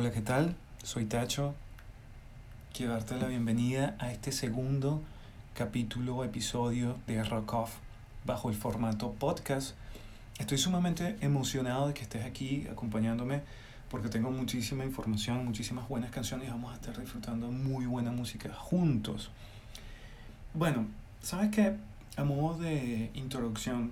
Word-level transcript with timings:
Hola, 0.00 0.12
¿qué 0.12 0.20
tal? 0.20 0.54
Soy 0.84 1.06
Tacho. 1.06 1.56
Quiero 2.72 2.92
darte 2.92 3.16
la 3.16 3.26
bienvenida 3.26 3.96
a 3.98 4.12
este 4.12 4.30
segundo 4.30 5.02
capítulo 5.54 6.14
o 6.14 6.22
episodio 6.22 6.96
de 7.08 7.24
Rock 7.24 7.52
Off 7.54 7.72
bajo 8.24 8.48
el 8.48 8.54
formato 8.54 9.10
podcast. 9.14 9.74
Estoy 10.38 10.56
sumamente 10.56 11.16
emocionado 11.20 11.88
de 11.88 11.94
que 11.94 12.02
estés 12.02 12.24
aquí 12.24 12.68
acompañándome 12.70 13.40
porque 13.90 14.08
tengo 14.08 14.30
muchísima 14.30 14.84
información, 14.84 15.44
muchísimas 15.44 15.88
buenas 15.88 16.12
canciones 16.12 16.46
y 16.46 16.50
vamos 16.52 16.70
a 16.70 16.76
estar 16.76 16.96
disfrutando 16.96 17.50
muy 17.50 17.86
buena 17.86 18.12
música 18.12 18.54
juntos. 18.54 19.32
Bueno, 20.54 20.86
¿sabes 21.22 21.50
qué? 21.50 21.74
A 22.16 22.22
modo 22.22 22.56
de 22.56 23.10
introducción, 23.14 23.90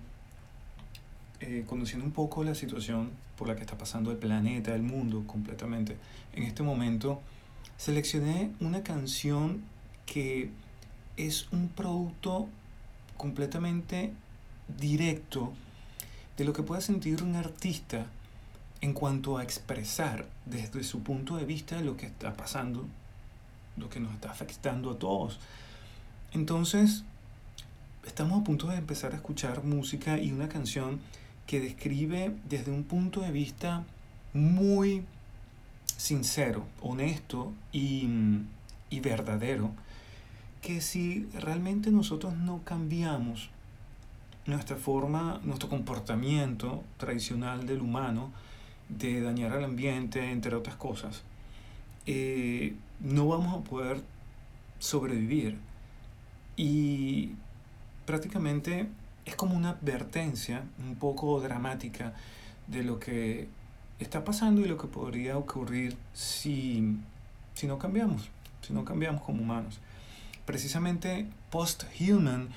eh, 1.41 1.65
conociendo 1.67 2.05
un 2.05 2.13
poco 2.13 2.45
la 2.45 2.55
situación 2.55 3.11
por 3.37 3.49
la 3.49 3.57
que 3.57 3.63
está 3.63 3.77
pasando 3.77 4.11
el 4.11 4.17
planeta, 4.17 4.75
el 4.75 4.83
mundo 4.83 5.25
completamente, 5.27 5.97
en 6.35 6.45
este 6.45 6.63
momento 6.63 7.21
seleccioné 7.77 8.51
una 8.61 8.83
canción 8.83 9.63
que 10.07 10.51
es 11.17 11.49
un 11.53 11.69
producto 11.69 12.49
completamente 13.17 14.13
directo 14.79 15.53
de 16.37 16.45
lo 16.45 16.53
que 16.53 16.63
puede 16.63 16.81
sentir 16.81 17.23
un 17.23 17.37
artista 17.37 18.07
en 18.81 18.93
cuanto 18.93 19.39
a 19.39 19.43
expresar 19.43 20.27
desde 20.45 20.85
su 20.85 21.03
punto 21.03 21.37
de 21.37 21.45
vista 21.45 21.81
lo 21.81 21.97
que 21.97 22.07
está 22.07 22.35
pasando, 22.35 22.87
lo 23.77 23.89
que 23.89 24.01
nos 24.01 24.13
está 24.15 24.31
afectando 24.31 24.91
a 24.91 24.99
todos. 24.99 25.39
Entonces, 26.33 27.05
estamos 28.07 28.41
a 28.41 28.45
punto 28.45 28.69
de 28.69 28.77
empezar 28.77 29.13
a 29.13 29.17
escuchar 29.17 29.65
música 29.65 30.19
y 30.19 30.33
una 30.33 30.49
canción 30.49 31.01
que 31.47 31.61
describe 31.61 32.35
desde 32.49 32.73
un 32.73 32.85
punto 32.85 33.21
de 33.21 33.31
vista 33.31 33.85
muy 34.33 35.05
sincero, 35.97 36.67
honesto 36.83 37.53
y, 37.73 38.09
y 38.91 39.01
verdadero, 39.01 39.71
que 40.61 40.81
si 40.81 41.27
realmente 41.41 41.91
nosotros 41.91 42.37
no 42.37 42.63
cambiamos 42.65 43.51
nuestra 44.47 44.77
forma, 44.77 45.41
nuestro 45.45 45.69
comportamiento 45.69 46.85
tradicional 46.99 47.67
del 47.67 47.81
humano, 47.81 48.31
de 48.89 49.21
dañar 49.21 49.53
al 49.53 49.65
ambiente, 49.65 50.31
entre 50.31 50.55
otras 50.55 50.77
cosas, 50.77 51.23
eh, 52.07 52.75
no 53.01 53.27
vamos 53.27 53.57
a 53.57 53.69
poder 53.69 54.01
sobrevivir. 54.79 55.59
Y 56.57 57.33
prácticamente 58.07 58.89
es 59.27 59.35
como 59.37 59.57
una 59.57 59.71
advertencia 59.71 60.63
un 60.79 60.95
poco 60.97 61.41
dramática 61.41 62.15
de 62.69 62.83
lo 62.83 62.99
que 62.99 63.49
está 63.99 64.25
pasando 64.25 64.61
y 64.63 64.67
lo 64.67 64.79
que 64.79 64.87
podría 64.87 65.37
ocurrir 65.37 65.97
si, 66.15 66.97
si 67.55 67.67
no 67.67 67.79
cambiamos, 67.79 68.31
si 68.63 68.73
no 68.73 68.85
cambiamos 68.85 69.23
como 69.23 69.43
humanos. 69.43 69.81
Precisamente 70.45 71.27
Post 71.51 71.85
Human 72.01 72.49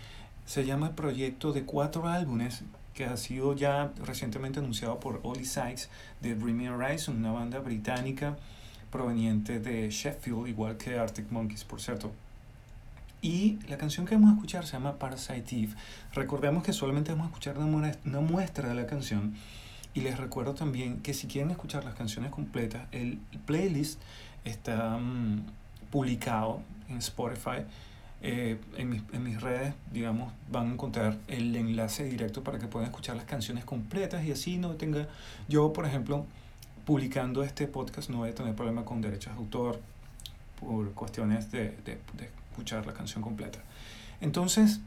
se 0.45 0.65
llama 0.65 0.87
el 0.87 0.93
proyecto 0.93 1.53
de 1.53 1.63
cuatro 1.63 2.07
álbumes 2.07 2.63
que 2.93 3.05
ha 3.05 3.17
sido 3.17 3.55
ya 3.55 3.91
recientemente 4.05 4.59
anunciado 4.59 4.99
por 4.99 5.21
Oli 5.23 5.45
Sykes 5.45 5.89
de 6.21 6.35
Bring 6.35 6.67
Horizon, 6.69 7.17
una 7.17 7.31
banda 7.31 7.59
británica 7.59 8.37
proveniente 8.91 9.59
de 9.59 9.89
Sheffield, 9.89 10.47
igual 10.47 10.77
que 10.77 10.97
Arctic 10.97 11.31
Monkeys, 11.31 11.63
por 11.63 11.81
cierto. 11.81 12.11
Y 13.21 13.59
la 13.67 13.77
canción 13.77 14.05
que 14.05 14.15
vamos 14.15 14.31
a 14.31 14.33
escuchar 14.35 14.65
se 14.65 14.73
llama 14.73 14.97
Parasite 14.97 15.55
Eve. 15.55 15.73
Recordemos 16.13 16.63
que 16.63 16.71
solamente 16.71 17.11
vamos 17.11 17.25
a 17.25 17.29
escuchar 17.29 17.57
una 17.57 18.19
muestra 18.21 18.69
de 18.69 18.75
la 18.75 18.87
canción. 18.87 19.33
Y 19.93 20.01
les 20.01 20.17
recuerdo 20.17 20.53
también 20.53 21.01
que 21.01 21.13
si 21.13 21.27
quieren 21.27 21.51
escuchar 21.51 21.83
las 21.83 21.95
canciones 21.95 22.31
completas, 22.31 22.87
el 22.91 23.19
playlist 23.45 23.99
está 24.45 24.97
mm, 24.97 25.45
publicado 25.91 26.61
en 26.87 26.97
Spotify. 26.97 27.65
Eh, 28.21 28.59
en, 28.77 28.89
mis, 28.89 29.01
en, 29.13 29.23
mis, 29.23 29.41
redes, 29.41 29.73
digamos, 29.91 30.31
van 30.51 30.69
a 30.69 30.73
encontrar 30.73 31.17
el 31.27 31.55
enlace 31.55 32.03
directo 32.03 32.43
para 32.43 32.59
que 32.59 32.67
puedan 32.67 32.87
escuchar 32.89 33.15
las 33.15 33.25
canciones 33.25 33.63
completas 33.63 34.25
y 34.25 34.31
así 34.31 34.57
no 34.57 34.75
tenga, 34.75 35.07
yo 35.47 35.71
por 35.71 35.85
ejemplo, 35.85 36.25
publicando 36.85 37.43
este 37.43 37.65
podcast 37.67 38.09
no 38.09 38.17
voy 38.17 38.29
a 38.31 38.35
tener 38.35 38.55
problema 38.55 38.83
con 38.83 38.99
derechos 38.99 39.33
de 39.33 39.39
autor 39.39 39.79
por 40.59 40.91
cuestiones 40.91 41.49
de, 41.49 41.77
de, 41.85 41.97
de 42.17 42.38
escuchar 42.59 42.85
la 42.85 42.93
canción 42.93 43.23
completa. 43.23 43.59
Entonces, 44.21 44.81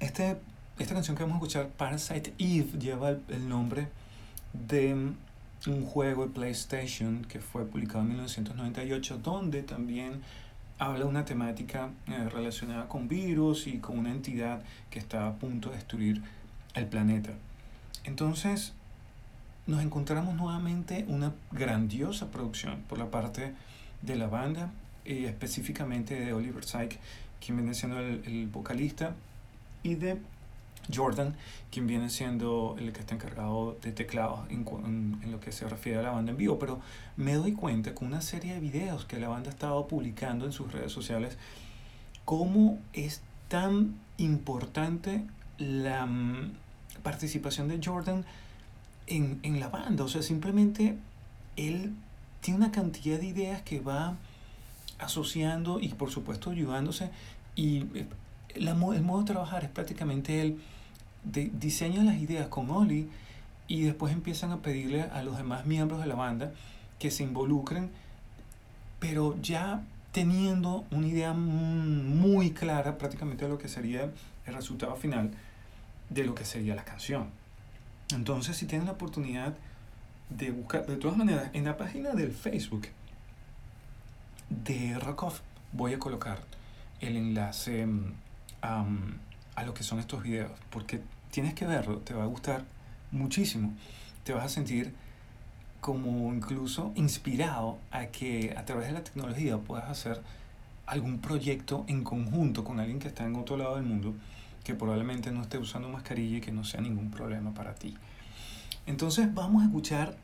este, 0.00 0.36
esta 0.78 0.94
canción 0.94 1.16
que 1.16 1.22
vamos 1.22 1.36
a 1.36 1.38
escuchar, 1.38 1.68
Parasite 1.68 2.32
Eve, 2.38 2.78
lleva 2.78 3.10
el, 3.10 3.48
nombre 3.48 3.88
de 4.54 4.94
un 5.66 5.84
juego 5.84 6.26
de 6.26 6.32
PlayStation 6.32 7.24
que 7.24 7.40
fue 7.40 7.66
publicado 7.66 8.00
en 8.00 8.08
1998, 8.08 9.18
donde 9.22 9.62
también 9.62 10.22
habla 10.78 11.04
una 11.04 11.24
temática 11.24 11.90
eh, 12.06 12.28
relacionada 12.30 12.88
con 12.88 13.08
virus 13.08 13.66
y 13.66 13.78
con 13.78 13.98
una 13.98 14.10
entidad 14.10 14.62
que 14.88 14.98
está 14.98 15.26
a 15.26 15.34
punto 15.34 15.68
de 15.68 15.76
destruir 15.76 16.22
el 16.74 16.86
planeta. 16.86 17.32
Entonces, 18.04 18.72
nos 19.66 19.82
encontramos 19.82 20.34
nuevamente 20.34 21.04
una 21.08 21.34
grandiosa 21.50 22.30
producción 22.30 22.82
por 22.88 22.98
la 22.98 23.10
parte 23.10 23.52
de 24.00 24.16
la 24.16 24.28
banda 24.28 24.70
y 25.08 25.24
específicamente 25.24 26.20
de 26.20 26.32
Oliver 26.34 26.64
Syke, 26.64 26.98
quien 27.44 27.56
viene 27.56 27.74
siendo 27.74 27.98
el, 27.98 28.46
vocalista, 28.52 29.14
y 29.82 29.94
de 29.94 30.18
Jordan, 30.94 31.34
quien 31.70 31.86
viene 31.86 32.10
siendo 32.10 32.76
el 32.78 32.92
que 32.92 33.00
está 33.00 33.14
encargado 33.14 33.78
de 33.82 33.92
teclados 33.92 34.40
en, 34.50 35.18
lo 35.30 35.40
que 35.40 35.50
se 35.52 35.66
refiere 35.66 35.98
a 35.98 36.02
la 36.02 36.10
banda 36.10 36.32
en 36.32 36.36
vivo. 36.36 36.58
Pero 36.58 36.80
me 37.16 37.34
doy 37.34 37.52
cuenta 37.52 37.94
con 37.94 38.08
una 38.08 38.20
serie 38.20 38.54
de 38.54 38.60
videos 38.60 39.06
que 39.06 39.18
la 39.18 39.28
banda 39.28 39.48
ha 39.48 39.52
estado 39.52 39.88
publicando 39.88 40.44
en 40.44 40.52
sus 40.52 40.70
redes 40.72 40.92
sociales, 40.92 41.38
cómo 42.24 42.78
es 42.92 43.22
tan 43.48 43.94
importante 44.18 45.24
la 45.56 46.04
mm, 46.04 46.52
participación 47.02 47.68
de 47.68 47.80
Jordan 47.82 48.26
en, 49.06 49.40
en 49.42 49.58
la 49.58 49.68
banda. 49.68 50.04
O 50.04 50.08
sea, 50.08 50.22
simplemente 50.22 50.98
él 51.56 51.94
tiene 52.40 52.58
una 52.58 52.72
cantidad 52.72 53.18
de 53.18 53.26
ideas 53.26 53.62
que 53.62 53.80
va 53.80 54.16
asociando 54.98 55.80
y 55.80 55.88
por 55.88 56.10
supuesto 56.10 56.50
ayudándose. 56.50 57.10
Y 57.54 57.84
eh, 57.94 58.06
el 58.54 58.74
modo 58.74 59.20
de 59.20 59.26
trabajar 59.26 59.64
es 59.64 59.70
prácticamente 59.70 60.40
él 60.40 60.58
de, 61.24 61.50
diseña 61.52 62.02
las 62.02 62.16
ideas 62.16 62.48
con 62.48 62.70
Oli 62.70 63.08
y 63.66 63.82
después 63.82 64.12
empiezan 64.12 64.52
a 64.52 64.62
pedirle 64.62 65.02
a 65.02 65.22
los 65.22 65.36
demás 65.36 65.66
miembros 65.66 66.00
de 66.00 66.06
la 66.06 66.14
banda 66.14 66.52
que 66.98 67.10
se 67.10 67.22
involucren, 67.22 67.90
pero 68.98 69.36
ya 69.40 69.82
teniendo 70.12 70.84
una 70.90 71.06
idea 71.06 71.32
muy 71.34 72.52
clara 72.52 72.98
prácticamente 72.98 73.44
de 73.44 73.50
lo 73.50 73.58
que 73.58 73.68
sería 73.68 74.10
el 74.46 74.54
resultado 74.54 74.96
final 74.96 75.30
de 76.08 76.24
lo 76.24 76.34
que 76.34 76.44
sería 76.44 76.74
la 76.74 76.84
canción. 76.84 77.28
Entonces, 78.10 78.56
si 78.56 78.66
tienen 78.66 78.86
la 78.86 78.92
oportunidad 78.92 79.54
de 80.30 80.50
buscar, 80.50 80.86
de 80.86 80.96
todas 80.96 81.16
maneras, 81.16 81.50
en 81.52 81.64
la 81.64 81.76
página 81.76 82.12
del 82.12 82.32
Facebook 82.32 82.88
de 84.50 84.98
Rockoff 84.98 85.40
voy 85.72 85.94
a 85.94 85.98
colocar 85.98 86.40
el 87.00 87.16
enlace 87.16 87.86
mm, 87.86 88.12
a 88.62 89.64
lo 89.64 89.74
que 89.74 89.82
son 89.82 89.98
estos 89.98 90.22
videos, 90.22 90.52
porque 90.70 91.00
tienes 91.30 91.54
que 91.54 91.66
verlo, 91.66 91.98
te 91.98 92.14
va 92.14 92.24
a 92.24 92.26
gustar 92.26 92.64
muchísimo, 93.10 93.72
te 94.24 94.32
vas 94.32 94.44
a 94.44 94.48
sentir 94.48 94.94
como 95.80 96.32
incluso 96.34 96.92
inspirado 96.96 97.78
a 97.90 98.06
que 98.06 98.54
a 98.56 98.64
través 98.64 98.88
de 98.88 98.92
la 98.92 99.04
tecnología 99.04 99.58
puedas 99.58 99.88
hacer 99.88 100.20
algún 100.86 101.18
proyecto 101.18 101.84
en 101.86 102.02
conjunto 102.02 102.64
con 102.64 102.80
alguien 102.80 102.98
que 102.98 103.08
está 103.08 103.24
en 103.24 103.36
otro 103.36 103.56
lado 103.56 103.76
del 103.76 103.84
mundo 103.84 104.14
que 104.64 104.74
probablemente 104.74 105.30
no 105.30 105.42
esté 105.42 105.58
usando 105.58 105.88
mascarilla 105.88 106.38
y 106.38 106.40
que 106.40 106.52
no 106.52 106.64
sea 106.64 106.80
ningún 106.80 107.10
problema 107.10 107.54
para 107.54 107.74
ti. 107.74 107.94
Entonces 108.86 109.32
vamos 109.32 109.62
a 109.62 109.66
escuchar, 109.66 110.16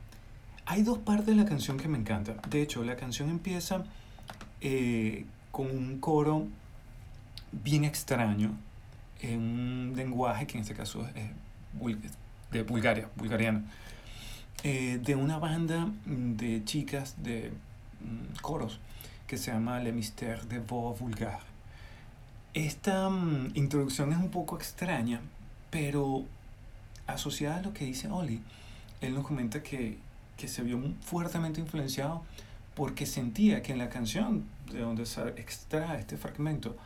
hay 0.66 0.82
dos 0.82 0.98
partes 0.98 1.26
de 1.26 1.34
la 1.34 1.44
canción 1.44 1.76
que 1.78 1.88
me 1.88 1.98
encantan. 1.98 2.36
De 2.48 2.62
hecho, 2.62 2.82
la 2.82 2.96
canción 2.96 3.30
empieza 3.30 3.84
eh, 4.64 5.26
con 5.52 5.66
un 5.66 5.98
coro 6.00 6.48
bien 7.52 7.84
extraño, 7.84 8.56
en 9.20 9.38
un 9.38 9.92
lenguaje 9.94 10.46
que 10.46 10.56
en 10.56 10.62
este 10.62 10.74
caso 10.74 11.06
es 11.14 11.30
de 12.50 12.62
Bulgaria, 12.62 13.10
bulgariano, 13.14 13.62
eh, 14.62 14.98
de 15.04 15.14
una 15.16 15.38
banda 15.38 15.88
de 16.06 16.64
chicas 16.64 17.22
de 17.22 17.52
mm, 18.00 18.40
coros 18.40 18.80
que 19.26 19.36
se 19.36 19.52
llama 19.52 19.80
Le 19.80 19.92
Mystère 19.92 20.46
de 20.48 20.60
Voix 20.60 20.98
Vulgar. 20.98 21.40
Esta 22.54 23.10
mm, 23.10 23.52
introducción 23.54 24.12
es 24.12 24.18
un 24.18 24.30
poco 24.30 24.56
extraña, 24.56 25.20
pero 25.70 26.24
asociada 27.06 27.58
a 27.58 27.62
lo 27.62 27.74
que 27.74 27.84
dice 27.84 28.08
Oli, 28.08 28.40
él 29.02 29.14
nos 29.14 29.26
comenta 29.26 29.62
que, 29.62 29.98
que 30.38 30.48
se 30.48 30.62
vio 30.62 30.80
fuertemente 31.02 31.60
influenciado 31.60 32.22
porque 32.74 33.06
sentía 33.06 33.62
que 33.62 33.72
en 33.72 33.78
la 33.78 33.88
canción 33.88 34.44
de 34.70 34.80
donde 34.80 35.06
se 35.06 35.28
extrae 35.30 36.00
este 36.00 36.16
fragmento, 36.16 36.76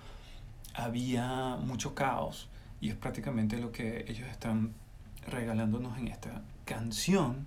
había 0.75 1.57
mucho 1.57 1.95
caos 1.95 2.49
y 2.81 2.91
es 2.91 2.97
prácticamente 2.97 3.59
lo 3.59 3.73
que 3.73 4.05
ellos 4.09 4.29
están 4.29 4.75
regalándonos 5.27 5.99
en 5.99 6.09
esta 6.09 6.43
canción 6.65 7.47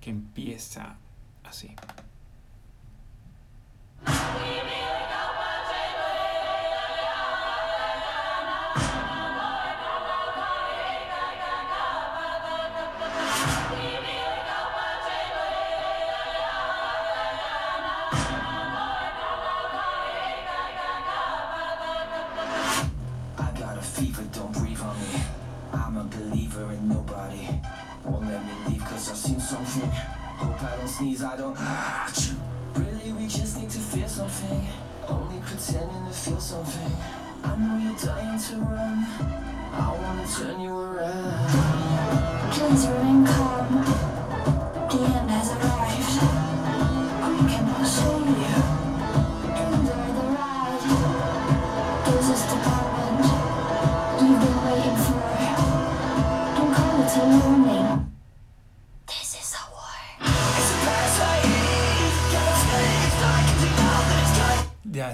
que 0.00 0.10
empieza 0.10 0.96
así. 1.44 1.74
Really, 32.74 33.12
we 33.12 33.26
just 33.26 33.58
need 33.58 33.68
to 33.70 33.78
feel 33.78 34.08
something. 34.08 34.66
Only 35.06 35.38
pretending 35.40 36.06
to 36.06 36.12
feel 36.12 36.40
something. 36.40 36.92
I 37.44 37.56
know 37.56 37.76
you're 37.76 37.98
dying 37.98 38.38
to 38.38 38.56
run. 38.56 39.06
I 39.74 39.98
wanna 40.00 40.26
turn 40.26 40.60
you 40.60 40.78
around. 40.78 42.52
Please 42.52 42.86
remain 42.86 43.26
calm. 43.26 43.84
The 44.88 44.98
end 44.98 45.30
has 45.30 45.50
arrived. 45.52 46.18
I 47.22 47.46
cannot 47.50 47.86
save 47.86 48.76
you. 48.78 48.81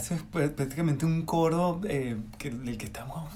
Eso 0.09 0.15
es 0.15 0.31
pr- 0.31 0.55
prácticamente 0.55 1.05
un 1.05 1.27
coro 1.27 1.83
eh, 1.85 2.17
que, 2.39 2.51
del 2.51 2.79
que 2.79 2.87
estamos 2.87 3.31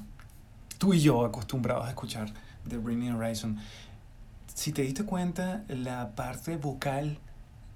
tú 0.79 0.95
y 0.95 1.01
yo 1.01 1.25
acostumbrados 1.25 1.85
a 1.85 1.91
escuchar 1.91 2.33
de 2.65 2.79
Bring 2.79 3.13
Horizon. 3.13 3.59
Si 4.55 4.73
te 4.73 4.81
diste 4.81 5.05
cuenta, 5.05 5.65
la 5.69 6.15
parte 6.15 6.57
vocal 6.57 7.19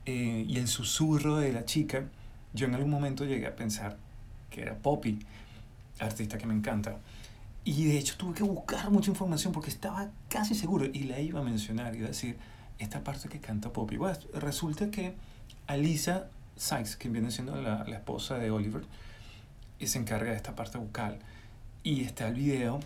eh, 0.07 0.47
y 0.49 0.57
el 0.57 0.67
susurro 0.67 1.37
de 1.37 1.53
la 1.53 1.67
chica, 1.67 2.05
yo 2.55 2.67
en 2.67 2.75
algún 2.75 2.91
momento 2.91 3.27
llegué 3.27 3.47
a 3.47 3.55
pensar 3.55 3.99
que 4.49 4.63
era 4.63 4.77
Poppy, 4.79 5.19
artista 5.99 6.39
que 6.39 6.47
me 6.47 6.55
encanta. 6.55 6.97
Y 7.65 7.85
de 7.85 7.99
hecho 7.99 8.17
tuve 8.17 8.33
que 8.33 8.45
buscar 8.45 8.91
mucha 8.91 9.11
información 9.11 9.53
porque 9.53 9.69
estaba 9.69 10.09
casi 10.31 10.55
seguro 10.55 10.87
y 10.87 11.01
la 11.01 11.21
iba 11.21 11.41
a 11.41 11.45
mencionar, 11.45 11.95
iba 11.95 12.07
a 12.07 12.09
decir 12.09 12.39
esta 12.79 13.05
parte 13.05 13.29
que 13.29 13.41
canta 13.41 13.73
Poppy. 13.73 13.99
Bueno, 13.99 14.19
resulta 14.33 14.91
que 14.91 15.15
Alisa 15.67 16.29
Sykes, 16.57 16.97
que 16.97 17.09
viene 17.09 17.31
siendo 17.31 17.61
la, 17.61 17.85
la 17.85 17.97
esposa 17.97 18.39
de 18.39 18.51
Oliver, 18.51 18.83
y 19.79 19.87
se 19.87 19.99
encarga 19.99 20.31
de 20.31 20.37
esta 20.37 20.55
parte 20.55 20.79
vocal. 20.79 21.19
Y 21.83 22.03
está 22.03 22.29
el 22.29 22.35
video 22.35 22.81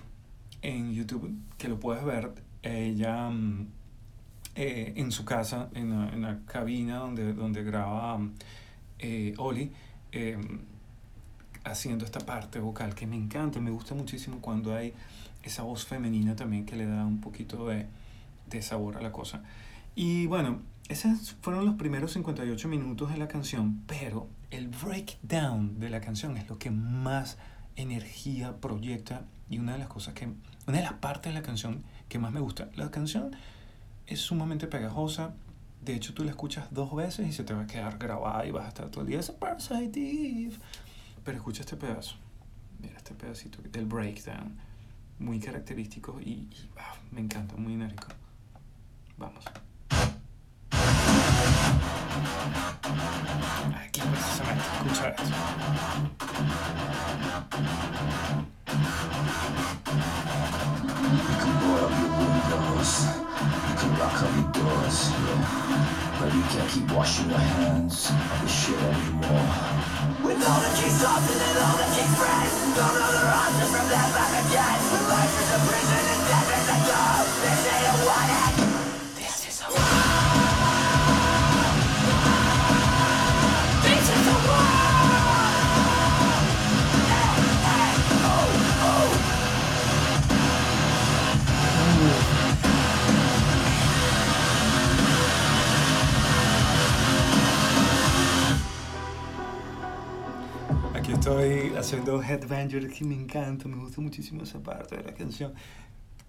en 0.63 0.93
YouTube 0.93 1.35
que 1.59 1.69
lo 1.69 1.81
puedes 1.81 2.05
ver. 2.05 2.33
Ella 2.63 3.31
mm, 3.31 3.67
eh, 4.57 4.93
en 4.97 5.13
su 5.13 5.25
casa, 5.25 5.69
en 5.75 5.91
la, 5.91 6.09
en 6.11 6.23
la 6.23 6.39
cabina 6.47 6.99
donde, 6.99 7.33
donde 7.33 7.63
graba 7.63 8.19
mm, 8.19 8.35
eh, 8.99 9.35
Oli, 9.39 9.73
eh, 10.13 10.39
haciendo 11.65 12.05
esta 12.05 12.21
parte 12.21 12.59
vocal 12.59 12.95
que 12.95 13.07
me 13.07 13.17
encanta, 13.17 13.61
me 13.61 13.71
gusta 13.71 13.95
muchísimo 13.95 14.41
cuando 14.41 14.75
hay 14.75 14.93
esa 15.43 15.63
voz 15.63 15.87
femenina 15.87 16.37
también 16.37 16.67
que 16.67 16.77
le 16.77 16.87
da 16.87 17.07
un 17.07 17.21
poquito 17.21 17.69
de, 17.69 17.87
de 18.49 18.63
sabor 18.63 18.97
a 18.97 19.01
la 19.01 19.13
cosa. 19.13 19.43
Y 19.95 20.27
bueno, 20.27 20.61
esos 20.91 21.37
fueron 21.41 21.67
los 21.67 21.77
primeros 21.77 22.13
58 22.15 22.67
minutos 22.67 23.13
de 23.13 23.17
la 23.17 23.29
canción, 23.29 23.85
pero 23.87 24.29
el 24.51 24.67
breakdown 24.67 25.79
de 25.79 25.89
la 25.89 26.01
canción 26.01 26.37
es 26.37 26.49
lo 26.49 26.59
que 26.59 26.73
más 26.73 27.39
energía 27.77 28.57
proyecta 28.61 29.25
y 29.49 29.61
una 29.61 29.75
de 29.75 29.79
las 29.79 29.87
cosas 29.87 30.15
que, 30.15 30.27
una 30.67 30.79
de 30.79 30.83
las 30.83 30.95
partes 30.95 31.33
de 31.33 31.39
la 31.39 31.47
canción 31.47 31.85
que 32.09 32.19
más 32.19 32.33
me 32.33 32.41
gusta. 32.41 32.71
La 32.75 32.91
canción 32.91 33.37
es 34.09 34.19
sumamente 34.19 34.67
pegajosa, 34.67 35.35
de 35.81 35.95
hecho 35.95 36.13
tú 36.13 36.25
la 36.25 36.31
escuchas 36.31 36.67
dos 36.73 36.93
veces 36.93 37.29
y 37.29 37.33
se 37.33 37.45
te 37.45 37.55
va 37.55 37.63
a 37.63 37.67
quedar 37.69 37.97
grabada 37.97 38.45
y 38.45 38.51
vas 38.51 38.65
a 38.65 38.69
estar 38.69 38.89
todo 38.91 39.03
el 39.03 39.07
día, 39.07 39.21
Parasitive. 39.39 40.57
Pero 41.23 41.37
escucha 41.37 41.61
este 41.61 41.77
pedazo, 41.77 42.17
mira 42.81 42.97
este 42.97 43.15
pedacito 43.15 43.63
del 43.63 43.87
breakdown, 43.87 44.59
muy 45.21 45.39
característico 45.39 46.21
y, 46.21 46.31
y, 46.31 46.71
ah, 46.79 46.97
me 47.13 47.21
encanta, 47.21 47.55
muy 47.57 47.75
enérgico. 47.75 48.09
Vamos. 49.17 49.45
Aquí 53.75 54.01
precisamente, 54.01 54.65
escucha 54.73 55.09
esto. 55.09 55.35
You 61.11 61.37
can 61.41 61.55
roll 61.61 61.85
up 61.85 61.93
your 62.01 62.11
windows. 62.19 62.93
You 63.69 63.75
can 63.79 63.91
lock 63.99 64.19
up 64.23 64.33
your 64.37 64.51
doors. 64.53 64.99
But 66.21 66.29
you 66.35 66.43
can't 66.53 66.69
keep 66.71 66.87
washing 66.93 67.29
your 67.31 67.39
hands 67.39 68.11
of 68.11 68.43
this 68.43 68.53
shit 68.53 68.77
anymore. 68.77 69.49
With 70.23 70.41
all 70.45 70.61
the 70.61 70.71
keys 70.77 71.03
off 71.03 71.25
and 71.25 71.59
all 71.65 71.77
the 71.81 71.89
keys 71.97 72.13
friends. 72.21 72.55
Don't 72.77 72.95
know 72.95 73.11
the 73.11 73.25
answers 73.25 73.71
from 73.73 73.87
that 73.89 74.09
back 74.13 74.33
again. 74.45 74.79
Life 75.09 75.35
is 75.41 75.51
a 75.51 75.61
prison 75.65 76.05
and 76.13 76.23
death 76.29 76.51
is 76.61 76.69
a 76.69 76.79
dog. 76.87 77.25
This 77.41 77.61
ain't 77.73 77.89
a 77.89 78.40
estoy 101.21 101.77
haciendo 101.77 102.23
Headbanger, 102.23 102.89
que 102.89 103.05
me 103.05 103.15
encanta, 103.15 103.69
me 103.69 103.77
gusta 103.77 104.01
muchísimo 104.01 104.43
esa 104.43 104.59
parte 104.59 104.97
de 104.97 105.03
la 105.03 105.13
canción. 105.13 105.53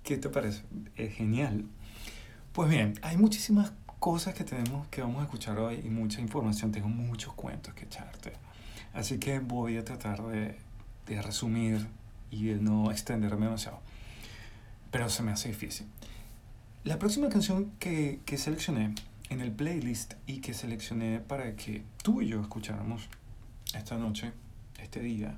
¿Qué 0.03 0.17
te 0.17 0.27
parece? 0.27 0.63
Es 0.97 1.15
genial. 1.15 1.63
Pues 2.51 2.69
bien, 2.69 2.95
hay 3.01 3.15
muchísimas 3.15 3.71
cosas 3.99 4.33
que 4.33 4.43
tenemos 4.43 4.85
que 4.89 5.01
vamos 5.01 5.21
a 5.21 5.23
escuchar 5.23 5.57
hoy 5.59 5.79
y 5.81 5.89
mucha 5.89 6.19
información. 6.19 6.73
Tengo 6.73 6.89
muchos 6.89 7.33
cuentos 7.35 7.73
que 7.73 7.85
echarte. 7.85 8.33
Así 8.93 9.17
que 9.17 9.39
voy 9.39 9.77
a 9.77 9.85
tratar 9.85 10.23
de, 10.23 10.57
de 11.07 11.21
resumir 11.21 11.87
y 12.29 12.47
de 12.47 12.55
no 12.55 12.91
extenderme 12.91 13.45
demasiado. 13.45 13.79
Pero 14.91 15.07
se 15.07 15.23
me 15.23 15.31
hace 15.31 15.47
difícil. 15.47 15.87
La 16.83 16.99
próxima 16.99 17.29
canción 17.29 17.71
que, 17.79 18.19
que 18.25 18.37
seleccioné 18.37 18.93
en 19.29 19.39
el 19.39 19.53
playlist 19.53 20.15
y 20.27 20.41
que 20.41 20.53
seleccioné 20.53 21.21
para 21.21 21.55
que 21.55 21.81
tú 22.03 22.21
y 22.21 22.27
yo 22.27 22.41
escucháramos 22.41 23.07
esta 23.73 23.97
noche, 23.97 24.33
este 24.81 24.99
día, 24.99 25.37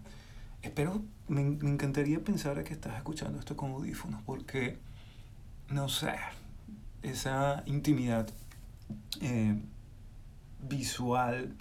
espero, 0.62 1.02
me, 1.28 1.44
me 1.44 1.70
encantaría 1.70 2.20
pensar 2.20 2.64
que 2.64 2.74
estás 2.74 2.96
escuchando 2.98 3.40
esto 3.40 3.56
con 3.56 3.72
audífonos 3.72 4.22
porque, 4.24 4.78
no 5.70 5.90
sé, 5.90 6.14
esa 7.04 7.64
intimidad 7.66 8.30
eh, 9.22 9.56
visual 10.62 11.54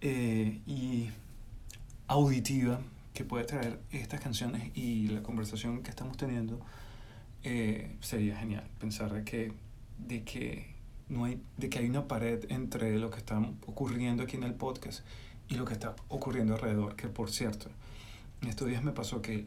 eh, 0.00 0.60
y 0.66 1.10
auditiva 2.06 2.80
que 3.12 3.24
puede 3.24 3.44
traer 3.44 3.80
estas 3.90 4.20
canciones 4.20 4.70
y 4.76 5.08
la 5.08 5.22
conversación 5.22 5.82
que 5.82 5.90
estamos 5.90 6.16
teniendo 6.16 6.60
eh, 7.42 7.96
sería 8.00 8.36
genial 8.36 8.64
pensar 8.78 9.24
que 9.24 9.52
de 9.98 10.22
que 10.22 10.74
no 11.08 11.24
hay 11.24 11.40
de 11.56 11.68
que 11.68 11.80
hay 11.80 11.88
una 11.88 12.06
pared 12.06 12.44
entre 12.50 12.96
lo 12.98 13.10
que 13.10 13.18
está 13.18 13.38
ocurriendo 13.66 14.22
aquí 14.22 14.36
en 14.36 14.44
el 14.44 14.54
podcast 14.54 15.04
y 15.48 15.54
lo 15.54 15.64
que 15.64 15.74
está 15.74 15.94
ocurriendo 16.08 16.54
alrededor 16.54 16.96
que 16.96 17.08
por 17.08 17.30
cierto 17.30 17.68
en 18.42 18.48
estos 18.48 18.68
días 18.68 18.82
me 18.82 18.92
pasó 18.92 19.22
que 19.22 19.46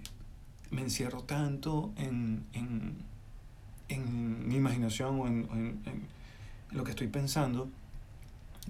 me 0.70 0.82
encierro 0.82 1.24
tanto 1.24 1.94
en, 1.98 2.44
en, 2.54 2.96
en 3.90 4.48
mi 4.48 4.56
imaginación 4.56 5.20
o 5.20 5.28
en, 5.28 5.48
en, 5.52 5.82
en 5.86 6.08
lo 6.72 6.84
que 6.84 6.92
estoy 6.92 7.08
pensando 7.08 7.70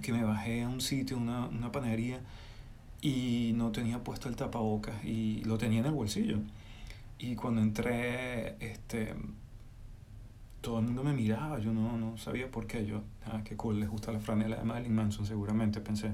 que 0.00 0.12
me 0.12 0.24
bajé 0.24 0.62
a 0.62 0.68
un 0.68 0.80
sitio, 0.80 1.16
una, 1.16 1.46
una 1.46 1.70
panadería 1.70 2.20
y 3.00 3.52
no 3.56 3.72
tenía 3.72 4.02
puesto 4.02 4.28
el 4.28 4.36
tapabocas 4.36 5.04
y 5.04 5.42
lo 5.44 5.58
tenía 5.58 5.80
en 5.80 5.86
el 5.86 5.92
bolsillo. 5.92 6.38
Y 7.18 7.34
cuando 7.34 7.60
entré, 7.60 8.56
este, 8.64 9.14
todo 10.60 10.78
el 10.78 10.86
mundo 10.86 11.04
me 11.04 11.12
miraba, 11.12 11.58
yo 11.58 11.72
no, 11.72 11.96
no 11.98 12.16
sabía 12.16 12.50
por 12.50 12.66
qué. 12.66 12.86
Yo, 12.86 13.02
ah, 13.26 13.42
qué 13.44 13.56
cool, 13.56 13.80
les 13.80 13.88
gusta 13.88 14.12
la 14.12 14.20
franela 14.20 14.56
de 14.56 14.64
Marilyn 14.64 14.94
Manson, 14.94 15.26
seguramente, 15.26 15.80
pensé. 15.80 16.12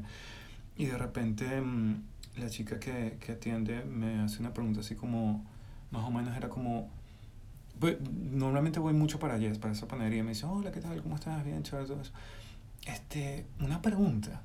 Y 0.78 0.86
de 0.86 0.96
repente, 0.96 1.60
mm, 1.60 2.02
la 2.36 2.48
chica 2.48 2.78
que, 2.78 3.18
que 3.20 3.32
atiende 3.32 3.84
me 3.84 4.20
hace 4.20 4.38
una 4.40 4.54
pregunta 4.54 4.80
así 4.80 4.94
como, 4.94 5.44
más 5.90 6.04
o 6.04 6.10
menos 6.10 6.36
era 6.36 6.48
como, 6.48 6.88
pues, 7.80 7.98
normalmente 8.00 8.78
voy 8.78 8.94
mucho 8.94 9.18
para 9.18 9.34
allá, 9.34 9.52
para 9.60 9.72
esa 9.72 9.88
panadería, 9.88 10.22
me 10.22 10.30
dice, 10.30 10.46
hola, 10.46 10.70
¿qué 10.70 10.80
tal? 10.80 11.02
¿Cómo 11.02 11.16
estás? 11.16 11.44
Bien, 11.44 11.62
chévere, 11.64 11.86
todo 11.88 12.00
eso. 12.00 12.12
Este, 12.86 13.44
una 13.60 13.82
pregunta. 13.82 14.42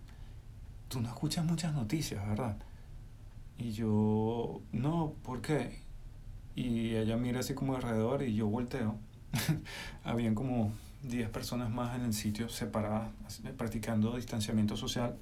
Tú 0.89 1.01
no 1.01 1.07
escuchas 1.07 1.45
muchas 1.45 1.73
noticias, 1.73 2.27
¿verdad? 2.27 2.57
Y 3.59 3.71
yo, 3.71 4.61
no, 4.71 5.13
¿por 5.23 5.41
qué? 5.41 5.79
Y 6.55 6.95
ella 6.95 7.15
mira 7.15 7.41
así 7.41 7.53
como 7.53 7.75
alrededor 7.75 8.23
y 8.23 8.33
yo 8.33 8.47
volteo. 8.47 8.97
Habían 10.03 10.33
como 10.33 10.73
10 11.03 11.29
personas 11.29 11.69
más 11.69 11.95
en 11.95 12.01
el 12.05 12.13
sitio 12.13 12.49
separadas, 12.49 13.11
practicando 13.55 14.15
distanciamiento 14.15 14.75
social. 14.75 15.15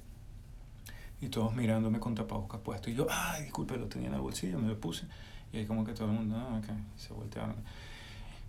Y 1.22 1.28
todos 1.28 1.54
mirándome 1.54 2.00
con 2.00 2.14
tapabocas 2.14 2.60
puesto. 2.60 2.90
Y 2.90 2.94
yo, 2.94 3.06
ay, 3.08 3.44
disculpe, 3.44 3.78
lo 3.78 3.86
tenía 3.86 4.08
en 4.08 4.14
el 4.14 4.20
bolsillo, 4.20 4.58
me 4.58 4.68
lo 4.68 4.78
puse. 4.78 5.06
Y 5.52 5.58
ahí 5.58 5.66
como 5.66 5.84
que 5.84 5.94
todo 5.94 6.08
el 6.08 6.14
mundo, 6.14 6.36
ah, 6.36 6.58
ok, 6.58 6.68
se 6.96 7.14
voltearon. 7.14 7.56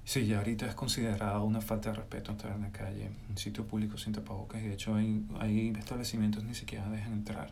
Sí, 0.04 0.26
ya 0.26 0.40
ahorita 0.40 0.66
es 0.68 0.76
considerado 0.76 1.46
una 1.46 1.62
falta 1.62 1.92
de 1.92 1.96
respeto 1.96 2.34
estar 2.34 2.52
en 2.52 2.64
la 2.64 2.72
calle, 2.72 3.10
en 3.30 3.38
sitio 3.38 3.66
público 3.66 3.98
sin 3.98 4.12
tapabocas. 4.12 4.62
Y 4.62 4.68
de 4.68 4.74
hecho 4.74 4.96
hay, 4.96 5.26
hay 5.40 5.70
establecimientos 5.78 6.44
ni 6.44 6.56
siquiera 6.56 6.90
dejan 6.90 7.14
entrar. 7.14 7.52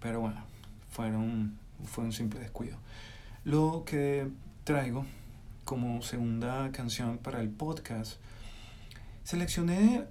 Pero 0.00 0.20
bueno, 0.20 0.42
fueron, 0.90 1.56
fue 1.86 2.04
un 2.04 2.12
simple 2.12 2.40
descuido. 2.40 2.76
Lo 3.44 3.84
que 3.86 4.28
traigo 4.64 5.06
como 5.64 6.02
segunda 6.02 6.70
canción 6.72 7.18
para 7.18 7.40
el 7.40 7.48
podcast, 7.48 8.20
seleccioné 9.22 10.04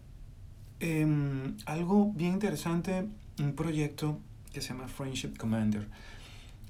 em, 0.80 1.58
algo 1.66 2.12
bien 2.14 2.34
interesante, 2.34 3.06
un 3.40 3.54
proyecto 3.54 4.20
que 4.52 4.62
se 4.62 4.70
llama 4.70 4.88
Friendship 4.88 5.36
Commander. 5.38 5.88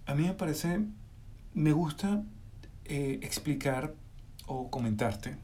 A 0.05 0.15
mí 0.15 0.23
me 0.23 0.33
parece, 0.33 0.79
me 1.53 1.71
gusta 1.71 2.23
eh, 2.85 3.19
explicar 3.21 3.93
o 4.47 4.69
comentarte 4.69 5.37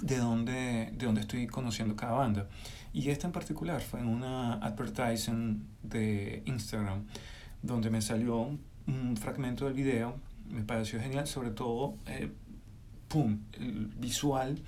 de 0.00 0.16
dónde, 0.18 0.90
de 0.92 1.06
dónde 1.06 1.20
estoy 1.20 1.46
conociendo 1.46 1.94
cada 1.96 2.12
banda. 2.12 2.48
Y 2.92 3.10
esta 3.10 3.26
en 3.26 3.32
particular 3.32 3.80
fue 3.80 4.00
en 4.00 4.06
una 4.06 4.54
advertising 4.54 5.66
de 5.82 6.42
Instagram, 6.46 7.04
donde 7.62 7.90
me 7.90 8.00
salió 8.00 8.38
un, 8.38 8.60
un 8.86 9.16
fragmento 9.16 9.66
del 9.66 9.74
video. 9.74 10.16
Me 10.48 10.62
pareció 10.62 11.00
genial, 11.00 11.26
sobre 11.26 11.50
todo, 11.50 11.96
eh, 12.06 12.30
¡pum!, 13.08 13.40
el 13.52 13.86
visual 13.98 14.58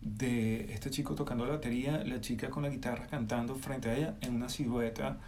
de 0.00 0.72
este 0.72 0.90
chico 0.90 1.14
tocando 1.14 1.44
la 1.44 1.52
batería, 1.52 2.02
la 2.04 2.20
chica 2.20 2.48
con 2.48 2.62
la 2.62 2.70
guitarra 2.70 3.06
cantando 3.06 3.54
frente 3.54 3.90
a 3.90 3.96
ella 3.96 4.14
en 4.22 4.34
una 4.34 4.48
silueta, 4.48 5.18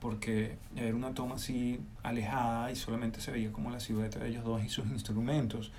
porque 0.00 0.56
era 0.76 0.94
una 0.94 1.12
toma 1.14 1.34
así 1.36 1.80
alejada 2.02 2.70
y 2.70 2.76
solamente 2.76 3.20
se 3.20 3.30
veía 3.32 3.50
como 3.52 3.70
la 3.70 3.80
silueta 3.80 4.18
de 4.20 4.28
ellos 4.30 4.44
dos 4.44 4.64
y 4.64 4.68
sus 4.68 4.86
instrumentos. 4.86 5.72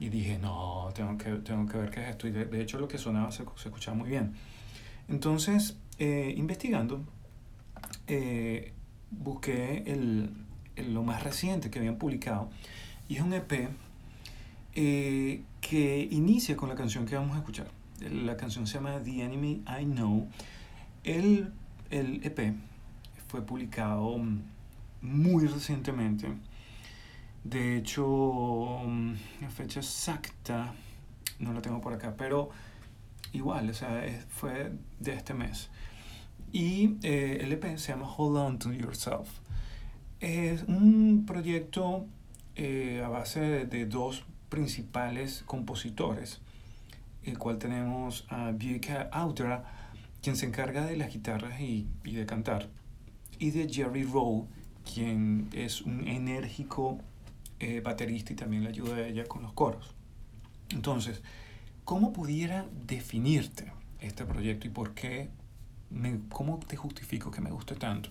Y 0.00 0.08
dije, 0.08 0.38
no, 0.38 0.88
tengo 0.94 1.16
que, 1.18 1.30
tengo 1.36 1.66
que 1.66 1.78
ver 1.78 1.90
qué 1.90 2.02
es 2.02 2.08
esto. 2.10 2.26
Y 2.28 2.32
de, 2.32 2.44
de 2.46 2.60
hecho 2.62 2.78
lo 2.78 2.88
que 2.88 2.98
sonaba 2.98 3.30
se, 3.32 3.44
se 3.56 3.68
escuchaba 3.68 3.96
muy 3.96 4.08
bien. 4.08 4.32
Entonces, 5.08 5.76
eh, 5.98 6.34
investigando, 6.36 7.04
eh, 8.06 8.72
busqué 9.10 9.84
el, 9.86 10.30
el- 10.76 10.94
lo 10.94 11.02
más 11.02 11.22
reciente 11.22 11.70
que 11.70 11.78
habían 11.78 11.96
publicado. 11.96 12.50
Y 13.08 13.16
es 13.16 13.22
un 13.22 13.32
EP 13.34 13.68
eh, 14.74 15.42
que 15.60 16.08
inicia 16.10 16.56
con 16.56 16.68
la 16.68 16.74
canción 16.74 17.06
que 17.06 17.14
vamos 17.16 17.36
a 17.36 17.38
escuchar. 17.38 17.68
La 18.00 18.36
canción 18.36 18.66
se 18.66 18.74
llama 18.74 18.98
The 19.04 19.22
Enemy 19.22 19.62
I 19.80 19.84
Know. 19.84 20.28
El, 21.04 21.52
el 21.90 22.20
EP 22.24 22.54
fue 23.34 23.42
publicado 23.42 24.16
mm, 24.16 24.42
muy 25.02 25.48
recientemente. 25.48 26.28
De 27.42 27.76
hecho, 27.76 28.78
mm, 28.86 29.12
la 29.40 29.50
fecha 29.50 29.80
exacta 29.80 30.72
no 31.40 31.52
la 31.52 31.60
tengo 31.60 31.80
por 31.80 31.92
acá, 31.94 32.14
pero 32.16 32.50
igual, 33.32 33.68
o 33.70 33.74
sea, 33.74 34.04
fue 34.28 34.70
de 35.00 35.14
este 35.14 35.34
mes. 35.34 35.68
Y 36.52 36.96
eh, 37.02 37.38
el 37.40 37.50
EP 37.50 37.76
se 37.76 37.88
llama 37.90 38.08
Hold 38.08 38.36
On 38.36 38.58
to 38.60 38.72
Yourself. 38.72 39.28
Es 40.20 40.62
un 40.68 41.24
proyecto 41.26 42.06
eh, 42.54 43.02
a 43.04 43.08
base 43.08 43.66
de, 43.66 43.86
dos 43.86 44.24
principales 44.48 45.42
compositores, 45.44 46.40
el 47.24 47.36
cual 47.36 47.58
tenemos 47.58 48.26
a 48.28 48.52
Vika 48.52 49.08
Audra, 49.10 49.88
quien 50.22 50.36
se 50.36 50.46
encarga 50.46 50.86
de 50.86 50.96
las 50.96 51.12
guitarras 51.12 51.60
y, 51.60 51.88
y 52.04 52.14
de 52.14 52.26
cantar, 52.26 52.68
y 53.44 53.50
de 53.50 53.68
Jerry 53.68 54.04
Rowe, 54.04 54.46
quien 54.90 55.50
es 55.52 55.82
un 55.82 56.08
enérgico 56.08 56.98
eh, 57.60 57.82
baterista 57.82 58.32
y 58.32 58.36
también 58.36 58.62
le 58.62 58.70
ayuda 58.70 58.96
a 58.96 59.06
ella 59.06 59.26
con 59.26 59.42
los 59.42 59.52
coros. 59.52 59.94
Entonces, 60.70 61.20
¿cómo 61.84 62.14
pudiera 62.14 62.66
definirte 62.86 63.70
este 64.00 64.24
proyecto 64.24 64.66
y 64.66 64.70
por 64.70 64.94
qué, 64.94 65.28
me, 65.90 66.20
cómo 66.30 66.58
te 66.58 66.76
justifico 66.76 67.30
que 67.30 67.42
me 67.42 67.50
guste 67.50 67.74
tanto? 67.74 68.08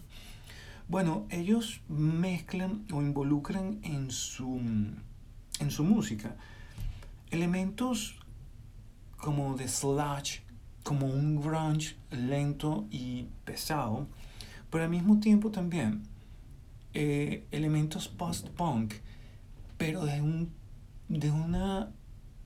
Bueno, 0.88 1.26
ellos 1.32 1.82
mezclan 1.88 2.86
o 2.92 3.02
involucran 3.02 3.80
en 3.82 4.12
su, 4.12 4.62
en 5.60 5.72
su 5.72 5.84
música 5.84 6.36
elementos 7.32 8.20
como 9.18 9.56
de 9.56 9.68
sludge, 9.68 10.44
como 10.84 11.08
un 11.08 11.42
grunge 11.42 11.96
lento 12.12 12.86
y 12.92 13.26
pesado, 13.46 14.08
pero 14.74 14.86
al 14.86 14.90
mismo 14.90 15.20
tiempo 15.20 15.52
también 15.52 16.02
eh, 16.96 17.46
elementos 17.52 18.08
post-punk, 18.08 18.96
pero 19.78 20.04
desde 20.04 20.24
un, 20.24 20.52
de 21.10 21.30
una, 21.30 21.92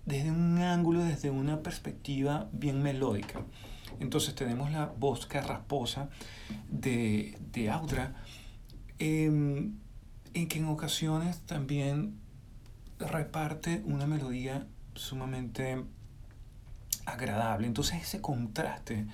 desde 0.05 0.31
un 0.31 0.57
ángulo, 0.57 1.05
desde 1.05 1.29
una 1.29 1.63
perspectiva 1.63 2.50
bien 2.51 2.84
melódica. 2.84 3.46
Entonces 4.01 4.36
tenemos 4.36 4.69
la 4.72 4.88
voz 4.88 5.25
carrasposa 5.25 6.10
de, 6.69 7.38
de 7.53 7.69
Audra, 7.69 8.13
em, 9.00 9.77
en 10.34 10.48
que 10.50 10.60
en 10.60 10.65
ocasiones 10.65 11.39
también 11.46 12.19
reparte 13.00 13.84
una 13.86 14.05
melodía 14.05 14.67
sumamente 14.96 15.81
agradable. 17.05 17.67
Entonces 17.67 18.01
ese 18.01 18.19
contraste 18.19 19.07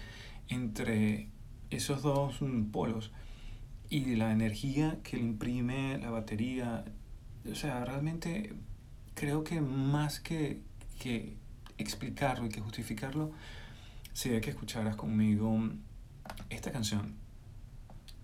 entre 0.49 1.29
esos 1.75 2.01
dos 2.01 2.41
mm, 2.41 2.71
polos 2.71 3.11
y 3.89 4.15
la 4.15 4.31
energía 4.31 4.99
que 5.03 5.17
le 5.17 5.23
imprime 5.23 5.97
la 5.99 6.09
batería, 6.09 6.85
o 7.49 7.55
sea, 7.55 7.85
realmente 7.85 8.53
creo 9.13 9.43
que 9.43 9.61
más 9.61 10.19
que, 10.19 10.61
que 10.99 11.35
explicarlo 11.77 12.47
y 12.47 12.49
que 12.49 12.61
justificarlo, 12.61 13.31
sería 14.13 14.41
que 14.41 14.51
escucharas 14.51 14.95
conmigo 14.95 15.59
esta 16.49 16.71
canción, 16.71 17.15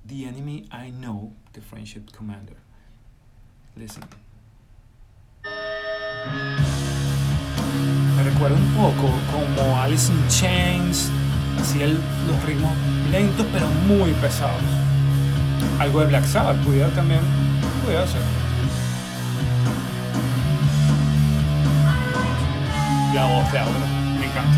The 0.08 0.28
Enemy 0.28 0.70
I 0.72 0.92
Know, 0.92 1.34
The 1.52 1.62
Friendship 1.62 2.12
Commander. 2.16 2.58
Listen. 3.76 4.04
Me 8.16 8.24
recuerda 8.24 8.58
un 8.58 8.74
poco 8.74 9.14
como 9.32 9.78
Alice 9.80 10.12
in 10.12 10.28
Chains, 10.28 11.12
el- 11.82 12.00
los 12.28 12.44
ritmos 12.46 12.72
lentos 13.12 13.46
pero 13.52 13.68
muy 13.88 14.12
pesados. 14.14 14.62
Algo 15.80 16.02
de 16.02 16.08
Black 16.08 16.26
Sabbath 16.26 16.58
pudiera 16.64 16.90
también, 16.90 17.22
pudiera 17.84 18.06
ser. 18.08 18.22
La 23.14 23.26
voz 23.26 23.52
de 23.52 23.60
Aura, 23.60 23.80
me 24.20 24.26
encanta. 24.26 24.58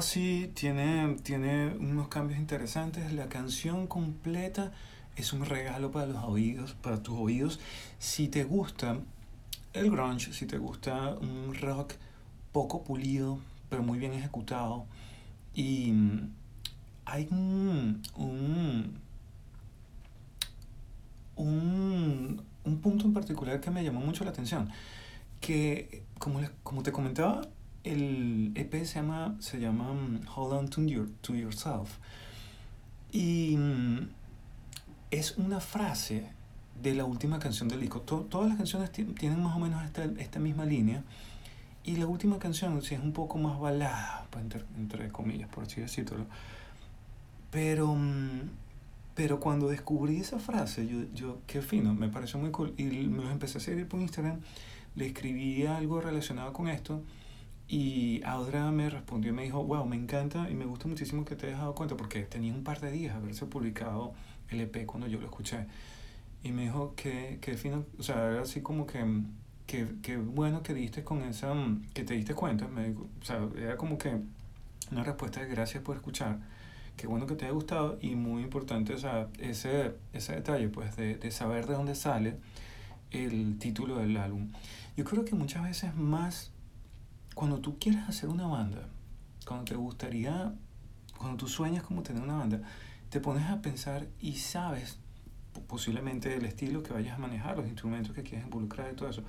Fácil, 0.00 0.54
tiene, 0.54 1.16
tiene 1.22 1.74
unos 1.78 2.08
cambios 2.08 2.38
interesantes. 2.40 3.12
La 3.12 3.28
canción 3.28 3.86
completa 3.86 4.72
es 5.14 5.34
un 5.34 5.44
regalo 5.44 5.90
para 5.90 6.06
los 6.06 6.24
oídos, 6.24 6.72
para 6.72 7.02
tus 7.02 7.18
oídos. 7.18 7.60
Si 7.98 8.28
te 8.28 8.44
gusta 8.44 8.96
el 9.74 9.90
grunge, 9.90 10.32
si 10.32 10.46
te 10.46 10.56
gusta 10.56 11.16
un 11.20 11.54
rock 11.54 11.92
poco 12.50 12.82
pulido, 12.82 13.40
pero 13.68 13.82
muy 13.82 13.98
bien 13.98 14.14
ejecutado, 14.14 14.86
y 15.54 15.92
hay 17.04 17.28
un, 17.30 18.00
un, 18.16 18.98
un, 21.36 22.42
un 22.64 22.80
punto 22.80 23.04
en 23.04 23.12
particular 23.12 23.60
que 23.60 23.70
me 23.70 23.84
llamó 23.84 24.00
mucho 24.00 24.24
la 24.24 24.30
atención, 24.30 24.70
que 25.42 26.04
como, 26.18 26.40
les- 26.40 26.52
como 26.62 26.82
te 26.82 26.90
comentaba, 26.90 27.42
el 27.84 28.52
EP 28.54 28.72
se 28.84 28.96
llama, 29.00 29.36
se 29.40 29.58
llama 29.60 29.92
mm, 29.92 30.20
Hold 30.36 30.52
On 30.52 30.68
to, 30.68 30.82
Your- 30.82 31.10
to 31.22 31.34
Yourself. 31.34 31.98
Y 33.12 33.56
mm, 33.56 34.08
es 35.10 35.36
una 35.38 35.60
frase 35.60 36.26
de 36.82 36.94
la 36.94 37.04
última 37.04 37.38
canción 37.38 37.68
del 37.68 37.80
disco. 37.80 38.00
To- 38.02 38.22
todas 38.22 38.48
las 38.48 38.56
canciones 38.58 38.90
ti- 38.92 39.04
tienen 39.04 39.42
más 39.42 39.56
o 39.56 39.58
menos 39.58 39.82
esta, 39.84 40.04
esta 40.04 40.38
misma 40.38 40.64
línea. 40.64 41.02
Y 41.84 41.96
la 41.96 42.06
última 42.06 42.38
canción 42.38 42.80
sí 42.82 42.94
es 42.94 43.00
un 43.00 43.12
poco 43.12 43.38
más 43.38 43.58
balada, 43.58 44.26
pues, 44.30 44.44
entre, 44.44 44.64
entre 44.76 45.08
comillas, 45.08 45.48
por 45.48 45.64
así 45.64 45.80
decirlo. 45.80 46.26
Pero, 47.50 47.94
mm, 47.94 48.40
pero 49.14 49.40
cuando 49.40 49.68
descubrí 49.68 50.18
esa 50.18 50.38
frase, 50.38 50.86
yo, 50.86 50.98
yo, 51.14 51.38
qué 51.46 51.62
fino, 51.62 51.94
me 51.94 52.08
pareció 52.08 52.38
muy 52.38 52.50
cool. 52.50 52.74
Y 52.76 52.84
me 52.84 53.22
los 53.24 53.32
empecé 53.32 53.58
a 53.58 53.60
seguir 53.60 53.88
por 53.88 54.00
Instagram, 54.00 54.40
le 54.94 55.06
escribí 55.06 55.64
algo 55.66 56.00
relacionado 56.00 56.52
con 56.52 56.68
esto. 56.68 57.02
Y 57.72 58.20
Audra 58.24 58.72
me 58.72 58.90
respondió 58.90 59.30
y 59.30 59.32
me 59.32 59.44
dijo, 59.44 59.62
wow, 59.62 59.86
me 59.86 59.94
encanta 59.94 60.50
y 60.50 60.54
me 60.54 60.64
gusta 60.64 60.88
muchísimo 60.88 61.24
que 61.24 61.36
te 61.36 61.46
hayas 61.46 61.60
dado 61.60 61.76
cuenta 61.76 61.96
porque 61.96 62.22
tenía 62.22 62.52
un 62.52 62.64
par 62.64 62.80
de 62.80 62.90
días 62.90 63.14
haberse 63.14 63.46
publicado 63.46 64.12
el 64.48 64.60
EP 64.62 64.84
cuando 64.86 65.06
yo 65.06 65.20
lo 65.20 65.26
escuché. 65.26 65.66
Y 66.42 66.50
me 66.50 66.62
dijo 66.62 66.94
que, 66.96 67.38
que 67.40 67.56
fino, 67.56 67.84
o 67.96 68.02
sea, 68.02 68.26
era 68.26 68.42
así 68.42 68.60
como 68.60 68.88
que, 68.88 69.04
que, 69.68 69.86
que 70.02 70.16
bueno 70.16 70.64
que 70.64 70.74
diste 70.74 71.04
con 71.04 71.22
esa, 71.22 71.54
que 71.94 72.02
te 72.02 72.14
diste 72.14 72.34
cuenta. 72.34 72.66
Me, 72.66 72.88
dijo, 72.88 73.08
o 73.20 73.24
sea, 73.24 73.48
era 73.56 73.76
como 73.76 73.98
que 73.98 74.18
una 74.90 75.04
respuesta 75.04 75.38
de 75.40 75.46
gracias 75.46 75.84
por 75.84 75.94
escuchar. 75.94 76.40
Qué 76.96 77.06
bueno 77.06 77.26
que 77.26 77.36
te 77.36 77.44
haya 77.44 77.54
gustado 77.54 77.98
y 78.02 78.16
muy 78.16 78.42
importante 78.42 78.94
o 78.94 78.98
sea, 78.98 79.28
ese, 79.38 79.94
ese 80.12 80.34
detalle, 80.34 80.68
pues, 80.70 80.96
de, 80.96 81.14
de 81.18 81.30
saber 81.30 81.68
de 81.68 81.74
dónde 81.74 81.94
sale 81.94 82.36
el 83.12 83.58
título 83.60 83.98
del 83.98 84.16
álbum. 84.16 84.50
Yo 84.96 85.04
creo 85.04 85.24
que 85.24 85.36
muchas 85.36 85.62
veces 85.62 85.94
más 85.94 86.50
cuando 87.34 87.60
tú 87.60 87.78
quieres 87.78 88.02
hacer 88.08 88.28
una 88.28 88.46
banda, 88.46 88.88
cuando 89.46 89.64
te 89.64 89.76
gustaría, 89.76 90.54
cuando 91.18 91.36
tú 91.36 91.48
sueñas 91.48 91.82
como 91.82 92.02
tener 92.02 92.22
una 92.22 92.36
banda, 92.36 92.60
te 93.10 93.20
pones 93.20 93.48
a 93.48 93.60
pensar 93.60 94.06
y 94.20 94.34
sabes 94.34 94.98
posiblemente 95.66 96.34
el 96.34 96.44
estilo 96.44 96.82
que 96.82 96.92
vayas 96.92 97.16
a 97.16 97.18
manejar, 97.18 97.56
los 97.56 97.66
instrumentos 97.66 98.14
que 98.14 98.22
quieres 98.22 98.44
involucrar 98.44 98.92
y 98.92 98.96
todo 98.96 99.08
eso. 99.08 99.22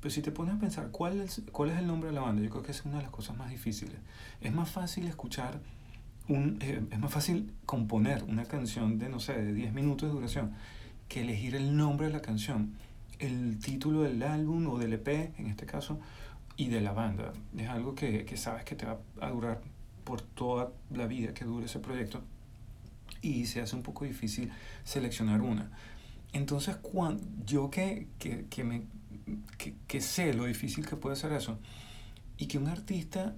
Pero 0.00 0.14
si 0.14 0.22
te 0.22 0.30
pones 0.30 0.54
a 0.54 0.58
pensar 0.58 0.90
cuál 0.90 1.20
es, 1.20 1.42
cuál 1.50 1.70
es 1.70 1.78
el 1.78 1.86
nombre 1.86 2.10
de 2.10 2.14
la 2.14 2.20
banda, 2.20 2.42
yo 2.42 2.50
creo 2.50 2.62
que 2.62 2.72
es 2.72 2.84
una 2.84 2.98
de 2.98 3.02
las 3.02 3.10
cosas 3.10 3.36
más 3.36 3.50
difíciles. 3.50 3.96
Es 4.40 4.52
más 4.52 4.70
fácil 4.70 5.06
escuchar, 5.06 5.60
un, 6.28 6.58
eh, 6.60 6.82
es 6.90 6.98
más 6.98 7.10
fácil 7.10 7.52
componer 7.64 8.22
una 8.24 8.44
canción 8.44 8.98
de, 8.98 9.08
no 9.08 9.18
sé, 9.18 9.32
de 9.32 9.54
10 9.54 9.72
minutos 9.72 10.08
de 10.08 10.14
duración 10.14 10.52
que 11.08 11.22
elegir 11.22 11.54
el 11.54 11.76
nombre 11.76 12.06
de 12.06 12.12
la 12.12 12.22
canción, 12.22 12.74
el 13.18 13.58
título 13.58 14.02
del 14.02 14.22
álbum 14.22 14.66
o 14.68 14.78
del 14.78 14.92
EP, 14.92 15.08
en 15.38 15.46
este 15.46 15.66
caso, 15.66 15.98
y 16.56 16.68
de 16.68 16.80
la 16.80 16.92
banda. 16.92 17.32
Es 17.56 17.68
algo 17.68 17.94
que, 17.94 18.24
que 18.24 18.36
sabes 18.36 18.64
que 18.64 18.74
te 18.74 18.86
va 18.86 18.98
a 19.20 19.30
durar 19.30 19.60
por 20.04 20.20
toda 20.20 20.72
la 20.90 21.06
vida 21.06 21.34
que 21.34 21.44
dure 21.44 21.66
ese 21.66 21.78
proyecto 21.80 22.22
y 23.22 23.46
se 23.46 23.60
hace 23.60 23.74
un 23.74 23.82
poco 23.82 24.04
difícil 24.04 24.52
seleccionar 24.84 25.40
una. 25.40 25.70
Entonces, 26.32 26.76
cuando, 26.76 27.22
yo 27.46 27.70
que, 27.70 28.08
que, 28.18 28.46
que 28.46 28.64
me, 28.64 28.82
que, 29.86 30.00
sé 30.00 30.34
lo 30.34 30.44
difícil 30.44 30.86
que 30.86 30.96
puede 30.96 31.16
ser 31.16 31.32
eso, 31.32 31.58
y 32.36 32.46
que 32.46 32.58
un 32.58 32.68
artista 32.68 33.34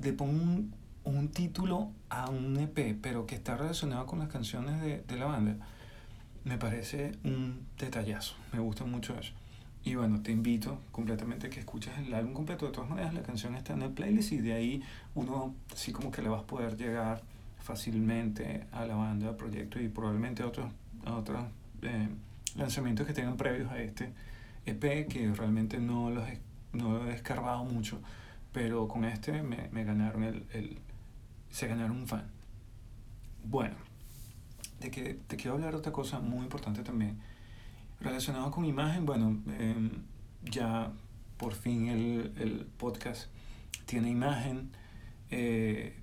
le 0.00 0.12
ponga 0.12 0.32
un, 0.32 0.74
un, 1.04 1.28
título 1.28 1.90
a 2.10 2.28
un 2.28 2.56
EP, 2.58 2.96
pero 3.00 3.26
que 3.26 3.34
está 3.34 3.56
relacionado 3.56 4.06
con 4.06 4.18
las 4.18 4.28
canciones 4.28 4.80
de, 4.80 5.00
de, 5.00 5.16
la 5.16 5.24
banda, 5.24 5.56
me 6.44 6.58
parece 6.58 7.12
un 7.24 7.66
detallazo. 7.78 8.36
Me 8.52 8.60
gusta 8.60 8.84
mucho 8.84 9.18
eso. 9.18 9.32
Y 9.86 9.94
bueno, 9.94 10.20
te 10.20 10.32
invito 10.32 10.80
completamente 10.90 11.46
a 11.46 11.50
que 11.50 11.60
escuches 11.60 11.96
el 11.98 12.12
álbum 12.12 12.34
completo. 12.34 12.66
De 12.66 12.72
todas 12.72 12.90
maneras, 12.90 13.14
la 13.14 13.22
canción 13.22 13.54
está 13.54 13.72
en 13.72 13.82
el 13.82 13.90
playlist 13.90 14.32
y 14.32 14.38
de 14.38 14.52
ahí 14.52 14.82
uno 15.14 15.54
así 15.72 15.92
como 15.92 16.10
que 16.10 16.22
le 16.22 16.28
vas 16.28 16.42
a 16.42 16.46
poder 16.46 16.76
llegar 16.76 17.22
fácilmente 17.60 18.66
a 18.72 18.84
la 18.84 18.96
banda, 18.96 19.28
al 19.28 19.36
proyecto 19.36 19.80
y 19.80 19.86
probablemente 19.86 20.42
a 20.42 20.48
otros, 20.48 20.72
a 21.04 21.14
otros 21.14 21.40
eh, 21.82 22.08
lanzamientos 22.56 23.06
que 23.06 23.12
tengan 23.12 23.36
previos 23.36 23.70
a 23.70 23.80
este 23.80 24.12
EP 24.66 25.06
que 25.06 25.32
realmente 25.32 25.78
no 25.78 26.10
los 26.10 26.26
he, 26.28 26.40
no 26.72 26.94
lo 26.94 27.08
he 27.08 27.14
escarbado 27.14 27.64
mucho, 27.64 28.00
pero 28.52 28.88
con 28.88 29.04
este 29.04 29.40
me, 29.40 29.68
me 29.70 29.84
ganaron 29.84 30.24
el, 30.24 30.46
el, 30.52 30.78
se 31.50 31.68
ganaron 31.68 31.96
un 31.96 32.08
fan. 32.08 32.24
Bueno, 33.44 33.76
de 34.80 34.90
que 34.90 35.14
te 35.14 35.36
quiero 35.36 35.52
hablar 35.52 35.76
otra 35.76 35.92
cosa 35.92 36.18
muy 36.18 36.42
importante 36.42 36.82
también 36.82 37.20
relacionado 38.00 38.50
con 38.50 38.64
imagen, 38.64 39.06
bueno, 39.06 39.40
eh, 39.48 39.90
ya 40.44 40.92
por 41.36 41.54
fin 41.54 41.88
el, 41.88 42.32
el, 42.38 42.66
podcast 42.78 43.28
tiene 43.86 44.10
imagen. 44.10 44.70
Eh, 45.30 45.96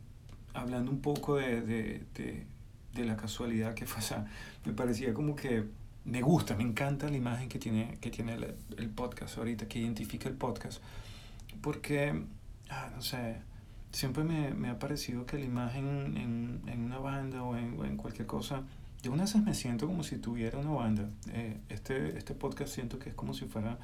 hablando 0.54 0.92
un 0.92 1.02
poco 1.02 1.36
de, 1.38 1.62
de, 1.62 2.06
de, 2.14 2.46
de, 2.94 3.06
la 3.06 3.16
casualidad 3.16 3.74
que 3.74 3.86
fue, 3.86 4.02
o 4.18 4.26
me 4.66 4.74
parecía 4.74 5.14
como 5.14 5.36
que 5.36 5.66
me 6.06 6.22
gusta, 6.22 6.56
me 6.56 6.64
encanta 6.64 7.10
la 7.10 7.18
imagen 7.18 7.50
que 7.50 7.60
tiene, 7.60 7.98
que 8.02 8.12
tiene 8.12 8.34
el, 8.34 8.56
el 8.78 8.90
podcast 8.90 9.38
ahorita, 9.38 9.68
que 9.68 9.80
identifica 9.80 10.30
el 10.30 10.36
podcast, 10.36 10.82
porque, 11.62 12.24
ah, 12.70 12.92
no 12.94 13.02
sé, 13.02 13.38
siempre 13.92 14.24
me, 14.24 14.54
me, 14.54 14.70
ha 14.70 14.80
parecido 14.80 15.26
que 15.26 15.38
la 15.38 15.46
imagen 15.46 16.18
en, 16.18 16.62
en 16.68 16.84
una 16.84 17.00
banda 17.00 17.44
o 17.44 17.56
en, 17.56 17.80
o 17.80 17.86
en, 17.86 17.96
cualquier 17.96 18.28
cosa, 18.28 18.64
yo 19.04 19.12
una 19.12 19.24
vez 19.24 19.36
me 19.36 19.54
siento 19.54 19.86
como 19.86 20.02
si 20.02 20.18
tuviera 20.18 20.58
una 20.58 20.72
banda. 20.72 21.10
Eh, 21.34 21.60
este, 21.68 22.18
este 22.18 22.34
podcast 22.34 22.74
siento 22.74 22.98
que 22.98 23.10
es 23.10 23.16
como 23.16 23.34
si 23.34 23.46
fuera 23.46 23.78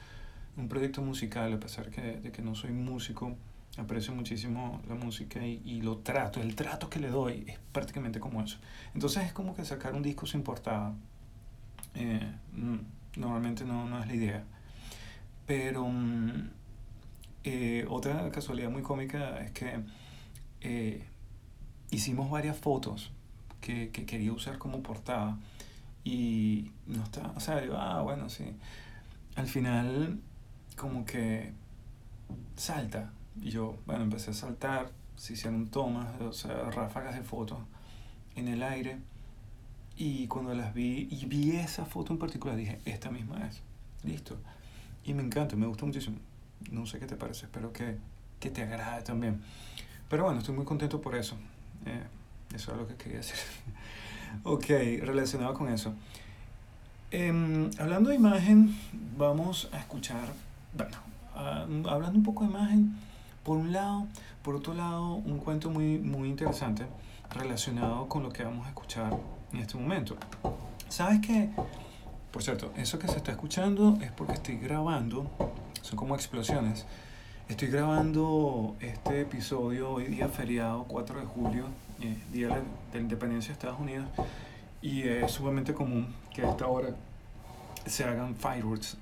un 0.55 0.69
proyecto 0.69 1.01
musical, 1.01 1.51
a 1.51 1.59
pesar 1.59 1.89
que, 1.89 2.01
de 2.01 2.31
que 2.31 2.41
no 2.41 2.55
soy 2.55 2.71
músico 2.71 3.35
aprecio 3.77 4.13
muchísimo 4.13 4.81
la 4.89 4.95
música 4.95 5.45
y, 5.45 5.61
y, 5.63 5.81
lo 5.81 5.99
trato, 5.99 6.41
el 6.41 6.55
trato 6.55 6.89
que 6.89 6.99
le 6.99 7.09
doy 7.09 7.45
es 7.47 7.59
prácticamente 7.71 8.19
como 8.19 8.41
eso. 8.41 8.57
Entonces 8.93 9.25
es 9.25 9.33
como 9.33 9.55
que 9.55 9.63
sacar 9.63 9.93
un 9.93 10.01
disco 10.01 10.25
sin 10.25 10.41
portada. 10.41 10.93
Eh, 11.95 12.33
normalmente 13.15 13.65
no, 13.65 13.87
no, 13.87 14.01
es 14.01 14.07
la 14.07 14.15
idea. 14.15 14.43
Pero 15.45 15.87
mm, 15.87 16.49
eh, 17.43 17.85
otra 17.89 18.29
casualidad 18.31 18.69
muy 18.69 18.81
cómica 18.81 19.37
es 19.39 19.51
que 19.51 19.83
hicimos 21.91 22.29
varias 22.29 22.57
fotos 22.57 23.11
que, 23.69 23.89
que, 23.91 24.05
quería 24.05 24.33
usar 24.33 24.57
como 24.57 24.81
portada 24.81 25.37
y 26.03 26.71
no 26.87 27.03
está, 27.03 27.31
o 27.35 27.39
sea, 27.39 27.61
digo, 27.61 27.75
ah, 27.77 28.01
bueno, 28.01 28.29
sí. 28.29 28.45
Al 29.35 29.45
final 29.45 30.19
como 30.75 31.05
que 31.05 31.51
salta 32.55 33.11
y 33.41 33.51
yo, 33.51 33.77
bueno, 33.85 34.03
empecé 34.03 34.31
a 34.31 34.33
saltar, 34.33 34.91
se 35.15 35.33
hicieron 35.33 35.67
tomas, 35.67 36.19
o 36.21 36.33
sea, 36.33 36.71
ráfagas 36.71 37.15
de 37.15 37.21
fotos 37.21 37.59
en 38.35 38.47
el 38.47 38.63
aire. 38.63 38.97
Y 39.97 40.27
cuando 40.27 40.53
las 40.55 40.73
vi, 40.73 41.07
y 41.11 41.25
vi 41.25 41.51
esa 41.51 41.85
foto 41.85 42.13
en 42.13 42.19
particular, 42.19 42.55
dije, 42.55 42.79
esta 42.85 43.11
misma 43.11 43.45
es. 43.47 43.61
Listo. 44.03 44.37
Y 45.03 45.13
me 45.13 45.21
encanta, 45.21 45.55
me 45.55 45.67
gusta 45.67 45.85
muchísimo. 45.85 46.17
No 46.71 46.85
sé 46.85 46.99
qué 46.99 47.05
te 47.05 47.17
parece, 47.17 47.45
espero 47.45 47.71
que, 47.71 47.97
que 48.39 48.49
te 48.49 48.63
agrade 48.63 49.03
también. 49.03 49.41
Pero 50.09 50.23
bueno, 50.23 50.39
estoy 50.39 50.55
muy 50.55 50.65
contento 50.65 51.01
por 51.01 51.15
eso. 51.15 51.35
Eh, 51.85 52.03
eso 52.53 52.71
es 52.71 52.77
lo 52.77 52.87
que 52.87 52.95
quería 52.95 53.17
decir. 53.17 53.35
ok, 54.43 54.65
relacionado 55.01 55.53
con 55.53 55.69
eso. 55.69 55.93
Eh, 57.11 57.69
hablando 57.79 58.09
de 58.09 58.15
imagen, 58.15 58.75
vamos 59.17 59.69
a 59.71 59.79
escuchar, 59.79 60.27
bueno, 60.73 60.97
hablando 61.89 62.17
un 62.17 62.23
poco 62.23 62.43
de 62.43 62.51
imagen, 62.51 62.95
por 63.43 63.57
un 63.57 63.71
lado, 63.71 64.07
por 64.43 64.55
otro 64.55 64.73
lado, 64.73 65.15
un 65.15 65.39
cuento 65.39 65.69
muy, 65.69 65.97
muy 65.97 66.29
interesante 66.29 66.85
relacionado 67.33 68.07
con 68.07 68.23
lo 68.23 68.29
que 68.29 68.43
vamos 68.43 68.65
a 68.65 68.69
escuchar 68.69 69.17
en 69.53 69.59
este 69.59 69.77
momento. 69.77 70.17
¿Sabes 70.87 71.19
qué? 71.19 71.49
Por 72.31 72.43
cierto, 72.43 72.71
eso 72.77 72.99
que 72.99 73.07
se 73.07 73.17
está 73.17 73.31
escuchando 73.31 73.97
es 74.01 74.11
porque 74.11 74.33
estoy 74.33 74.57
grabando, 74.57 75.29
son 75.81 75.97
como 75.97 76.15
explosiones. 76.15 76.85
Estoy 77.47 77.69
grabando 77.69 78.75
este 78.79 79.21
episodio 79.21 79.89
hoy 79.91 80.05
día 80.05 80.27
feriado 80.27 80.83
4 80.87 81.19
de 81.21 81.25
julio, 81.25 81.65
eh, 82.01 82.17
Día 82.31 82.47
de 82.47 82.63
la 82.93 82.99
Independencia 82.99 83.49
de 83.49 83.53
Estados 83.53 83.79
Unidos, 83.79 84.07
y 84.81 85.01
es 85.03 85.31
sumamente 85.31 85.73
común 85.73 86.07
que 86.33 86.41
a 86.41 86.49
esta 86.49 86.67
hora 86.67 86.95
se 87.85 88.03
hagan 88.03 88.35
fireworks. 88.35 88.97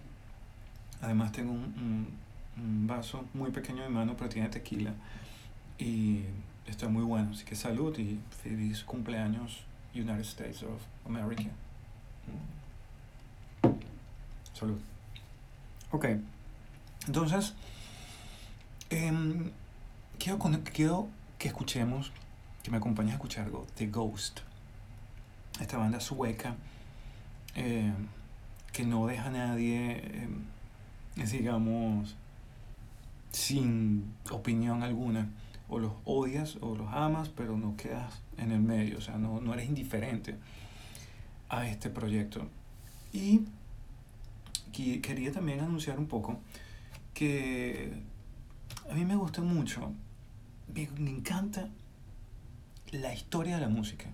Además 1.02 1.32
tengo 1.32 1.52
un, 1.52 2.08
vaso 2.88 3.24
muy 3.36 3.52
pequeño 3.52 3.84
de 3.84 3.90
mano, 3.90 4.16
pero 4.18 4.30
tiene 4.30 4.50
tequila. 4.50 4.94
Y 5.78 6.22
está 6.66 6.88
muy 6.90 7.04
bueno. 7.04 7.32
Así 7.32 7.46
que 7.46 7.56
salud 7.56 7.96
y 8.00 8.20
feliz 8.42 8.84
cumpleaños 8.84 9.64
United 9.94 10.22
States 10.22 10.64
of 10.64 10.82
America. 11.06 11.52
Salud. 14.54 14.80
Ok. 15.92 16.06
Entonces, 17.06 17.54
eh, 18.90 19.12
quiero, 20.18 20.40
quiero 20.74 21.08
que 21.38 21.48
escuchemos, 21.50 22.12
que 22.68 22.72
me 22.72 22.80
acompañes 22.80 23.14
a 23.14 23.16
escuchar 23.16 23.46
algo, 23.46 23.66
The 23.76 23.88
Ghost. 23.88 24.42
Esta 25.62 25.78
banda 25.78 26.02
sueca 26.02 26.58
eh, 27.56 27.94
que 28.74 28.84
no 28.84 29.08
deja 29.08 29.30
a 29.30 29.32
nadie, 29.32 30.02
eh, 30.04 30.28
digamos, 31.16 32.18
sin 33.32 34.14
opinión 34.32 34.84
alguna. 34.84 35.30
O 35.70 35.80
los 35.80 35.94
odias 36.04 36.58
o 36.60 36.76
los 36.76 36.92
amas, 36.92 37.30
pero 37.30 37.56
no 37.56 37.78
quedas 37.78 38.22
en 38.38 38.52
el 38.52 38.60
medio, 38.60 38.98
o 38.98 39.02
sea, 39.02 39.18
no, 39.18 39.40
no 39.40 39.54
eres 39.54 39.70
indiferente 39.70 40.36
a 41.48 41.70
este 41.70 41.90
proyecto. 41.90 42.50
Y 43.14 43.46
quería 44.74 45.32
también 45.32 45.62
anunciar 45.62 46.00
un 46.00 46.08
poco 46.08 46.42
que 47.14 47.94
a 48.92 48.94
mí 48.94 49.06
me 49.06 49.16
gusta 49.16 49.42
mucho, 49.42 49.94
me, 50.76 50.90
me 51.00 51.12
encanta 51.12 51.70
la 52.92 53.14
historia 53.14 53.56
de 53.56 53.62
la 53.62 53.70
música. 53.70 54.06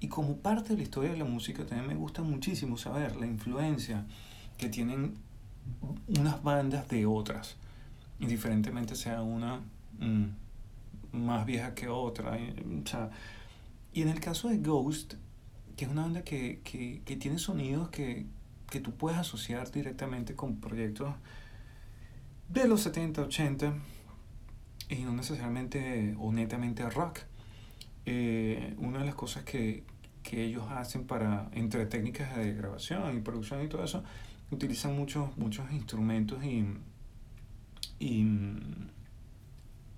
y 0.00 0.08
como 0.08 0.36
parte 0.38 0.70
de 0.70 0.78
la 0.78 0.82
historia 0.82 1.12
de 1.12 1.18
la 1.18 1.24
música 1.24 1.64
también 1.64 1.86
me 1.86 1.94
gusta 1.94 2.22
muchísimo 2.22 2.76
saber 2.76 3.14
la 3.16 3.26
influencia 3.26 4.04
que 4.58 4.68
tienen 4.68 5.14
unas 6.08 6.42
bandas 6.42 6.88
de 6.88 7.06
otras, 7.06 7.56
indiferentemente 8.18 8.96
sea 8.96 9.22
una 9.22 9.60
mm, 10.00 10.24
más 11.12 11.46
vieja 11.46 11.74
que 11.74 11.88
otra. 11.88 12.36
eh, 12.38 12.54
o 12.84 12.86
sea, 12.86 13.10
y 13.92 14.02
en 14.02 14.08
el 14.08 14.20
caso 14.20 14.48
de 14.48 14.58
Ghost, 14.58 15.14
que 15.76 15.84
es 15.84 15.90
una 15.90 16.02
banda 16.02 16.22
que, 16.22 16.60
que, 16.64 17.02
que 17.04 17.16
tiene 17.16 17.38
sonidos 17.38 17.90
que, 17.90 18.26
que 18.70 18.80
tú 18.80 18.92
puedes 18.92 19.18
asociar 19.18 19.70
directamente 19.70 20.34
con 20.34 20.56
proyectos 20.56 21.14
de 22.48 22.68
los 22.68 22.80
70, 22.82 23.22
80 23.22 23.74
y 24.88 24.96
no 25.02 25.12
necesariamente 25.12 26.14
o 26.18 26.32
netamente 26.32 26.88
rock. 26.88 27.20
Eh, 28.04 28.74
una 28.78 28.98
de 28.98 29.06
las 29.06 29.14
cosas 29.14 29.44
que, 29.44 29.84
que 30.22 30.44
ellos 30.44 30.64
hacen 30.70 31.06
para, 31.06 31.48
entre 31.52 31.86
técnicas 31.86 32.36
de 32.36 32.52
grabación 32.54 33.16
y 33.16 33.20
producción 33.20 33.62
y 33.62 33.68
todo 33.68 33.84
eso, 33.84 34.02
utilizan 34.50 34.96
muchos, 34.96 35.36
muchos 35.36 35.70
instrumentos 35.72 36.42
y, 36.44 36.66
y, 37.98 38.26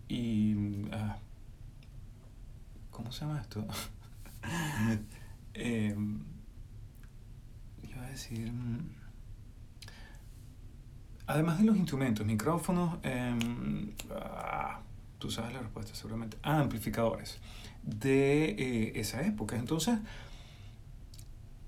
y 0.08 0.88
ah, 0.92 1.18
¿cómo 2.90 3.10
se 3.10 3.22
llama 3.22 3.40
esto? 3.40 3.66
eh, 5.54 5.96
iba 7.82 8.02
a 8.02 8.10
decir, 8.10 8.52
mm, 8.52 8.88
además 11.26 11.58
de 11.58 11.64
los 11.64 11.76
instrumentos, 11.76 12.26
micrófonos, 12.26 12.98
em, 13.02 13.92
ah, 14.10 14.80
tú 15.18 15.30
sabes 15.30 15.54
la 15.54 15.60
respuesta 15.60 15.94
seguramente, 15.94 16.36
ah, 16.42 16.60
amplificadores 16.60 17.40
de 17.84 18.50
eh, 18.50 18.92
esa 18.96 19.22
época. 19.26 19.56
Entonces, 19.56 19.98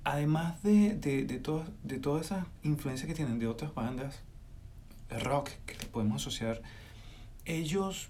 además 0.05 0.63
de, 0.63 0.95
de, 0.95 1.25
de, 1.25 1.39
todas 1.39 1.69
de 1.83 1.99
todas 1.99 2.27
esas 2.27 2.47
influencias 2.63 3.07
que 3.09 3.15
tienen 3.15 3.39
de 3.39 3.47
otras 3.47 3.75
bandas 3.75 4.23
rock 5.11 5.51
que 5.67 5.75
podemos 5.87 6.23
asociar, 6.23 6.63
ellos 7.45 8.09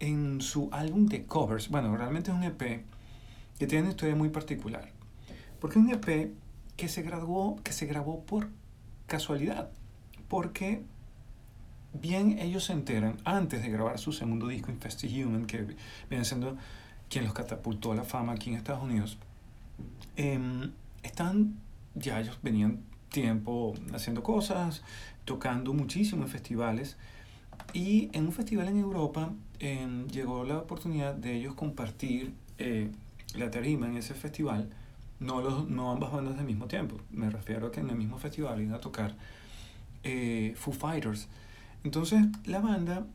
en 0.00 0.40
su 0.40 0.68
álbum 0.72 1.06
de 1.06 1.24
covers, 1.24 1.68
bueno, 1.68 1.96
realmente 1.96 2.30
es 2.30 2.36
un 2.36 2.42
EP 2.42 2.84
que 3.58 3.66
tiene 3.66 3.82
una 3.82 3.90
historia 3.90 4.14
muy 4.14 4.28
particular, 4.28 4.90
porque 5.60 5.78
es 5.78 5.84
un 5.84 5.90
EP 5.90 6.32
que 6.76 6.88
se 6.88 7.02
grabó, 7.02 7.56
que 7.62 7.72
se 7.72 7.86
grabó 7.86 8.24
por 8.24 8.48
casualidad, 9.06 9.70
porque 10.28 10.82
bien 11.94 12.38
ellos 12.38 12.64
se 12.64 12.72
enteran 12.72 13.16
antes 13.24 13.62
de 13.62 13.70
grabar 13.70 13.98
su 13.98 14.12
segundo 14.12 14.48
disco, 14.48 14.70
Infested 14.70 15.10
Human, 15.10 15.46
que 15.46 15.76
viene 16.10 16.24
siendo 16.24 16.56
quien 17.08 17.24
los 17.24 17.32
catapultó 17.32 17.92
a 17.92 17.94
la 17.94 18.04
fama 18.04 18.32
aquí 18.32 18.50
en 18.50 18.56
Estados 18.56 18.82
Unidos, 18.82 19.18
eh, 20.16 20.38
están, 21.02 21.56
ya 21.94 22.20
ellos 22.20 22.38
venían 22.42 22.80
tiempo 23.10 23.74
haciendo 23.92 24.22
cosas, 24.22 24.82
tocando 25.24 25.72
muchísimo 25.72 26.24
en 26.24 26.28
festivales, 26.28 26.96
y 27.72 28.10
en 28.12 28.26
un 28.26 28.32
festival 28.32 28.68
en 28.68 28.78
Europa 28.78 29.32
eh, 29.60 30.04
llegó 30.10 30.44
la 30.44 30.58
oportunidad 30.58 31.14
de 31.14 31.36
ellos 31.36 31.54
compartir 31.54 32.34
eh, 32.58 32.90
la 33.34 33.50
tarima 33.50 33.86
en 33.86 33.96
ese 33.96 34.14
festival, 34.14 34.68
no, 35.20 35.40
los, 35.40 35.68
no 35.68 35.92
ambas 35.92 36.12
bandas 36.12 36.38
al 36.38 36.44
mismo 36.44 36.66
tiempo, 36.66 36.96
me 37.10 37.30
refiero 37.30 37.68
a 37.68 37.72
que 37.72 37.80
en 37.80 37.90
el 37.90 37.96
mismo 37.96 38.18
festival 38.18 38.60
iban 38.60 38.74
a 38.74 38.80
tocar 38.80 39.14
eh, 40.02 40.54
Foo 40.56 40.72
Fighters. 40.72 41.28
Entonces 41.84 42.22
la 42.46 42.60
banda 42.60 43.06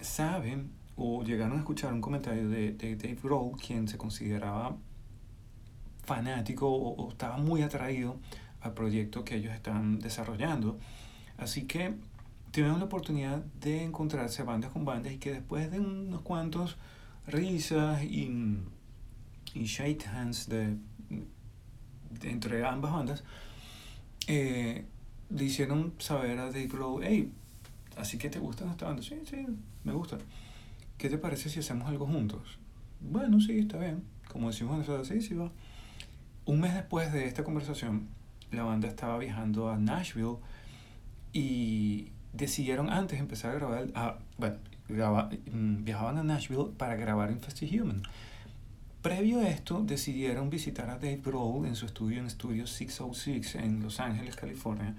sabe 0.00 0.64
o 0.96 1.22
llegaron 1.22 1.56
a 1.56 1.60
escuchar 1.60 1.92
un 1.92 2.00
comentario 2.00 2.48
de, 2.48 2.72
de 2.72 2.96
Dave 2.96 3.18
Grohl, 3.22 3.56
quien 3.56 3.88
se 3.88 3.96
consideraba 3.96 4.76
fanático 6.04 6.68
o, 6.68 6.94
o, 6.96 7.10
estaba 7.10 7.38
muy 7.38 7.62
atraído 7.62 8.18
al 8.60 8.74
proyecto 8.74 9.24
que 9.24 9.36
ellos 9.36 9.54
están 9.54 9.98
desarrollando. 10.00 10.78
Así 11.38 11.62
que 11.66 11.94
tuvieron 12.50 12.78
la 12.78 12.84
oportunidad 12.84 13.38
de 13.60 13.82
encontrarse 13.82 14.42
bandas 14.42 14.70
con 14.72 14.84
bandas 14.84 15.12
y 15.12 15.18
que 15.18 15.32
después 15.32 15.70
de 15.70 15.80
unos 15.80 16.20
cuantos 16.22 16.76
risas 17.26 18.02
y, 18.04 18.58
y 19.54 19.64
shake 19.64 20.06
hands 20.06 20.48
de, 20.48 20.76
entre 22.22 22.64
ambas 22.64 22.92
bandas, 22.92 23.24
eh, 24.26 24.84
le 25.30 25.44
hicieron 25.44 25.94
saber 25.98 26.38
a 26.38 26.46
Dave 26.46 26.66
Grohl, 26.66 27.02
hey, 27.04 27.32
así 27.96 28.18
que 28.18 28.30
te 28.30 28.38
gusta 28.38 28.70
esta 28.70 28.86
banda, 28.86 29.02
sí, 29.02 29.20
sí, 29.28 29.46
me 29.84 29.92
gusta. 29.92 30.18
¿Qué 30.98 31.10
te 31.10 31.18
parece 31.18 31.48
si 31.48 31.60
hacemos 31.60 31.88
algo 31.88 32.06
juntos? 32.06 32.58
Bueno, 33.00 33.40
sí, 33.40 33.58
está 33.58 33.78
bien. 33.78 34.02
Como 34.30 34.48
decimos 34.48 34.78
nosotros, 34.78 35.08
sí, 35.08 35.20
sí 35.20 35.34
va. 35.34 35.50
Un 36.46 36.60
mes 36.60 36.74
después 36.74 37.12
de 37.12 37.26
esta 37.26 37.44
conversación, 37.44 38.08
la 38.50 38.62
banda 38.62 38.88
estaba 38.88 39.18
viajando 39.18 39.70
a 39.70 39.78
Nashville 39.78 40.36
y 41.32 42.08
decidieron 42.32 42.90
antes 42.90 43.18
empezar 43.18 43.52
a 43.52 43.54
grabar, 43.54 43.86
a, 43.94 44.18
bueno, 44.38 44.56
graba, 44.88 45.30
viajaban 45.46 46.18
a 46.18 46.22
Nashville 46.22 46.70
para 46.76 46.96
grabar 46.96 47.30
Infested 47.30 47.68
Human. 47.80 48.02
Previo 49.02 49.40
a 49.40 49.48
esto, 49.48 49.82
decidieron 49.82 50.48
visitar 50.48 50.88
a 50.88 50.94
Dave 50.94 51.20
Grohl 51.22 51.66
en 51.66 51.76
su 51.76 51.84
estudio 51.86 52.20
en 52.20 52.30
Studio 52.30 52.66
606 52.66 53.56
en 53.56 53.82
Los 53.82 54.00
Ángeles, 54.00 54.34
California, 54.34 54.94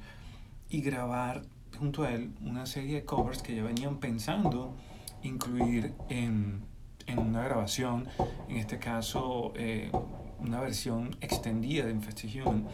y 0.69 0.81
grabar 0.81 1.41
junto 1.75 2.03
a 2.03 2.11
él 2.11 2.31
una 2.41 2.65
serie 2.65 2.95
de 2.95 3.05
covers 3.05 3.41
que 3.41 3.55
ya 3.55 3.63
venían 3.63 3.97
pensando 3.99 4.75
incluir 5.23 5.93
en, 6.09 6.63
en 7.07 7.19
una 7.19 7.43
grabación, 7.43 8.07
en 8.47 8.57
este 8.57 8.79
caso 8.79 9.53
eh, 9.55 9.91
una 10.39 10.59
versión 10.59 11.15
extendida 11.21 11.85
de 11.85 11.91
Infested 11.91 12.29
Human, 12.41 12.65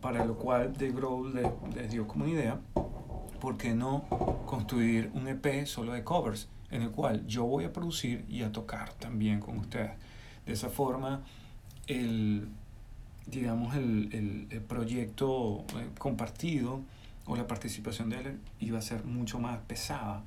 para 0.00 0.24
lo 0.24 0.36
cual 0.36 0.72
Dave 0.72 0.92
Grohl 0.92 1.34
les, 1.34 1.46
les 1.74 1.90
dio 1.90 2.06
como 2.06 2.24
una 2.24 2.34
idea, 2.34 2.60
¿por 3.40 3.56
qué 3.56 3.74
no 3.74 4.04
construir 4.46 5.10
un 5.14 5.28
EP 5.28 5.66
solo 5.66 5.92
de 5.92 6.04
covers, 6.04 6.48
en 6.70 6.82
el 6.82 6.90
cual 6.90 7.26
yo 7.26 7.44
voy 7.44 7.64
a 7.64 7.72
producir 7.72 8.24
y 8.28 8.42
a 8.42 8.52
tocar 8.52 8.92
también 8.94 9.40
con 9.40 9.58
ustedes? 9.58 9.92
De 10.46 10.52
esa 10.52 10.68
forma, 10.68 11.22
el, 11.86 12.48
digamos, 13.26 13.76
el, 13.76 14.10
el, 14.12 14.46
el 14.50 14.60
proyecto 14.60 15.64
eh, 15.78 15.88
compartido 15.98 16.82
o 17.26 17.36
la 17.36 17.46
participación 17.46 18.10
de 18.10 18.20
él 18.20 18.40
iba 18.60 18.78
a 18.78 18.82
ser 18.82 19.04
mucho 19.04 19.38
más 19.38 19.58
pesada 19.60 20.24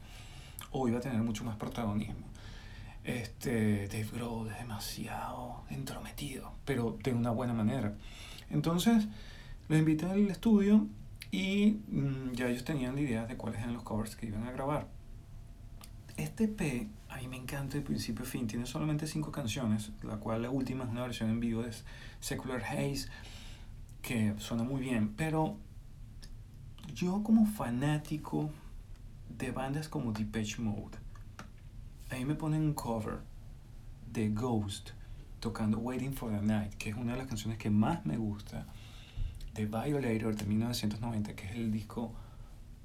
o 0.72 0.88
iba 0.88 0.98
a 0.98 1.02
tener 1.02 1.22
mucho 1.22 1.44
más 1.44 1.56
protagonismo. 1.56 2.26
Este, 3.04 3.88
Dave 3.88 4.10
Grohl 4.14 4.50
es 4.50 4.58
demasiado 4.58 5.64
entrometido, 5.70 6.52
pero 6.66 6.98
de 7.04 7.14
una 7.14 7.32
buena 7.32 7.54
manera. 7.54 7.94
Entonces, 8.50 9.08
lo 9.68 9.78
invité 9.78 10.06
al 10.08 10.28
estudio 10.28 10.88
y 11.32 11.78
mmm, 11.88 12.32
ya 12.34 12.48
ellos 12.48 12.64
tenían 12.64 12.96
la 12.96 13.02
idea 13.02 13.26
de 13.26 13.38
cuáles 13.38 13.60
eran 13.60 13.74
los 13.74 13.84
covers 13.84 14.16
que 14.16 14.28
iban 14.28 14.44
a 14.48 14.52
grabar. 14.52 14.88
Este 16.18 16.48
P 16.48 16.88
a 17.10 17.18
mí 17.18 17.28
me 17.28 17.38
encanta 17.38 17.78
de 17.78 17.82
principio 17.82 18.26
a 18.26 18.28
fin, 18.28 18.46
tiene 18.46 18.66
solamente 18.66 19.08
cinco 19.08 19.32
canciones, 19.32 19.92
la 20.04 20.18
cual 20.18 20.42
la 20.42 20.50
última 20.50 20.84
es 20.84 20.90
una 20.90 21.04
versión 21.04 21.30
en 21.30 21.40
vivo 21.40 21.62
de 21.64 21.72
Secular 22.20 22.62
Haze, 22.62 23.08
que 24.02 24.34
suena 24.38 24.64
muy 24.64 24.82
bien, 24.82 25.14
pero 25.16 25.58
yo 26.94 27.24
como 27.24 27.46
fanático 27.46 28.50
de 29.38 29.52
bandas 29.52 29.88
como 29.88 30.12
Depeche 30.12 30.62
Mode, 30.62 30.98
a 32.12 32.16
mí 32.16 32.26
me 32.26 32.36
ponen 32.36 32.62
un 32.62 32.74
cover 32.74 33.20
de 34.12 34.30
Ghost 34.30 34.92
tocando 35.40 35.78
Waiting 35.80 36.14
for 36.14 36.32
the 36.32 36.42
Night, 36.42 36.74
que 36.76 36.90
es 36.90 36.96
una 36.96 37.14
de 37.14 37.20
las 37.20 37.28
canciones 37.28 37.58
que 37.58 37.70
más 37.70 38.06
me 38.06 38.18
gusta, 38.18 38.66
de 39.54 39.66
Violator 39.66 40.36
de 40.36 40.46
1990, 40.46 41.36
que 41.36 41.46
es 41.46 41.52
el 41.52 41.72
disco 41.72 42.12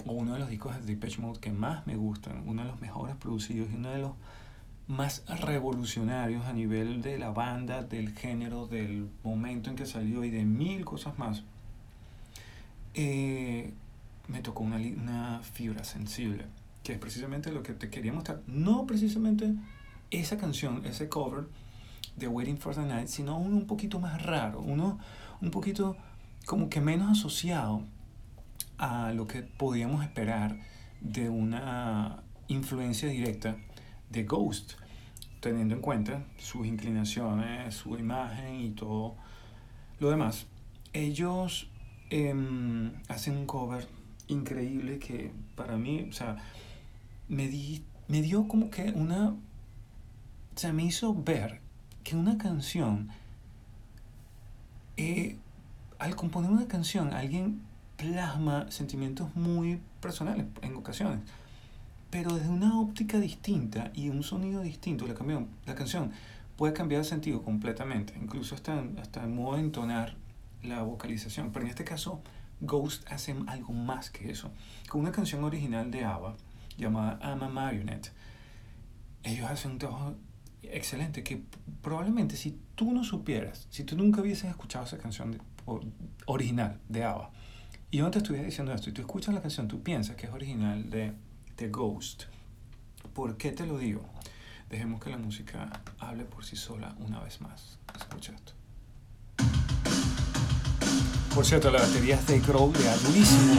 o 0.06 0.12
uno 0.12 0.34
de 0.34 0.38
los 0.38 0.48
discos 0.48 0.74
de 0.76 0.82
Depeche 0.82 1.20
Mode 1.20 1.40
que 1.40 1.52
más 1.52 1.86
me 1.86 1.96
gustan, 1.96 2.42
uno 2.46 2.62
de 2.62 2.68
los 2.68 2.80
mejores 2.80 3.16
producidos 3.16 3.70
y 3.70 3.74
uno 3.74 3.90
de 3.90 3.98
los 3.98 4.12
más 4.88 5.22
revolucionarios 5.40 6.44
a 6.46 6.52
nivel 6.52 7.00
de 7.00 7.18
la 7.18 7.30
banda, 7.30 7.82
del 7.82 8.12
género, 8.12 8.66
del 8.66 9.08
momento 9.22 9.70
en 9.70 9.76
que 9.76 9.86
salió 9.86 10.24
y 10.24 10.30
de 10.30 10.44
mil 10.44 10.84
cosas 10.84 11.16
más. 11.18 11.44
Eh, 12.94 13.72
me 14.30 14.40
tocó 14.40 14.62
una, 14.62 14.76
una 14.76 15.40
fibra 15.42 15.84
sensible, 15.84 16.46
que 16.82 16.92
es 16.92 16.98
precisamente 16.98 17.52
lo 17.52 17.62
que 17.62 17.74
te 17.74 17.90
quería 17.90 18.12
mostrar. 18.12 18.42
No 18.46 18.86
precisamente 18.86 19.54
esa 20.10 20.36
canción, 20.36 20.84
ese 20.86 21.08
cover 21.08 21.44
de 22.16 22.28
Waiting 22.28 22.58
for 22.58 22.74
the 22.74 22.82
Night, 22.82 23.08
sino 23.08 23.38
uno 23.38 23.56
un 23.56 23.66
poquito 23.66 23.98
más 23.98 24.22
raro, 24.22 24.60
uno 24.60 24.98
un 25.40 25.50
poquito 25.50 25.96
como 26.46 26.68
que 26.68 26.80
menos 26.80 27.18
asociado 27.18 27.84
a 28.78 29.12
lo 29.12 29.26
que 29.26 29.42
podíamos 29.42 30.02
esperar 30.02 30.58
de 31.00 31.28
una 31.28 32.22
influencia 32.48 33.08
directa 33.08 33.56
de 34.10 34.24
Ghost, 34.24 34.72
teniendo 35.40 35.74
en 35.74 35.80
cuenta 35.80 36.24
sus 36.38 36.66
inclinaciones, 36.66 37.74
su 37.74 37.96
imagen 37.96 38.60
y 38.60 38.70
todo 38.70 39.16
lo 39.98 40.10
demás. 40.10 40.46
Ellos 40.92 41.68
eh, 42.10 42.34
hacen 43.08 43.36
un 43.36 43.46
cover 43.46 43.88
increíble 44.30 44.98
que 44.98 45.32
para 45.56 45.76
mí, 45.76 46.06
o 46.08 46.12
sea, 46.12 46.36
me, 47.28 47.48
di, 47.48 47.82
me 48.08 48.22
dio 48.22 48.48
como 48.48 48.70
que 48.70 48.90
una, 48.90 49.30
o 49.30 49.36
sea, 50.56 50.72
me 50.72 50.84
hizo 50.84 51.14
ver 51.14 51.60
que 52.02 52.16
una 52.16 52.38
canción 52.38 53.10
eh, 54.96 55.36
al 55.98 56.16
componer 56.16 56.50
una 56.50 56.66
canción, 56.66 57.12
alguien 57.12 57.62
plasma 57.96 58.70
sentimientos 58.70 59.34
muy 59.36 59.80
personales 60.00 60.46
en 60.62 60.76
ocasiones, 60.76 61.20
pero 62.10 62.34
desde 62.34 62.48
una 62.48 62.80
óptica 62.80 63.18
distinta 63.18 63.92
y 63.94 64.08
un 64.08 64.22
sonido 64.22 64.62
distinto, 64.62 65.06
la, 65.06 65.14
cambió, 65.14 65.46
la 65.66 65.74
canción 65.74 66.10
puede 66.56 66.72
cambiar 66.72 67.02
de 67.02 67.08
sentido 67.08 67.42
completamente, 67.42 68.14
incluso 68.20 68.54
hasta, 68.54 68.82
hasta 69.00 69.22
el 69.22 69.30
modo 69.30 69.56
de 69.56 69.62
entonar 69.62 70.16
la 70.62 70.82
vocalización. 70.82 71.50
Pero 71.52 71.64
en 71.64 71.70
este 71.70 71.84
caso, 71.84 72.20
Ghost 72.60 73.10
hace 73.10 73.34
algo 73.46 73.72
más 73.72 74.10
que 74.10 74.30
eso. 74.30 74.50
Con 74.88 75.00
una 75.00 75.12
canción 75.12 75.44
original 75.44 75.90
de 75.90 76.04
ABBA 76.04 76.36
llamada 76.76 77.18
I'm 77.22 77.42
a 77.42 77.48
Marionette, 77.48 78.12
ellos 79.22 79.50
hacen 79.50 79.72
un 79.72 79.78
trabajo 79.78 80.16
excelente 80.62 81.22
que 81.22 81.42
probablemente 81.82 82.36
si 82.36 82.58
tú 82.74 82.92
no 82.92 83.04
supieras, 83.04 83.66
si 83.70 83.84
tú 83.84 83.96
nunca 83.96 84.20
hubieses 84.20 84.50
escuchado 84.50 84.84
esa 84.84 84.98
canción 84.98 85.40
original 86.26 86.80
de 86.88 87.04
ABBA, 87.04 87.30
y 87.90 87.98
yo 87.98 88.04
no 88.04 88.10
te 88.10 88.18
estuviera 88.18 88.46
diciendo 88.46 88.72
esto, 88.72 88.90
y 88.90 88.92
tú 88.92 89.00
escuchas 89.00 89.34
la 89.34 89.42
canción, 89.42 89.66
tú 89.66 89.82
piensas 89.82 90.16
que 90.16 90.26
es 90.26 90.32
original 90.32 90.90
de, 90.90 91.12
de 91.56 91.68
Ghost. 91.68 92.24
¿Por 93.14 93.36
qué 93.36 93.52
te 93.52 93.66
lo 93.66 93.78
digo? 93.78 94.04
Dejemos 94.68 95.00
que 95.00 95.10
la 95.10 95.18
música 95.18 95.82
hable 95.98 96.24
por 96.24 96.44
sí 96.44 96.54
sola 96.54 96.94
una 97.00 97.20
vez 97.20 97.40
más. 97.40 97.78
Escucha 97.96 98.32
esto. 98.32 98.59
Por 101.34 101.46
cierto, 101.46 101.70
la 101.70 101.80
batería 101.80 102.18
de 102.26 102.40
Grohl, 102.40 102.72
de 102.72 102.96
durísimo, 103.06 103.54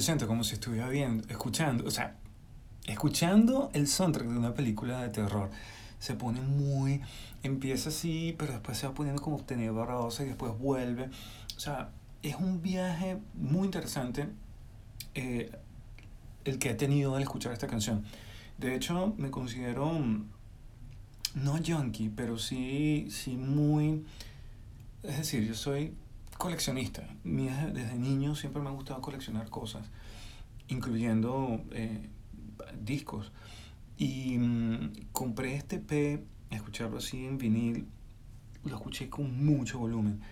Yo 0.00 0.04
siento 0.04 0.26
como 0.26 0.44
si 0.44 0.54
estuviera 0.54 0.88
viendo, 0.88 1.28
escuchando, 1.28 1.84
o 1.84 1.90
sea, 1.90 2.16
escuchando 2.86 3.68
el 3.74 3.86
soundtrack 3.86 4.28
de 4.28 4.38
una 4.38 4.54
película 4.54 5.02
de 5.02 5.10
terror. 5.10 5.50
Se 5.98 6.14
pone 6.14 6.40
muy, 6.40 7.02
empieza 7.42 7.90
así, 7.90 8.34
pero 8.38 8.54
después 8.54 8.78
se 8.78 8.86
va 8.86 8.94
poniendo 8.94 9.20
como 9.20 9.44
tenebrosa 9.44 10.24
y 10.24 10.28
después 10.28 10.58
vuelve. 10.58 11.10
O 11.54 11.60
sea, 11.60 11.90
es 12.22 12.36
un 12.36 12.62
viaje 12.62 13.18
muy 13.34 13.66
interesante 13.66 14.26
eh, 15.14 15.52
el 16.46 16.58
que 16.58 16.70
he 16.70 16.74
tenido 16.74 17.14
al 17.14 17.20
escuchar 17.20 17.52
esta 17.52 17.66
canción. 17.66 18.02
De 18.56 18.74
hecho, 18.74 19.12
me 19.18 19.30
considero 19.30 19.92
mm, 19.92 20.24
no 21.34 21.58
junkie, 21.62 22.08
pero 22.08 22.38
sí, 22.38 23.08
sí 23.10 23.36
muy... 23.36 24.06
Es 25.02 25.18
decir, 25.18 25.46
yo 25.46 25.54
soy 25.54 25.92
coleccionista. 26.40 27.06
Desde 27.22 27.94
niño 27.96 28.34
siempre 28.34 28.62
me 28.62 28.70
ha 28.70 28.72
gustado 28.72 29.02
coleccionar 29.02 29.50
cosas, 29.50 29.86
incluyendo 30.68 31.62
eh, 31.70 32.08
discos. 32.82 33.30
Y 33.98 34.38
mm, 34.38 34.92
compré 35.12 35.54
este 35.54 35.78
P, 35.78 36.24
escucharlo 36.50 36.96
así 36.96 37.26
en 37.26 37.36
vinil, 37.36 37.86
lo 38.64 38.76
escuché 38.76 39.10
con 39.10 39.44
mucho 39.44 39.78
volumen. 39.78 40.22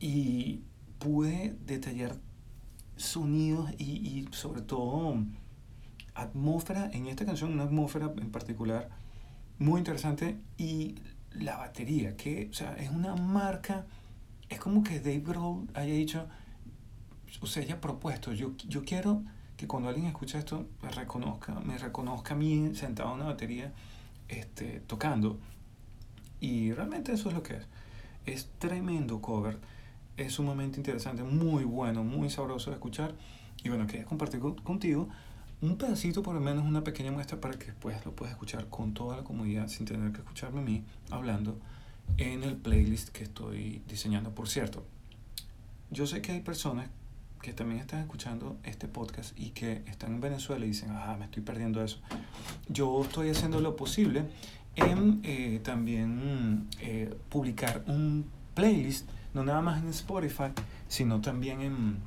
Y 0.00 0.62
pude 0.98 1.54
detallar 1.66 2.16
sonidos 2.96 3.70
y, 3.76 3.84
y 3.84 4.28
sobre 4.32 4.62
todo 4.62 5.18
atmósfera, 6.14 6.90
en 6.94 7.08
esta 7.08 7.26
canción 7.26 7.52
una 7.52 7.64
atmósfera 7.64 8.10
en 8.16 8.30
particular 8.30 8.88
muy 9.58 9.80
interesante 9.80 10.38
y 10.56 10.94
la 11.30 11.58
batería, 11.58 12.16
que 12.16 12.48
o 12.50 12.54
sea, 12.54 12.74
es 12.76 12.88
una 12.88 13.14
marca, 13.16 13.84
es 14.48 14.58
como 14.60 14.82
que 14.82 15.00
Dave 15.00 15.20
Grohl 15.20 15.68
haya 15.74 15.92
dicho, 15.94 16.26
o 17.40 17.46
sea, 17.46 17.62
haya 17.62 17.80
propuesto, 17.80 18.32
yo, 18.32 18.52
yo 18.68 18.84
quiero 18.84 19.22
que 19.56 19.66
cuando 19.66 19.88
alguien 19.88 20.06
escuche 20.06 20.38
esto, 20.38 20.66
me 20.82 20.90
reconozca, 20.90 21.54
me 21.60 21.78
reconozca 21.78 22.34
a 22.34 22.36
mí 22.36 22.74
sentado 22.74 23.10
en 23.10 23.16
una 23.16 23.26
batería 23.26 23.72
este, 24.28 24.80
tocando. 24.80 25.38
Y 26.40 26.72
realmente 26.72 27.12
eso 27.12 27.28
es 27.30 27.34
lo 27.34 27.42
que 27.42 27.54
es. 27.54 27.66
Es 28.26 28.48
tremendo 28.58 29.20
cover, 29.22 29.58
es 30.16 30.34
sumamente 30.34 30.78
interesante, 30.78 31.22
muy 31.22 31.64
bueno, 31.64 32.04
muy 32.04 32.28
sabroso 32.28 32.70
de 32.70 32.76
escuchar. 32.76 33.14
Y 33.64 33.68
bueno, 33.70 33.86
quería 33.86 34.04
compartir 34.04 34.40
con- 34.40 34.56
contigo 34.56 35.08
un 35.62 35.78
pedacito, 35.78 36.22
por 36.22 36.34
lo 36.34 36.40
menos 36.40 36.64
una 36.66 36.84
pequeña 36.84 37.10
muestra 37.10 37.40
para 37.40 37.58
que 37.58 37.66
después 37.66 38.04
lo 38.04 38.12
puedas 38.12 38.32
escuchar 38.32 38.68
con 38.68 38.92
toda 38.92 39.16
la 39.16 39.24
comodidad 39.24 39.68
sin 39.68 39.86
tener 39.86 40.12
que 40.12 40.18
escucharme 40.18 40.60
a 40.60 40.64
mí 40.64 40.84
hablando 41.10 41.58
en 42.18 42.44
el 42.44 42.56
playlist 42.56 43.10
que 43.10 43.24
estoy 43.24 43.82
diseñando. 43.88 44.34
Por 44.34 44.48
cierto, 44.48 44.84
yo 45.90 46.06
sé 46.06 46.22
que 46.22 46.32
hay 46.32 46.40
personas 46.40 46.88
que 47.42 47.52
también 47.52 47.80
están 47.80 48.00
escuchando 48.00 48.56
este 48.64 48.88
podcast 48.88 49.38
y 49.38 49.50
que 49.50 49.82
están 49.86 50.14
en 50.14 50.20
Venezuela 50.20 50.64
y 50.64 50.68
dicen, 50.68 50.90
ah, 50.90 51.16
me 51.18 51.26
estoy 51.26 51.42
perdiendo 51.42 51.82
eso. 51.82 51.98
Yo 52.68 53.02
estoy 53.02 53.30
haciendo 53.30 53.60
lo 53.60 53.76
posible 53.76 54.24
en 54.74 55.20
eh, 55.22 55.60
también 55.62 56.68
eh, 56.80 57.14
publicar 57.28 57.84
un 57.86 58.26
playlist, 58.54 59.08
no 59.32 59.44
nada 59.44 59.60
más 59.60 59.82
en 59.82 59.88
Spotify, 59.90 60.50
sino 60.88 61.20
también 61.20 61.60
en, 61.60 61.98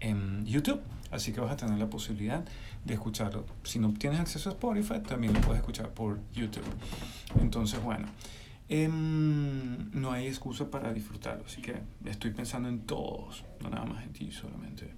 en 0.00 0.46
YouTube. 0.46 0.80
Así 1.10 1.32
que 1.32 1.40
vas 1.40 1.52
a 1.52 1.56
tener 1.56 1.78
la 1.78 1.90
posibilidad 1.90 2.44
de 2.84 2.94
escucharlo. 2.94 3.44
Si 3.64 3.78
no 3.78 3.92
tienes 3.92 4.20
acceso 4.20 4.48
a 4.48 4.52
Spotify, 4.52 5.00
también 5.00 5.34
lo 5.34 5.40
puedes 5.40 5.58
escuchar 5.60 5.90
por 5.90 6.20
YouTube. 6.32 6.64
Entonces, 7.40 7.82
bueno, 7.82 8.06
em, 8.70 9.90
no 9.92 10.12
hay 10.12 10.28
excusa 10.28 10.70
para 10.70 10.92
disfrutarlo. 10.94 11.44
Así 11.44 11.60
que 11.60 11.74
estoy 12.04 12.30
pensando 12.30 12.68
en 12.68 12.86
todos, 12.86 13.44
no 13.60 13.68
nada 13.68 13.84
más 13.84 14.04
en 14.04 14.12
ti 14.12 14.30
solamente. 14.30 14.94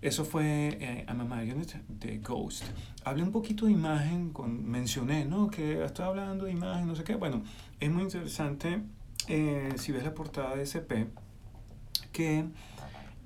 Eso 0.00 0.24
fue 0.24 0.78
eh, 0.80 1.04
I'm 1.08 1.22
a 1.22 1.24
Marionette 1.24 1.82
de 1.88 2.18
Ghost. 2.18 2.62
Hablé 3.04 3.24
un 3.24 3.32
poquito 3.32 3.66
de 3.66 3.72
imagen, 3.72 4.30
con, 4.30 4.64
mencioné, 4.70 5.24
¿no? 5.24 5.48
Que 5.48 5.82
estoy 5.82 6.04
hablando 6.04 6.44
de 6.44 6.52
imagen, 6.52 6.86
no 6.86 6.94
sé 6.94 7.02
qué. 7.02 7.16
Bueno, 7.16 7.42
es 7.80 7.90
muy 7.90 8.04
interesante 8.04 8.80
eh, 9.26 9.72
si 9.76 9.90
ves 9.90 10.04
la 10.04 10.14
portada 10.14 10.54
de 10.54 10.62
SP, 10.68 11.08
que 12.12 12.44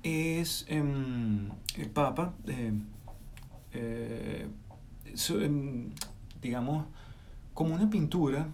es 0.03 0.65
em, 0.67 1.49
el 1.77 1.89
Papa, 1.89 2.33
eh, 2.47 2.73
eh, 3.73 4.47
em, 5.29 5.91
digamos, 6.41 6.85
como 7.53 7.75
una 7.75 7.89
pintura 7.89 8.47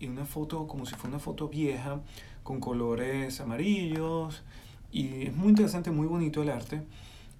y 0.00 0.06
una 0.06 0.24
foto, 0.24 0.66
como 0.66 0.86
si 0.86 0.94
fuera 0.94 1.10
una 1.10 1.18
foto 1.18 1.48
vieja, 1.48 2.00
con 2.42 2.60
colores 2.60 3.40
amarillos, 3.40 4.42
y 4.90 5.26
es 5.26 5.34
muy 5.34 5.48
interesante, 5.48 5.90
muy 5.90 6.06
bonito 6.06 6.42
el 6.42 6.50
arte. 6.50 6.82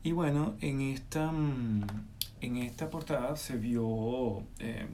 Y 0.02 0.12
bueno, 0.12 0.54
en 0.60 0.80
esta, 0.80 1.32
mm, 1.32 1.84
en 2.40 2.56
esta 2.58 2.90
portada 2.90 3.36
se 3.36 3.56
vio 3.56 4.42
eh, 4.58 4.86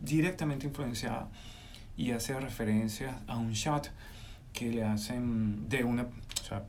directamente 0.00 0.66
influenciada 0.66 1.28
y 1.96 2.12
hace 2.12 2.38
referencias 2.38 3.16
a 3.26 3.36
un 3.36 3.52
shot 3.52 3.90
que 4.52 4.70
le 4.70 4.84
hacen 4.84 5.68
de 5.68 5.84
una, 5.84 6.02
o 6.04 6.44
sea, 6.44 6.64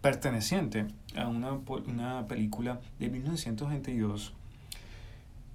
perteneciente 0.00 0.86
a 1.16 1.26
una, 1.26 1.52
una 1.52 2.26
película 2.26 2.80
de 2.98 3.08
1922 3.08 4.32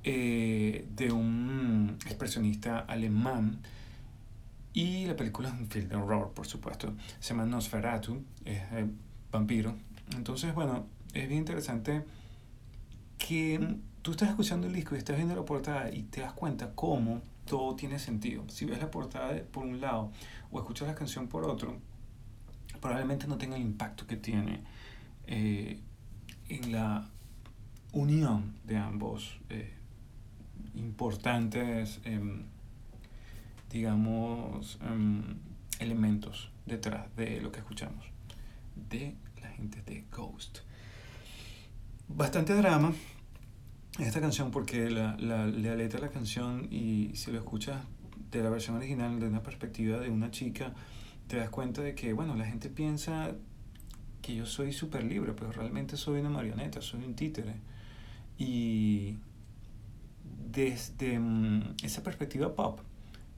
eh, 0.03 0.85
de 0.95 1.11
un 1.11 1.97
expresionista 2.05 2.79
alemán 2.79 3.59
y 4.73 5.05
la 5.05 5.15
película 5.15 5.49
es 5.49 5.59
un 5.59 5.67
film 5.67 5.89
de 5.89 5.95
horror, 5.95 6.31
por 6.33 6.47
supuesto. 6.47 6.93
Se 7.19 7.33
llama 7.33 7.45
Nosferatu, 7.45 8.23
es 8.45 8.61
vampiro. 9.31 9.75
Entonces, 10.15 10.53
bueno, 10.53 10.85
es 11.13 11.27
bien 11.27 11.39
interesante 11.39 12.03
que 13.17 13.77
tú 14.01 14.11
estás 14.11 14.29
escuchando 14.29 14.67
el 14.67 14.73
disco 14.73 14.95
y 14.95 14.97
estás 14.97 15.15
viendo 15.15 15.35
la 15.35 15.45
portada 15.45 15.93
y 15.93 16.03
te 16.03 16.21
das 16.21 16.33
cuenta 16.33 16.71
cómo 16.73 17.21
todo 17.45 17.75
tiene 17.75 17.99
sentido. 17.99 18.47
Si 18.49 18.65
ves 18.65 18.79
la 18.79 18.89
portada 18.89 19.41
por 19.51 19.65
un 19.65 19.81
lado 19.81 20.11
o 20.51 20.59
escuchas 20.59 20.87
la 20.87 20.95
canción 20.95 21.27
por 21.27 21.45
otro, 21.45 21.77
probablemente 22.79 23.27
no 23.27 23.37
tenga 23.37 23.55
el 23.55 23.61
impacto 23.61 24.07
que 24.07 24.17
tiene 24.17 24.63
eh, 25.27 25.79
en 26.49 26.71
la 26.71 27.09
unión 27.93 28.55
de 28.63 28.77
ambos 28.77 29.37
eh, 29.49 29.73
importantes, 30.75 31.99
em, 32.03 32.45
digamos, 33.71 34.79
em, 34.81 35.37
elementos 35.79 36.51
detrás 36.65 37.15
de 37.15 37.41
lo 37.41 37.51
que 37.51 37.59
escuchamos 37.59 38.05
de 38.75 39.15
la 39.41 39.49
gente 39.49 39.81
de 39.81 40.05
Ghost. 40.11 40.59
Bastante 42.07 42.53
drama 42.53 42.93
esta 43.99 44.21
canción 44.21 44.51
porque 44.51 44.89
la, 44.89 45.15
la, 45.17 45.45
letra 45.47 45.99
de 45.99 46.07
la 46.07 46.11
canción 46.11 46.67
y 46.71 47.11
si 47.15 47.31
lo 47.31 47.39
escuchas 47.39 47.81
de 48.31 48.41
la 48.41 48.49
versión 48.49 48.77
original 48.77 49.19
de 49.19 49.27
una 49.27 49.43
perspectiva 49.43 49.99
de 49.99 50.09
una 50.09 50.31
chica, 50.31 50.73
te 51.27 51.37
das 51.37 51.49
cuenta 51.49 51.81
de 51.81 51.93
que, 51.93 52.13
bueno, 52.13 52.35
la 52.35 52.45
gente 52.45 52.69
piensa 52.69 53.31
que 54.21 54.35
yo 54.35 54.45
soy 54.45 54.71
súper 54.71 55.03
libre, 55.03 55.33
pero 55.33 55.51
realmente 55.51 55.97
soy 55.97 56.19
una 56.21 56.29
marioneta, 56.29 56.81
soy 56.81 57.03
un 57.03 57.15
títere. 57.15 57.55
Y 58.37 59.17
desde 60.51 61.19
mm, 61.19 61.75
esa 61.83 62.01
perspectiva 62.03 62.55
pop, 62.55 62.79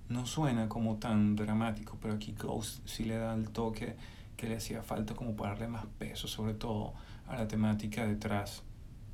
no 0.09 0.25
suena 0.25 0.69
como 0.69 0.97
tan 0.97 1.35
dramático, 1.35 1.97
pero 2.01 2.15
aquí 2.15 2.33
Ghost 2.33 2.87
sí 2.87 3.03
le 3.03 3.17
da 3.17 3.33
el 3.33 3.49
toque 3.49 3.95
que 4.37 4.47
le 4.47 4.57
hacía 4.57 4.83
falta 4.83 5.15
como 5.15 5.35
para 5.35 5.51
darle 5.51 5.67
más 5.67 5.85
peso, 5.97 6.27
sobre 6.27 6.53
todo 6.53 6.93
a 7.27 7.37
la 7.37 7.47
temática 7.47 8.05
detrás, 8.05 8.63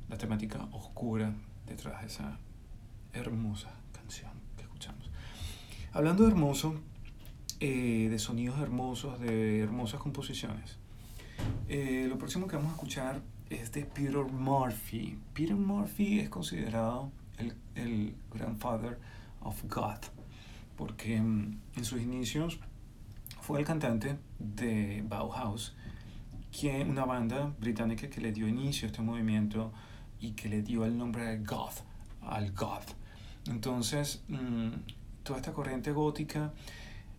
la 0.08 0.18
temática 0.18 0.66
oscura 0.72 1.32
detrás 1.66 2.00
de 2.00 2.06
esa 2.08 2.38
hermosa 3.12 3.70
canción 3.92 4.30
que 4.56 4.62
escuchamos. 4.64 5.10
Hablando 5.92 6.24
de 6.24 6.30
hermoso, 6.30 6.74
eh, 7.60 8.08
de 8.10 8.18
sonidos 8.18 8.60
hermosos, 8.60 9.20
de 9.20 9.60
hermosas 9.60 10.00
composiciones, 10.00 10.78
eh, 11.68 12.06
lo 12.08 12.18
próximo 12.18 12.46
que 12.46 12.56
vamos 12.56 12.72
a 12.72 12.74
escuchar 12.74 13.20
es 13.48 13.72
de 13.72 13.84
Peter 13.84 14.24
Murphy. 14.24 15.18
Peter 15.34 15.56
Murphy 15.56 16.20
es 16.20 16.28
considerado 16.28 17.10
el, 17.38 17.54
el 17.74 18.14
grandfather 18.32 18.98
of 19.40 19.62
God, 19.64 19.98
porque 20.80 21.20
mm, 21.20 21.60
en 21.76 21.84
sus 21.84 22.00
inicios 22.00 22.58
fue 23.42 23.60
el 23.60 23.66
cantante 23.66 24.16
de 24.38 25.04
Bauhaus, 25.06 25.76
quien, 26.58 26.88
una 26.88 27.04
banda 27.04 27.52
británica 27.60 28.08
que 28.08 28.22
le 28.22 28.32
dio 28.32 28.48
inicio 28.48 28.86
a 28.86 28.90
este 28.90 29.02
movimiento 29.02 29.74
y 30.20 30.30
que 30.30 30.48
le 30.48 30.62
dio 30.62 30.86
el 30.86 30.96
nombre 30.96 31.24
de 31.24 31.44
goth, 31.44 31.84
al 32.22 32.52
goth. 32.52 32.94
Entonces, 33.48 34.24
mm, 34.28 34.68
toda 35.22 35.38
esta 35.40 35.52
corriente 35.52 35.92
gótica 35.92 36.54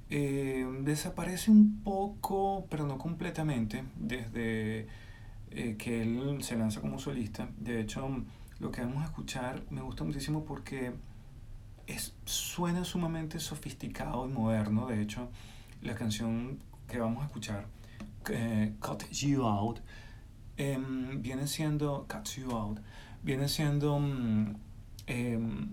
eh, 0.10 0.66
desaparece 0.82 1.52
un 1.52 1.84
poco, 1.84 2.66
pero 2.68 2.88
no 2.88 2.98
completamente, 2.98 3.84
desde 3.96 4.88
eh, 5.52 5.76
que 5.78 6.02
él 6.02 6.44
se 6.44 6.56
lanza 6.56 6.82
como 6.82 6.98
solista. 6.98 7.48
De 7.60 7.80
hecho, 7.80 8.10
lo 8.60 8.72
que 8.72 8.82
vamos 8.82 9.04
a 9.04 9.06
escuchar 9.06 9.62
me 9.70 9.82
gusta 9.82 10.04
muchísimo 10.04 10.46
porque 10.46 10.94
es, 11.88 12.14
suena 12.26 12.84
sumamente 12.84 13.40
sofisticado 13.40 14.26
y 14.28 14.30
moderno. 14.30 14.88
De 14.88 15.02
hecho, 15.02 15.30
la 15.82 15.96
canción 15.96 16.60
que 16.88 17.00
vamos 17.00 17.24
a 17.24 17.26
escuchar, 17.26 17.68
eh, 18.30 18.74
Cut 18.80 19.10
You 19.12 19.44
Out, 19.44 19.80
em, 20.58 21.22
viene 21.22 21.48
siendo, 21.48 22.06
Cut 22.08 22.30
You 22.38 22.52
Out, 22.52 22.80
viene 23.24 23.48
siendo 23.48 24.00
mm, 24.00 24.56
em, 25.08 25.70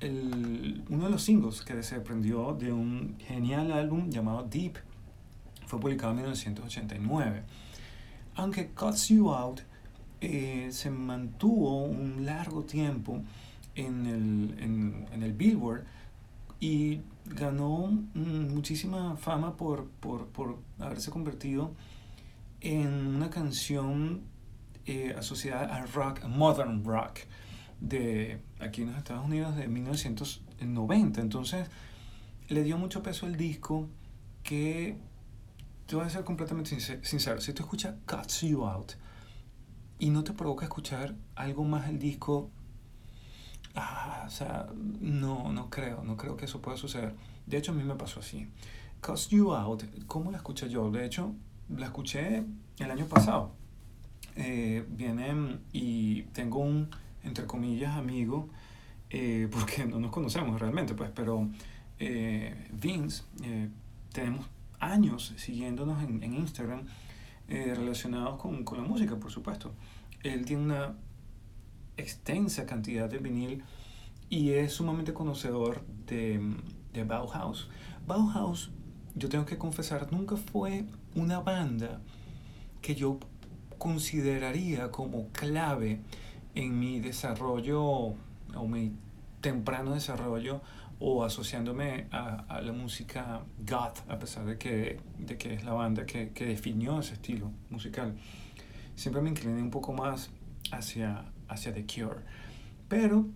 el, 0.00 0.84
uno 0.88 1.04
de 1.04 1.10
los 1.10 1.22
singles 1.22 1.62
que 1.62 1.82
se 1.82 1.96
aprendió 1.96 2.54
de 2.54 2.72
un 2.72 3.16
genial 3.18 3.72
álbum 3.72 4.10
llamado 4.10 4.42
Deep. 4.44 4.78
Fue 5.66 5.80
publicado 5.80 6.10
en 6.10 6.16
1989. 6.18 7.42
Aunque 8.34 8.70
Cuts 8.70 9.08
You 9.08 9.30
Out 9.30 9.60
eh, 10.20 10.68
se 10.70 10.90
mantuvo 10.90 11.84
un 11.84 12.24
largo 12.24 12.62
tiempo 12.62 13.22
en 13.74 14.06
el, 14.06 14.62
en, 14.62 15.06
en 15.12 15.22
el 15.22 15.32
Billboard 15.32 15.84
y 16.60 17.00
ganó 17.24 17.88
muchísima 18.14 19.16
fama 19.16 19.56
por, 19.56 19.88
por, 19.88 20.28
por, 20.28 20.58
haberse 20.78 21.10
convertido 21.10 21.74
en 22.60 23.16
una 23.16 23.30
canción 23.30 24.22
eh, 24.86 25.14
asociada 25.16 25.74
al 25.74 25.88
rock, 25.92 26.24
modern 26.24 26.84
rock, 26.84 27.20
de 27.80 28.40
aquí 28.60 28.82
en 28.82 28.88
los 28.88 28.98
Estados 28.98 29.24
Unidos 29.24 29.56
de 29.56 29.66
1990. 29.66 31.20
Entonces 31.20 31.68
le 32.48 32.62
dio 32.62 32.78
mucho 32.78 33.02
peso 33.02 33.26
al 33.26 33.36
disco 33.36 33.88
que, 34.42 34.96
te 35.86 35.96
voy 35.96 36.04
a 36.04 36.10
ser 36.10 36.24
completamente 36.24 36.78
sincero, 37.02 37.40
si 37.40 37.52
tú 37.52 37.62
escuchas 37.64 37.96
Cuts 38.06 38.42
You 38.42 38.64
Out 38.64 38.92
y 39.98 40.10
no 40.10 40.24
te 40.24 40.32
provoca 40.32 40.64
escuchar 40.64 41.14
algo 41.34 41.64
más 41.64 41.86
del 41.86 41.98
disco, 41.98 42.50
Ah, 43.74 44.24
o 44.26 44.30
sea, 44.30 44.66
no, 45.00 45.52
no 45.52 45.70
creo, 45.70 46.02
no 46.04 46.16
creo 46.16 46.36
que 46.36 46.44
eso 46.44 46.60
pueda 46.60 46.76
suceder. 46.76 47.14
De 47.46 47.56
hecho, 47.56 47.72
a 47.72 47.74
mí 47.74 47.82
me 47.82 47.94
pasó 47.94 48.20
así. 48.20 48.48
Cause 49.00 49.34
You 49.34 49.52
Out, 49.52 49.84
¿cómo 50.06 50.30
la 50.30 50.36
escuché 50.36 50.68
yo? 50.68 50.90
De 50.90 51.04
hecho, 51.04 51.34
la 51.68 51.86
escuché 51.86 52.44
el 52.78 52.90
año 52.90 53.06
pasado. 53.06 53.52
Eh, 54.36 54.84
viene 54.88 55.58
y 55.72 56.22
tengo 56.32 56.60
un, 56.60 56.88
entre 57.22 57.46
comillas, 57.46 57.96
amigo, 57.96 58.48
eh, 59.10 59.48
porque 59.50 59.84
no 59.84 60.00
nos 60.00 60.10
conocemos 60.10 60.60
realmente, 60.60 60.94
pues, 60.94 61.10
pero 61.14 61.48
eh, 61.98 62.68
Vince, 62.72 63.24
eh, 63.42 63.68
tenemos 64.12 64.46
años 64.80 65.34
siguiéndonos 65.36 66.02
en, 66.02 66.22
en 66.22 66.34
Instagram 66.34 66.82
relacionados 67.48 68.40
con, 68.40 68.64
con 68.64 68.78
la 68.78 68.84
música, 68.84 69.16
por 69.16 69.30
supuesto. 69.30 69.74
Él 70.22 70.46
tiene 70.46 70.62
una 70.62 70.94
extensa 72.02 72.66
cantidad 72.66 73.08
de 73.08 73.18
vinil 73.18 73.62
y 74.28 74.50
es 74.50 74.72
sumamente 74.72 75.12
conocedor 75.12 75.84
de, 76.06 76.40
de 76.92 77.04
Bauhaus. 77.04 77.68
Bauhaus, 78.06 78.70
yo 79.14 79.28
tengo 79.28 79.44
que 79.44 79.58
confesar, 79.58 80.12
nunca 80.12 80.36
fue 80.36 80.84
una 81.14 81.40
banda 81.40 82.00
que 82.80 82.94
yo 82.94 83.18
consideraría 83.78 84.90
como 84.90 85.28
clave 85.28 86.00
en 86.54 86.78
mi 86.78 87.00
desarrollo 87.00 87.82
o 87.82 88.68
mi 88.68 88.92
temprano 89.40 89.94
desarrollo 89.94 90.60
o 90.98 91.24
asociándome 91.24 92.06
a, 92.12 92.44
a 92.48 92.60
la 92.60 92.72
música 92.72 93.42
goth, 93.58 94.08
a 94.08 94.18
pesar 94.18 94.44
de 94.46 94.56
que, 94.56 95.00
de 95.18 95.36
que 95.36 95.54
es 95.54 95.64
la 95.64 95.72
banda 95.72 96.06
que, 96.06 96.30
que 96.30 96.46
definió 96.46 97.00
ese 97.00 97.14
estilo 97.14 97.50
musical. 97.70 98.14
Siempre 98.94 99.20
me 99.20 99.30
incliné 99.30 99.60
un 99.60 99.70
poco 99.70 99.92
más 99.92 100.30
hacia, 100.70 101.24
hacia 101.52 101.72
The 101.72 101.86
Cure. 101.86 102.20
Pero, 102.88 103.26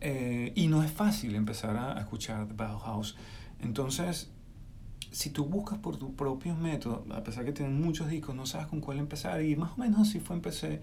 eh, 0.00 0.52
y 0.54 0.68
no 0.68 0.82
es 0.82 0.90
fácil 0.90 1.34
empezar 1.34 1.76
a, 1.76 1.98
escuchar 2.00 2.54
Bauhaus. 2.54 3.16
Entonces, 3.60 4.30
si 5.10 5.30
tú 5.30 5.44
buscas 5.44 5.78
por 5.78 5.96
tu 5.96 6.14
propio 6.14 6.54
método, 6.54 7.04
a 7.12 7.22
pesar 7.22 7.44
que 7.44 7.52
tienen 7.52 7.80
muchos 7.80 8.08
discos, 8.08 8.34
no 8.34 8.46
sabes 8.46 8.66
con 8.66 8.80
cuál 8.80 8.98
empezar, 8.98 9.42
y 9.42 9.56
más 9.56 9.72
o 9.72 9.76
menos 9.76 10.08
así 10.08 10.20
fue 10.20 10.36
empecé 10.36 10.80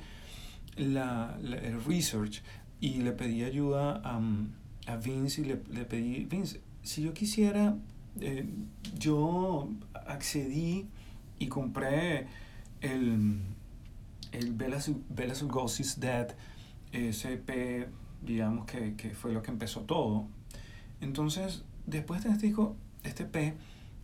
la, 0.77 1.37
el 1.41 1.83
research 1.83 2.41
y 2.81 3.01
le 3.01 3.11
pedí 3.11 3.43
ayuda 3.43 4.01
a, 4.03 4.19
a 4.87 4.95
Vince 4.97 5.41
y 5.41 5.45
le, 5.45 5.61
le, 5.71 5.85
pedí, 5.85 6.25
Vince, 6.25 6.61
si 6.83 7.03
yo 7.03 7.13
quisiera, 7.13 7.77
eh, 8.19 8.45
yo 8.97 9.69
accedí 10.07 10.87
y 11.39 11.47
compré 11.47 12.27
el 12.81 13.39
el 14.35 14.53
Bella 14.53 14.79
Lugosi's 15.41 15.99
Dead, 15.99 16.35
SP, 16.91 17.87
digamos 18.21 18.65
que, 18.65 18.95
que, 18.95 19.11
fue 19.11 19.31
lo 19.31 19.41
que 19.41 19.51
empezó 19.51 19.81
todo. 19.81 20.27
Entonces, 21.01 21.63
después 21.85 22.23
de 22.23 22.31
este 22.31 22.47
disco, 22.47 22.75
este 23.03 23.25
P, 23.25 23.53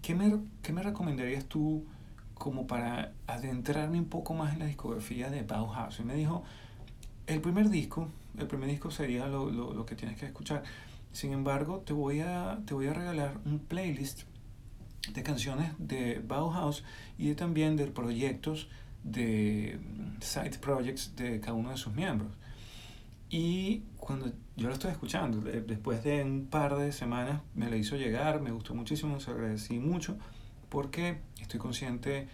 ¿qué 0.02 0.16
me, 0.16 0.40
¿qué 0.62 0.74
me 0.74 0.84
recomendarías 0.84 1.46
tú 1.46 1.86
como 2.34 2.66
para 2.68 3.14
adentrarme 3.28 4.00
un 4.00 4.06
poco 4.06 4.34
más 4.34 4.54
en 4.54 4.60
la 4.60 4.66
discografía 4.66 5.30
de 5.30 5.44
Bauhaus? 5.44 6.00
Y 6.00 6.04
me 6.04 6.16
dijo, 6.16 6.44
el 7.28 7.42
primer 7.42 7.70
disco, 7.70 8.10
el 8.38 8.48
primer 8.48 8.70
disco 8.70 8.92
sería 8.92 9.28
lo, 9.28 9.50
lo, 9.50 9.74
lo 9.74 9.86
que 9.86 9.96
tienes 9.96 10.20
que 10.20 10.26
escuchar. 10.26 10.64
Sin 11.12 11.34
embargo, 11.34 11.80
te 11.80 11.94
voy, 11.94 12.22
a, 12.22 12.60
te 12.66 12.74
voy 12.74 12.88
a 12.88 12.94
regalar 12.94 13.38
un 13.46 13.60
playlist 13.60 14.22
de 15.14 15.24
canciones 15.24 15.74
de 15.78 16.22
Bauhaus 16.26 16.84
y 17.18 17.34
también 17.34 17.76
de 17.76 17.88
proyectos 17.88 18.70
de 19.04 19.80
side 20.20 20.58
projects 20.60 21.16
de 21.16 21.40
cada 21.40 21.54
uno 21.54 21.72
de 21.72 21.78
sus 21.78 21.94
miembros. 21.94 22.32
Y 23.30 23.84
cuando 23.98 24.32
yo 24.58 24.68
lo 24.68 24.74
estoy 24.74 24.92
escuchando, 24.92 25.40
después 25.40 26.04
de 26.04 26.24
un 26.24 26.48
par 26.48 26.76
de 26.76 26.92
semanas 26.92 27.42
me 27.56 27.70
lo 27.70 27.78
hizo 27.78 27.96
llegar, 27.96 28.42
me 28.42 28.52
gustó 28.52 28.76
muchísimo, 28.76 29.20
se 29.20 29.32
agradecí 29.32 29.80
mucho, 29.80 30.18
porque 30.70 31.20
estoy 31.40 31.60
consciente 31.60 32.28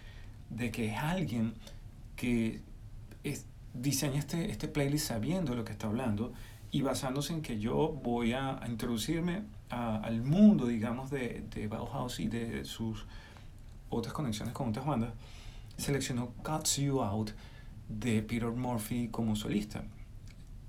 de 0.50 0.72
que 0.72 0.88
es 0.88 0.98
alguien 0.98 1.54
que 2.16 2.62
es, 3.24 3.46
diseña 3.74 4.18
este, 4.18 4.50
este 4.50 4.68
playlist 4.68 5.08
sabiendo 5.08 5.54
lo 5.54 5.64
que 5.66 5.72
está 5.72 5.88
hablando 5.88 6.34
y 6.72 6.82
basándose 6.82 7.34
en 7.34 7.44
que 7.44 7.60
yo 7.60 7.90
voy 8.04 8.34
a, 8.34 8.62
a 8.62 8.68
introducirme 8.68 9.44
a, 9.70 9.98
al 9.98 10.24
mundo, 10.24 10.66
digamos, 10.66 11.12
de, 11.12 11.46
de 11.54 11.68
Bauhaus 11.68 12.20
y 12.20 12.28
de 12.28 12.66
sus 12.66 13.06
otras 13.90 14.14
conexiones 14.14 14.54
con 14.54 14.70
otras 14.70 14.86
bandas 14.86 15.14
seleccionó 15.78 16.34
Cuts 16.44 16.78
You 16.78 17.02
Out 17.02 17.32
de 17.90 18.22
Peter 18.22 18.52
Murphy 18.52 19.08
como 19.10 19.36
solista. 19.36 19.84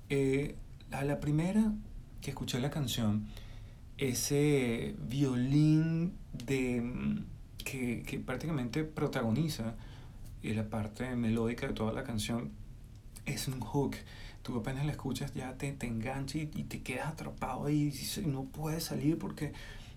Eh, 0.09 0.57
a 0.91 1.05
la 1.05 1.21
primera 1.21 1.73
que 2.21 2.31
escuché 2.31 2.61
la 2.61 2.71
canción, 2.71 3.27
ese 3.99 4.95
violín 5.09 6.15
de, 6.33 6.81
mm, 6.81 7.25
que, 7.65 8.03
que 8.07 8.19
prácticamente 8.21 8.85
protagoniza 8.85 9.75
eh, 10.43 10.55
la 10.55 10.69
parte 10.69 11.15
melódica 11.17 11.67
de 11.67 11.75
toda 11.75 11.93
la 11.93 12.05
canción, 12.05 12.53
es 13.27 13.49
un 13.49 13.61
hook. 13.61 13.97
Tú 14.43 14.57
apenas 14.57 14.87
la 14.87 14.93
escuchas 14.93 15.35
ya 15.35 15.59
te, 15.59 15.73
te 15.73 15.87
engancha 15.87 16.39
y, 16.39 16.51
y 16.55 16.65
te 16.65 16.83
quedas 16.83 17.09
atrapado 17.09 17.67
ahí 17.67 17.93
y 18.17 18.21
no 18.27 18.45
puedes 18.45 18.85
salir 18.85 19.19
porque 19.19 19.53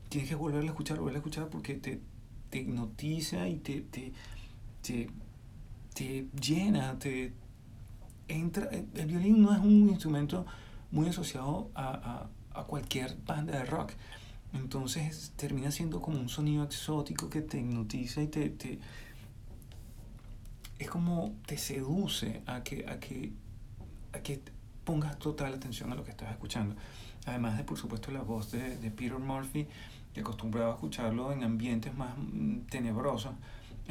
tienes 0.10 0.30
que 0.30 0.36
volverla 0.36 0.72
a 0.72 0.74
escuchar, 0.74 0.98
volverla 0.98 1.20
a 1.20 1.22
escuchar 1.22 1.48
porque 1.50 1.76
te, 1.76 2.02
te 2.50 2.60
hipnotiza 2.60 3.48
y 3.48 3.56
te, 3.58 3.82
te, 3.82 4.12
te, 4.82 5.10
te 5.94 6.28
llena, 6.40 6.98
te 7.00 7.34
entra. 8.28 8.70
El 8.70 9.06
violín 9.08 9.42
no 9.42 9.54
es 9.54 9.60
un 9.60 9.90
instrumento 9.90 10.46
muy 10.92 11.08
asociado 11.08 11.70
a, 11.76 12.30
a, 12.54 12.60
a 12.60 12.64
cualquier 12.66 13.18
banda 13.26 13.58
de 13.58 13.66
rock. 13.66 13.94
Entonces 14.54 15.34
termina 15.38 15.72
siendo 15.72 16.02
como 16.02 16.20
un 16.20 16.28
sonido 16.28 16.64
exótico 16.64 17.30
que 17.30 17.42
te 17.42 17.60
hipnotiza 17.60 18.22
y 18.22 18.28
te, 18.28 18.50
te 18.50 18.80
es 20.82 20.90
como 20.90 21.36
te 21.46 21.58
seduce 21.58 22.42
a 22.48 22.64
que, 22.64 22.86
a 22.90 23.00
que, 23.00 23.32
a 24.14 24.20
que 24.20 24.42
pongas 24.84 25.18
total 25.20 25.54
atención 25.54 25.92
a 25.92 25.96
lo 25.96 26.04
que 26.04 26.10
estás 26.10 26.32
escuchando. 26.32 26.76
Además 27.26 27.56
de, 27.58 27.64
por 27.64 27.78
supuesto, 27.78 28.12
la 28.12 28.24
voz 28.24 28.52
de, 28.52 28.78
de 28.78 28.90
Peter 28.90 29.20
Murphy, 29.20 29.68
que 30.12 30.22
acostumbraba 30.22 30.72
a 30.72 30.74
escucharlo 30.74 31.32
en 31.32 31.44
ambientes 31.44 31.96
más 31.96 32.16
mm, 32.18 32.62
tenebrosos. 32.62 33.34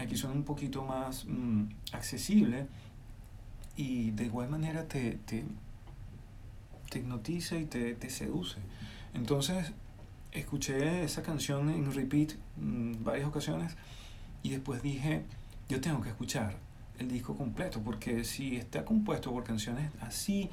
Aquí 0.01 0.17
suena 0.17 0.35
un 0.35 0.45
poquito 0.45 0.83
más 0.83 1.25
mm, 1.27 1.65
accesible 1.93 2.67
y 3.77 4.11
de 4.13 4.25
igual 4.25 4.49
manera 4.49 4.87
te, 4.89 5.19
te, 5.27 5.45
te 6.91 6.99
hipnotiza 6.99 7.57
y 7.57 7.67
te, 7.67 7.95
te 7.95 8.11
seduce. 8.11 8.59
Entonces, 9.15 9.73
escuché 10.33 11.05
esa 11.05 11.23
canción 11.23 11.71
en 11.71 11.93
repeat 11.93 12.33
mm, 12.57 13.05
varias 13.05 13.29
ocasiones 13.29 13.77
y 14.43 14.51
después 14.51 14.83
dije, 14.83 15.25
yo 15.69 15.81
tengo 15.81 16.01
que 16.01 16.09
escuchar 16.09 16.57
el 16.99 17.09
disco 17.09 17.37
completo, 17.37 17.81
porque 17.83 18.25
si 18.25 18.57
está 18.57 18.85
compuesto 18.85 19.33
por 19.33 19.45
canciones 19.45 19.91
así 20.01 20.51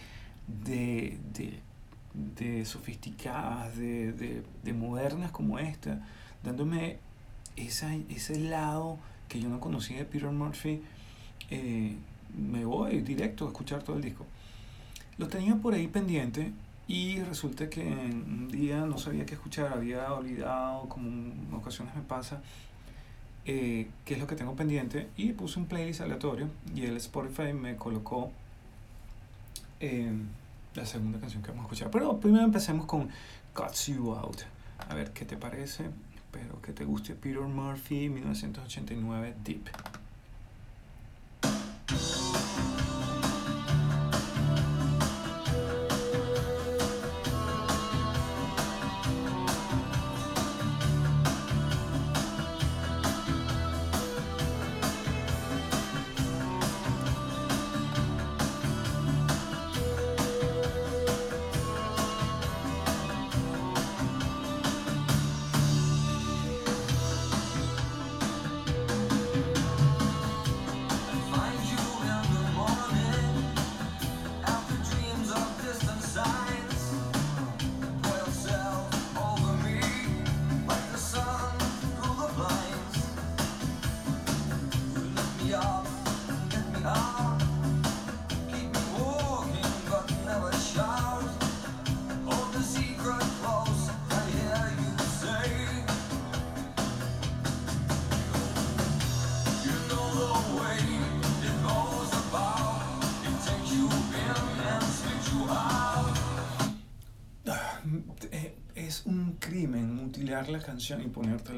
de, 0.47 1.19
de, 1.33 1.59
de 2.13 2.65
sofisticadas, 2.65 3.77
de, 3.77 4.43
de 4.63 4.73
modernas 4.73 5.31
como 5.31 5.59
esta, 5.59 6.05
dándome 6.43 6.99
esa, 7.57 7.93
ese 8.09 8.39
lado 8.39 8.97
que 9.27 9.39
yo 9.39 9.49
no 9.49 9.59
conocía 9.59 9.97
de 9.97 10.05
Peter 10.05 10.29
Murphy, 10.29 10.81
eh, 11.49 11.95
me 12.37 12.65
voy 12.65 13.01
directo 13.01 13.45
a 13.45 13.47
escuchar 13.49 13.83
todo 13.83 13.95
el 13.95 14.01
disco. 14.01 14.25
Lo 15.17 15.27
tenía 15.27 15.55
por 15.55 15.73
ahí 15.73 15.87
pendiente 15.87 16.51
y 16.87 17.19
resulta 17.21 17.69
que 17.69 17.81
un 17.81 18.47
día 18.49 18.85
no 18.85 18.97
sabía 18.97 19.25
qué 19.25 19.33
escuchar, 19.33 19.73
había 19.73 20.13
olvidado, 20.13 20.87
como 20.87 21.07
en 21.07 21.49
ocasiones 21.53 21.95
me 21.95 22.01
pasa, 22.01 22.41
eh, 23.45 23.87
qué 24.05 24.15
es 24.15 24.19
lo 24.19 24.27
que 24.27 24.35
tengo 24.35 24.55
pendiente 24.55 25.07
y 25.15 25.31
puse 25.31 25.59
un 25.59 25.67
playlist 25.67 26.01
aleatorio 26.01 26.49
y 26.75 26.85
el 26.85 26.97
Spotify 26.97 27.53
me 27.53 27.75
colocó 27.77 28.31
eh, 29.79 30.11
la 30.75 30.85
segunda 30.85 31.19
canción 31.19 31.41
que 31.41 31.49
vamos 31.49 31.63
a 31.63 31.67
escuchar. 31.67 31.91
Pero 31.91 32.19
primero 32.19 32.43
empecemos 32.43 32.85
con 32.85 33.09
Cuts 33.53 33.87
You 33.87 34.13
Out. 34.13 34.41
A 34.89 34.93
ver 34.93 35.11
qué 35.11 35.25
te 35.25 35.37
parece. 35.37 35.85
Espero 36.37 36.61
que 36.61 36.71
te 36.71 36.85
guste 36.85 37.15
Peter 37.15 37.41
Murphy 37.41 38.09
1989 38.09 39.37
Deep. 39.43 39.69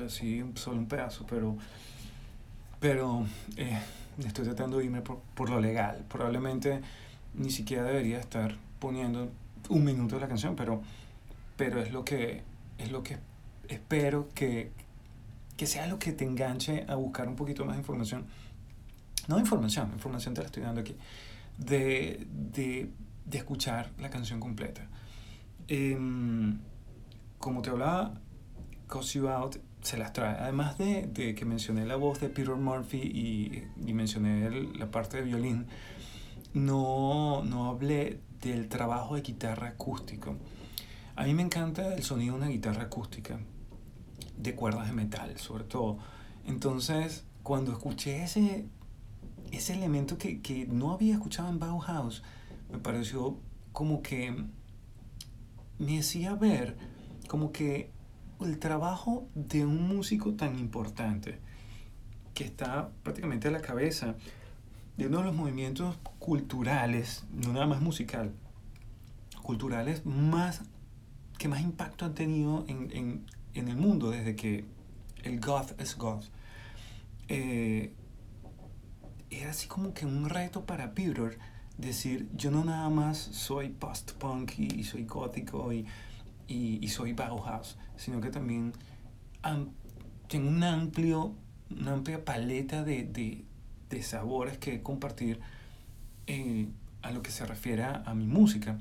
Así, 0.05 0.43
solo 0.55 0.79
un 0.79 0.87
pedazo, 0.87 1.25
pero, 1.27 1.57
pero 2.79 3.25
eh, 3.57 3.79
estoy 4.25 4.45
tratando 4.45 4.77
de 4.77 4.85
irme 4.85 5.01
por, 5.01 5.19
por 5.35 5.49
lo 5.49 5.59
legal. 5.59 6.05
Probablemente 6.09 6.81
ni 7.33 7.51
siquiera 7.51 7.83
debería 7.83 8.19
estar 8.19 8.55
poniendo 8.79 9.31
un 9.69 9.83
minuto 9.83 10.15
de 10.15 10.21
la 10.21 10.27
canción, 10.27 10.55
pero, 10.55 10.81
pero 11.57 11.81
es 11.81 11.91
lo 11.91 12.03
que 12.03 12.43
es 12.77 12.91
lo 12.91 13.03
que 13.03 13.17
espero 13.67 14.29
que, 14.33 14.71
que 15.57 15.67
sea 15.67 15.85
lo 15.87 15.99
que 15.99 16.13
te 16.13 16.25
enganche 16.25 16.85
a 16.87 16.95
buscar 16.95 17.27
un 17.27 17.35
poquito 17.35 17.65
más 17.65 17.75
de 17.75 17.81
información. 17.81 18.25
No 19.27 19.37
información, 19.37 19.91
información 19.93 20.33
te 20.33 20.41
la 20.41 20.47
estoy 20.47 20.63
dando 20.63 20.81
aquí. 20.81 20.95
De, 21.57 22.25
de, 22.31 22.89
de 23.25 23.37
escuchar 23.37 23.91
la 23.99 24.09
canción 24.09 24.39
completa. 24.39 24.87
Em, 25.67 26.57
como 27.37 27.61
te 27.61 27.69
hablaba, 27.69 28.13
Cause 28.87 29.19
You 29.19 29.27
Out 29.27 29.57
se 29.89 29.97
las 29.97 30.13
trae. 30.13 30.37
Además 30.37 30.77
de, 30.77 31.07
de 31.07 31.33
que 31.33 31.45
mencioné 31.45 31.83
la 31.85 31.95
voz 31.95 32.19
de 32.19 32.29
Peter 32.29 32.55
Murphy 32.55 32.99
y, 32.99 33.63
y 33.89 33.93
mencioné 33.93 34.51
la 34.77 34.91
parte 34.91 35.17
de 35.17 35.23
violín, 35.23 35.65
no, 36.53 37.43
no 37.43 37.69
hablé 37.69 38.19
del 38.41 38.69
trabajo 38.69 39.15
de 39.15 39.21
guitarra 39.21 39.69
acústico. 39.69 40.37
A 41.15 41.23
mí 41.23 41.33
me 41.33 41.41
encanta 41.41 41.95
el 41.95 42.03
sonido 42.03 42.35
de 42.35 42.41
una 42.41 42.49
guitarra 42.49 42.83
acústica, 42.83 43.39
de 44.37 44.55
cuerdas 44.55 44.87
de 44.87 44.93
metal, 44.93 45.37
sobre 45.37 45.63
todo. 45.63 45.97
Entonces, 46.45 47.25
cuando 47.41 47.71
escuché 47.71 48.23
ese, 48.23 48.65
ese 49.51 49.73
elemento 49.73 50.19
que, 50.19 50.39
que 50.41 50.67
no 50.67 50.91
había 50.91 51.15
escuchado 51.15 51.49
en 51.49 51.57
Bauhaus, 51.57 52.21
me 52.71 52.77
pareció 52.77 53.37
como 53.71 54.03
que 54.03 54.45
me 55.79 55.99
hacía 55.99 56.35
ver 56.35 56.77
como 57.27 57.51
que 57.51 57.91
el 58.41 58.59
trabajo 58.59 59.27
de 59.35 59.65
un 59.65 59.87
músico 59.87 60.33
tan 60.33 60.57
importante 60.57 61.39
que 62.33 62.45
está 62.45 62.89
prácticamente 63.03 63.47
a 63.49 63.51
la 63.51 63.61
cabeza 63.61 64.15
de 64.97 65.07
uno 65.07 65.19
de 65.19 65.23
los 65.25 65.35
movimientos 65.35 65.97
culturales, 66.19 67.25
no 67.33 67.53
nada 67.53 67.67
más 67.67 67.81
musical, 67.81 68.33
culturales 69.41 70.05
más 70.05 70.61
que 71.37 71.47
más 71.47 71.61
impacto 71.61 72.05
han 72.05 72.13
tenido 72.13 72.65
en, 72.67 72.91
en, 72.91 73.25
en 73.53 73.67
el 73.69 73.77
mundo 73.77 74.11
desde 74.11 74.35
que 74.35 74.65
el 75.23 75.39
goth 75.39 75.79
es 75.79 75.97
goth. 75.97 76.25
Eh, 77.29 77.93
era 79.29 79.51
así 79.51 79.67
como 79.67 79.93
que 79.93 80.05
un 80.05 80.27
reto 80.27 80.65
para 80.65 80.93
Peter 80.93 81.37
decir, 81.77 82.27
yo 82.35 82.51
no 82.51 82.65
nada 82.65 82.89
más 82.89 83.17
soy 83.17 83.69
post-punk 83.69 84.51
y, 84.57 84.81
y 84.81 84.83
soy 84.83 85.05
gótico 85.05 85.71
y, 85.71 85.85
y, 86.49 86.79
y 86.83 86.87
soy 86.89 87.13
Bauhaus, 87.13 87.77
sino 87.95 88.19
que 88.19 88.29
también 88.31 88.73
am- 89.43 89.69
tengo 90.27 90.49
un 90.49 90.63
amplio, 90.63 91.33
una 91.69 91.93
amplia 91.93 92.25
paleta 92.25 92.83
de, 92.83 93.03
de, 93.05 93.45
de 93.89 94.03
sabores 94.03 94.57
que 94.57 94.81
compartir 94.81 95.39
eh, 96.27 96.67
a 97.01 97.11
lo 97.11 97.21
que 97.21 97.31
se 97.31 97.45
refiere 97.45 97.83
a, 97.83 98.13
mi 98.15 98.27
música. 98.27 98.77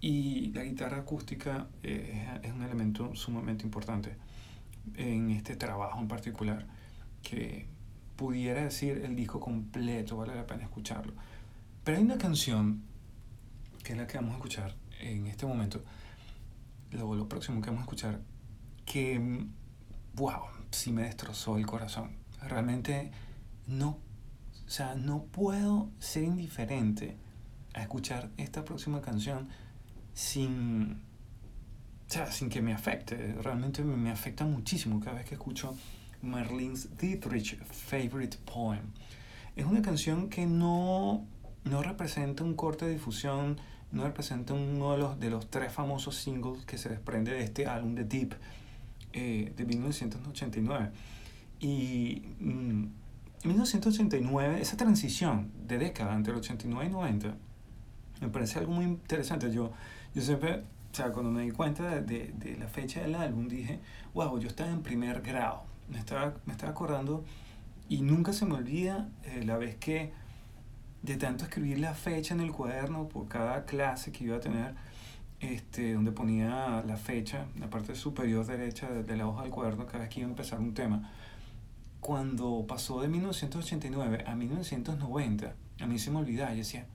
Y 0.00 0.50
la 0.52 0.64
guitarra 0.64 0.98
acústica 0.98 1.68
eh, 1.82 2.26
es 2.42 2.52
un 2.52 2.62
elemento 2.62 3.14
sumamente 3.14 3.64
importante 3.64 4.16
en 4.96 5.30
este 5.30 5.56
trabajo 5.56 6.00
en 6.00 6.08
particular, 6.08 6.66
que 7.22 7.66
pudiera 8.16 8.64
decir 8.64 9.02
el 9.04 9.16
disco 9.16 9.40
completo, 9.40 10.16
vale 10.16 10.34
la 10.34 10.46
pena 10.46 10.64
escucharlo. 10.64 11.14
Pero 11.84 11.96
hay 11.98 12.04
una 12.04 12.18
canción 12.18 12.82
que 13.82 13.92
es 13.92 13.98
la 13.98 14.06
que 14.06 14.18
vamos 14.18 14.32
a 14.32 14.36
escuchar 14.36 14.74
en 15.00 15.26
este 15.26 15.46
momento, 15.46 15.82
lo, 16.90 17.14
lo 17.14 17.28
próximo 17.28 17.60
que 17.60 17.70
vamos 17.70 17.82
a 17.82 17.84
escuchar, 17.84 18.20
que, 18.84 19.18
mm, 19.18 19.52
wow, 20.14 20.42
sí 20.70 20.92
me 20.92 21.02
destrozó 21.02 21.56
el 21.56 21.66
corazón. 21.66 22.12
Realmente 22.42 23.10
no, 23.66 23.98
o 24.66 24.70
sea, 24.70 24.94
no 24.94 25.24
puedo 25.24 25.90
ser 25.98 26.24
indiferente 26.24 27.16
a 27.74 27.82
escuchar 27.82 28.30
esta 28.36 28.64
próxima 28.64 29.00
canción 29.00 29.48
sin, 30.12 31.00
o 32.08 32.12
sea, 32.12 32.30
sin 32.30 32.48
que 32.48 32.62
me 32.62 32.72
afecte. 32.72 33.34
Realmente 33.42 33.82
me, 33.82 33.96
me 33.96 34.10
afecta 34.10 34.44
muchísimo 34.44 35.00
cada 35.00 35.16
vez 35.16 35.26
que 35.26 35.34
escucho 35.34 35.74
Marlene's 36.22 36.96
Dietrich 36.96 37.58
Favorite 37.64 38.38
Poem. 38.44 38.92
Es 39.56 39.64
una 39.66 39.82
canción 39.82 40.28
que 40.28 40.46
no, 40.46 41.26
no 41.64 41.82
representa 41.82 42.42
un 42.44 42.54
corte 42.54 42.86
de 42.86 42.92
difusión, 42.92 43.58
no 43.94 44.04
representa 44.04 44.52
uno 44.54 44.92
de 44.92 44.98
los, 44.98 45.20
de 45.20 45.30
los 45.30 45.48
tres 45.48 45.72
famosos 45.72 46.16
singles 46.16 46.64
que 46.66 46.76
se 46.76 46.88
desprende 46.88 47.32
de 47.32 47.44
este 47.44 47.66
álbum 47.66 47.94
de 47.94 48.04
Deep 48.04 48.34
eh, 49.12 49.52
de 49.56 49.64
1989. 49.64 50.90
Y 51.60 52.22
mm, 52.40 52.84
en 53.44 53.50
1989, 53.50 54.60
esa 54.60 54.76
transición 54.76 55.50
de 55.66 55.78
década 55.78 56.14
entre 56.14 56.32
el 56.32 56.40
89 56.40 56.86
y 56.86 56.90
90, 56.90 57.34
me 58.20 58.28
parece 58.28 58.58
algo 58.58 58.72
muy 58.72 58.84
interesante. 58.84 59.52
Yo, 59.52 59.70
yo 60.14 60.22
siempre, 60.22 60.56
o 60.56 60.94
sea, 60.94 61.12
cuando 61.12 61.30
me 61.30 61.42
di 61.42 61.52
cuenta 61.52 62.00
de, 62.00 62.32
de, 62.32 62.56
la 62.58 62.66
fecha 62.66 63.00
del 63.00 63.14
álbum, 63.14 63.46
dije, 63.46 63.78
wow, 64.12 64.38
yo 64.40 64.48
estaba 64.48 64.70
en 64.70 64.82
primer 64.82 65.22
grado. 65.22 65.62
Me 65.88 65.98
estaba, 65.98 66.34
me 66.46 66.52
estaba 66.52 66.72
acordando 66.72 67.24
y 67.88 68.00
nunca 68.02 68.32
se 68.32 68.46
me 68.46 68.54
olvida 68.54 69.08
eh, 69.24 69.44
la 69.44 69.56
vez 69.56 69.76
que 69.76 70.12
de 71.04 71.16
tanto 71.16 71.44
escribir 71.44 71.80
la 71.80 71.92
fecha 71.92 72.32
en 72.32 72.40
el 72.40 72.50
cuaderno 72.50 73.08
por 73.08 73.28
cada 73.28 73.66
clase 73.66 74.10
que 74.10 74.24
iba 74.24 74.36
a 74.36 74.40
tener, 74.40 74.74
este, 75.38 75.92
donde 75.92 76.12
ponía 76.12 76.82
la 76.86 76.96
fecha, 76.96 77.44
la 77.60 77.68
parte 77.68 77.94
superior 77.94 78.46
derecha 78.46 78.90
de, 78.90 79.16
la 79.16 79.28
hoja 79.28 79.42
del 79.42 79.50
cuaderno, 79.50 79.84
cada 79.84 79.98
vez 80.00 80.08
que 80.08 80.20
iba 80.20 80.28
a 80.28 80.30
empezar 80.30 80.60
un 80.60 80.72
tema. 80.72 81.12
Cuando 82.00 82.64
pasó 82.66 83.02
de 83.02 83.08
1989 83.08 84.24
a 84.26 84.34
1990, 84.34 85.54
a 85.80 85.86
mí 85.86 85.98
se 85.98 86.10
me 86.10 86.20
olvidaba, 86.20 86.52
yo 86.52 86.58
decía, 86.58 86.86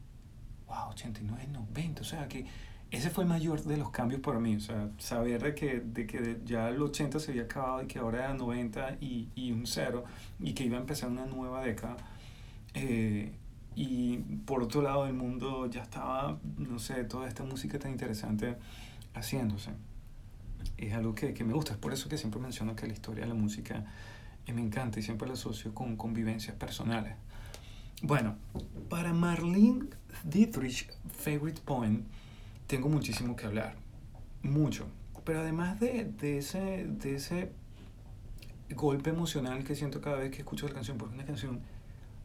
wow, 0.67 0.89
89, 0.89 1.47
90, 1.51 2.01
o 2.01 2.03
sea 2.03 2.27
que 2.27 2.47
ese 2.89 3.11
fue 3.11 3.25
el 3.25 3.29
mayor 3.29 3.61
de 3.61 3.77
los 3.77 3.91
cambios 3.91 4.21
para 4.21 4.39
mí, 4.39 4.55
o 4.55 4.59
sea, 4.59 4.89
saber 4.97 5.43
de 5.43 5.53
que, 5.53 5.81
de 5.81 6.07
que 6.07 6.41
ya 6.45 6.69
el 6.69 6.81
80 6.81 7.19
se 7.19 7.29
había 7.29 7.43
acabado 7.43 7.83
y 7.83 7.85
que 7.85 7.99
ahora 7.99 8.25
era 8.25 8.33
90 8.33 8.97
y, 9.01 9.29
y 9.35 9.51
un 9.51 9.67
cero 9.67 10.03
y 10.39 10.53
que 10.53 10.63
iba 10.63 10.77
a 10.77 10.81
empezar 10.81 11.11
una 11.11 11.27
nueva 11.27 11.63
década. 11.63 11.97
Eh, 12.73 13.33
y 13.79 14.17
por 14.45 14.61
otro 14.61 14.81
lado 14.81 15.07
el 15.07 15.13
mundo 15.13 15.65
ya 15.67 15.81
estaba, 15.83 16.37
no 16.57 16.79
sé, 16.79 17.05
toda 17.05 17.29
esta 17.29 17.45
música 17.45 17.79
tan 17.79 17.91
interesante 17.91 18.57
haciéndose. 19.13 19.71
Es 20.77 20.93
algo 20.93 21.15
que, 21.15 21.33
que 21.33 21.45
me 21.45 21.53
gusta, 21.53 21.71
es 21.71 21.77
por 21.77 21.93
eso 21.93 22.09
que 22.09 22.17
siempre 22.17 22.41
menciono 22.41 22.75
que 22.75 22.87
la 22.87 22.91
historia 22.91 23.23
de 23.23 23.29
la 23.29 23.35
música 23.35 23.85
eh, 24.45 24.51
me 24.51 24.59
encanta 24.59 24.99
y 24.99 25.01
siempre 25.01 25.29
la 25.29 25.35
asocio 25.35 25.73
con 25.73 25.95
convivencias 25.95 26.57
personales. 26.57 27.15
Bueno, 28.01 28.35
para 28.89 29.13
Marlene 29.13 29.85
Dietrich, 30.25 30.89
Favorite 31.17 31.61
Point, 31.63 32.05
tengo 32.67 32.89
muchísimo 32.89 33.37
que 33.37 33.45
hablar, 33.45 33.75
mucho. 34.43 34.87
Pero 35.23 35.39
además 35.39 35.79
de, 35.79 36.03
de, 36.03 36.39
ese, 36.39 36.85
de 36.85 37.15
ese 37.15 37.53
golpe 38.75 39.11
emocional 39.11 39.63
que 39.63 39.73
siento 39.73 40.01
cada 40.01 40.17
vez 40.17 40.31
que 40.31 40.39
escucho 40.39 40.67
la 40.67 40.73
canción, 40.73 40.97
porque 40.97 41.13
es 41.13 41.19
una 41.19 41.27
canción 41.27 41.61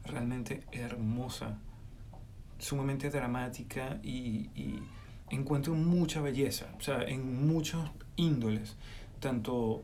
realmente 0.05 0.65
hermosa, 0.73 1.59
sumamente 2.59 3.11
dramática 3.11 3.99
y, 4.03 4.51
y 4.55 4.83
encuentro 5.31 5.75
mucha 5.75 6.21
belleza, 6.21 6.67
o 6.79 6.81
sea, 6.81 7.03
en 7.03 7.47
muchos 7.47 7.91
índoles, 8.17 8.77
tanto 9.21 9.83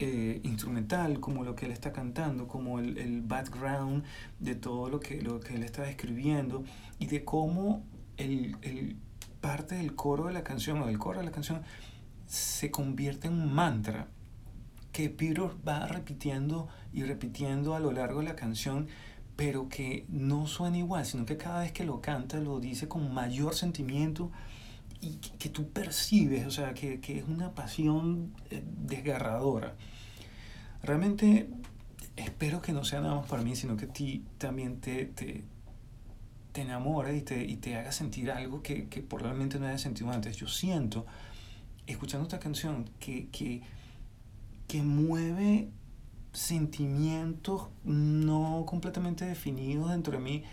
eh, 0.00 0.40
instrumental, 0.44 1.18
como 1.20 1.42
lo 1.42 1.54
que 1.54 1.66
él 1.66 1.72
está 1.72 1.92
cantando, 1.92 2.46
como 2.46 2.78
el, 2.78 2.98
el, 2.98 3.22
background 3.22 4.04
de 4.38 4.54
todo 4.54 4.88
lo 4.88 5.00
que, 5.00 5.20
lo 5.22 5.40
que 5.40 5.54
él 5.54 5.64
está 5.64 5.82
describiendo 5.82 6.62
y 6.98 7.06
de 7.06 7.24
cómo 7.24 7.84
el, 8.16 8.56
el 8.62 8.96
parte 9.40 9.74
del 9.74 9.94
coro 9.94 10.26
de 10.26 10.32
la 10.32 10.44
canción 10.44 10.80
o 10.82 10.86
del 10.86 10.98
coro 10.98 11.18
de 11.18 11.24
la 11.24 11.32
canción 11.32 11.62
se 12.26 12.70
convierte 12.70 13.28
en 13.28 13.34
un 13.34 13.52
mantra 13.52 14.06
que 14.92 15.10
Peter 15.10 15.50
va 15.66 15.86
repitiendo 15.86 16.68
y 16.92 17.02
repitiendo 17.02 17.74
a 17.74 17.80
lo 17.80 17.92
largo 17.92 18.20
de 18.20 18.26
la 18.26 18.36
canción, 18.36 18.88
pero 19.38 19.68
que 19.68 20.04
no 20.08 20.48
suena 20.48 20.78
igual, 20.78 21.06
sino 21.06 21.24
que 21.24 21.36
cada 21.36 21.60
vez 21.60 21.70
que 21.70 21.84
lo 21.84 22.00
canta 22.00 22.40
lo 22.40 22.58
dice 22.58 22.88
con 22.88 23.14
mayor 23.14 23.54
sentimiento 23.54 24.32
y 25.00 25.18
que, 25.18 25.30
que 25.38 25.48
tú 25.48 25.70
percibes, 25.70 26.44
o 26.44 26.50
sea, 26.50 26.74
que, 26.74 26.98
que, 26.98 27.20
es 27.20 27.24
una 27.28 27.54
pasión 27.54 28.34
eh, 28.50 28.64
desgarradora. 28.66 29.76
Realmente 30.82 31.48
espero 32.16 32.60
que 32.60 32.72
no 32.72 32.82
sea 32.82 33.00
nada 33.00 33.14
más 33.14 33.26
para 33.26 33.44
mí, 33.44 33.54
sino 33.54 33.76
que 33.76 33.84
a 33.84 33.92
ti 33.92 34.24
también 34.38 34.80
te, 34.80 35.04
te, 35.04 35.44
te 36.50 36.62
enamora 36.62 37.12
y 37.14 37.22
te, 37.22 37.44
y 37.44 37.58
te 37.58 37.76
haga 37.76 37.92
sentir 37.92 38.32
algo 38.32 38.60
que, 38.60 38.88
que 38.88 39.02
probablemente 39.02 39.60
no 39.60 39.68
hayas 39.68 39.82
sentido 39.82 40.10
antes. 40.10 40.36
Yo 40.36 40.48
siento, 40.48 41.06
escuchando 41.86 42.24
esta 42.24 42.40
canción, 42.40 42.90
que, 42.98 43.28
que, 43.28 43.62
que 44.66 44.82
mueve 44.82 45.68
sentimientos 46.38 47.68
no 47.84 48.64
completamente 48.66 49.24
definidos 49.24 49.90
dentro 49.90 50.12
de 50.12 50.20
mí 50.20 50.44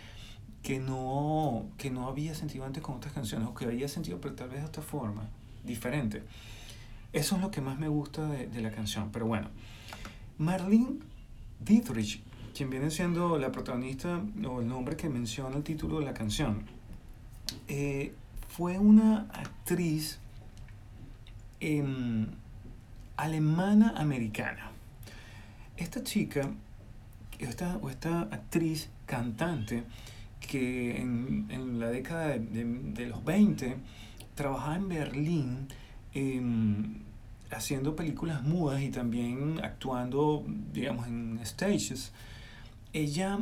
que 0.62 0.80
no, 0.80 1.66
que 1.78 1.90
no 1.90 2.08
había 2.08 2.34
sentido 2.34 2.64
antes 2.64 2.82
con 2.82 2.96
otras 2.96 3.12
canciones, 3.12 3.48
o 3.48 3.54
que 3.54 3.66
había 3.66 3.88
sentido, 3.88 4.20
pero 4.20 4.34
tal 4.34 4.48
vez 4.48 4.60
de 4.60 4.66
otra 4.66 4.82
forma, 4.82 5.28
diferente. 5.64 6.22
Eso 7.12 7.36
es 7.36 7.42
lo 7.42 7.50
que 7.50 7.60
más 7.60 7.78
me 7.78 7.88
gusta 7.88 8.26
de, 8.26 8.48
de 8.48 8.60
la 8.62 8.72
canción. 8.72 9.10
Pero 9.12 9.26
bueno, 9.26 9.48
Marlene 10.38 10.98
Dietrich 11.60 12.20
quien 12.56 12.70
viene 12.70 12.90
siendo 12.90 13.38
la 13.38 13.52
protagonista 13.52 14.22
o 14.48 14.62
el 14.62 14.68
nombre 14.68 14.96
que 14.96 15.10
menciona 15.10 15.56
el 15.56 15.62
título 15.62 15.98
de 15.98 16.06
la 16.06 16.14
canción, 16.14 16.64
eh, 17.68 18.14
fue 18.48 18.78
una 18.78 19.28
actriz 19.30 20.18
eh, 21.60 22.26
alemana-americana. 23.18 24.70
Esta 25.76 26.02
chica, 26.02 26.50
esta, 27.38 27.76
o 27.78 27.90
esta 27.90 28.22
actriz 28.22 28.88
cantante, 29.06 29.84
que 30.40 31.00
en, 31.00 31.46
en 31.50 31.80
la 31.80 31.88
década 31.88 32.38
de, 32.38 32.64
de, 32.64 33.06
los 33.06 33.24
20 33.24 33.76
trabajaba 34.34 34.76
en 34.76 34.88
Berlín 34.88 35.68
eh, 36.14 36.40
haciendo 37.50 37.96
películas 37.96 38.42
mudas 38.42 38.82
y 38.82 38.90
también 38.90 39.60
actuando, 39.62 40.44
digamos, 40.72 41.06
en 41.06 41.40
stages 41.44 42.12
ella 42.96 43.38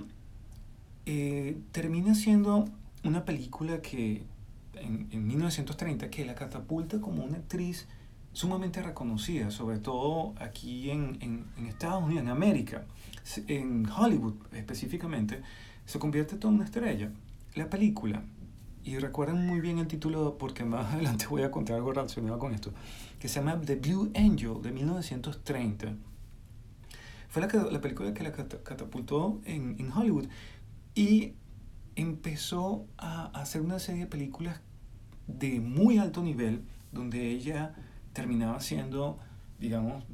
eh, 1.06 1.56
termina 1.72 2.14
siendo 2.14 2.68
una 3.04 3.24
película 3.24 3.80
que 3.80 4.22
en, 4.74 5.08
en, 5.12 5.26
1930 5.26 6.10
que 6.10 6.24
la 6.24 6.34
catapulta 6.34 7.00
como 7.00 7.22
una 7.22 7.36
actriz 7.36 7.86
sumamente 8.34 8.82
reconocida, 8.82 9.50
sobre 9.50 9.78
todo 9.78 10.34
aquí 10.38 10.90
en, 10.90 11.16
en, 11.20 11.46
en 11.56 11.66
Estados 11.66 12.04
Unidos, 12.04 12.24
en 12.24 12.28
América, 12.28 12.84
en 13.48 13.88
Hollywood 13.88 14.34
específicamente, 14.52 15.40
se 15.86 15.98
convierte 15.98 16.36
toda 16.36 16.52
una 16.52 16.64
estrella. 16.64 17.10
La 17.54 17.70
película, 17.70 18.22
y 18.84 18.98
recuerden 18.98 19.46
muy 19.46 19.60
bien 19.60 19.78
el 19.78 19.86
título 19.86 20.36
porque 20.36 20.64
más 20.64 20.86
adelante 20.94 21.26
voy 21.28 21.42
a 21.42 21.50
contar 21.50 21.76
algo 21.76 21.92
relacionado 21.92 22.38
con 22.38 22.52
esto, 22.52 22.72
que 23.18 23.28
se 23.28 23.40
llama 23.40 23.58
The 23.58 23.76
Blue 23.76 24.10
Angel 24.14 24.60
de 24.60 24.70
1930 24.70 25.94
fue 27.34 27.42
la, 27.42 27.48
la 27.48 27.80
película 27.80 28.14
que 28.14 28.22
la 28.22 28.30
catapultó 28.30 29.40
en, 29.44 29.74
en 29.80 29.90
Hollywood 29.90 30.26
y 30.94 31.32
empezó 31.96 32.86
a 32.96 33.24
hacer 33.40 33.60
una 33.60 33.80
serie 33.80 34.02
de 34.02 34.06
películas 34.06 34.60
de 35.26 35.58
muy 35.58 35.98
alto 35.98 36.22
nivel 36.22 36.62
donde 36.92 37.30
ella 37.30 37.74
terminaba 38.14 38.60
siendo, 38.60 39.18
digamos, 39.58 40.04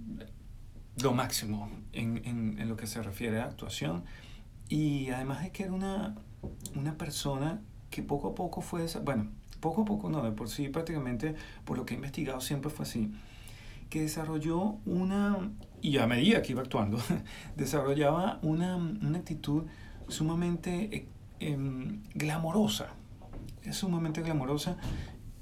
lo 1.00 1.12
máximo 1.12 1.70
en, 1.92 2.22
en, 2.24 2.58
en, 2.58 2.68
lo 2.68 2.76
que 2.76 2.88
se 2.88 3.00
refiere 3.02 3.40
a 3.40 3.44
actuación. 3.44 4.04
Y 4.68 5.10
además 5.10 5.42
de 5.42 5.52
que 5.52 5.64
era 5.64 5.72
una, 5.72 6.16
una 6.74 6.96
persona 6.96 7.60
que 7.90 8.02
poco 8.02 8.28
a 8.28 8.34
poco 8.34 8.60
fue, 8.60 8.86
bueno, 9.04 9.30
poco 9.60 9.82
a 9.82 9.84
poco 9.84 10.10
no, 10.10 10.22
de 10.22 10.32
por 10.32 10.48
sí 10.48 10.68
prácticamente 10.68 11.34
por 11.64 11.76
lo 11.76 11.84
que 11.84 11.94
he 11.94 11.96
investigado 11.96 12.40
siempre 12.40 12.70
fue 12.70 12.84
así, 12.84 13.12
que 13.88 14.02
desarrolló 14.02 14.78
una, 14.86 15.50
y 15.82 15.98
a 15.98 16.06
medida 16.06 16.42
que 16.42 16.52
iba 16.52 16.62
actuando, 16.62 16.98
desarrollaba 17.56 18.38
una, 18.42 18.76
una 18.76 19.18
actitud 19.18 19.64
sumamente 20.08 20.96
eh, 20.96 21.08
eh, 21.40 21.56
glamorosa, 22.14 22.94
sumamente 23.72 24.22
glamorosa, 24.22 24.76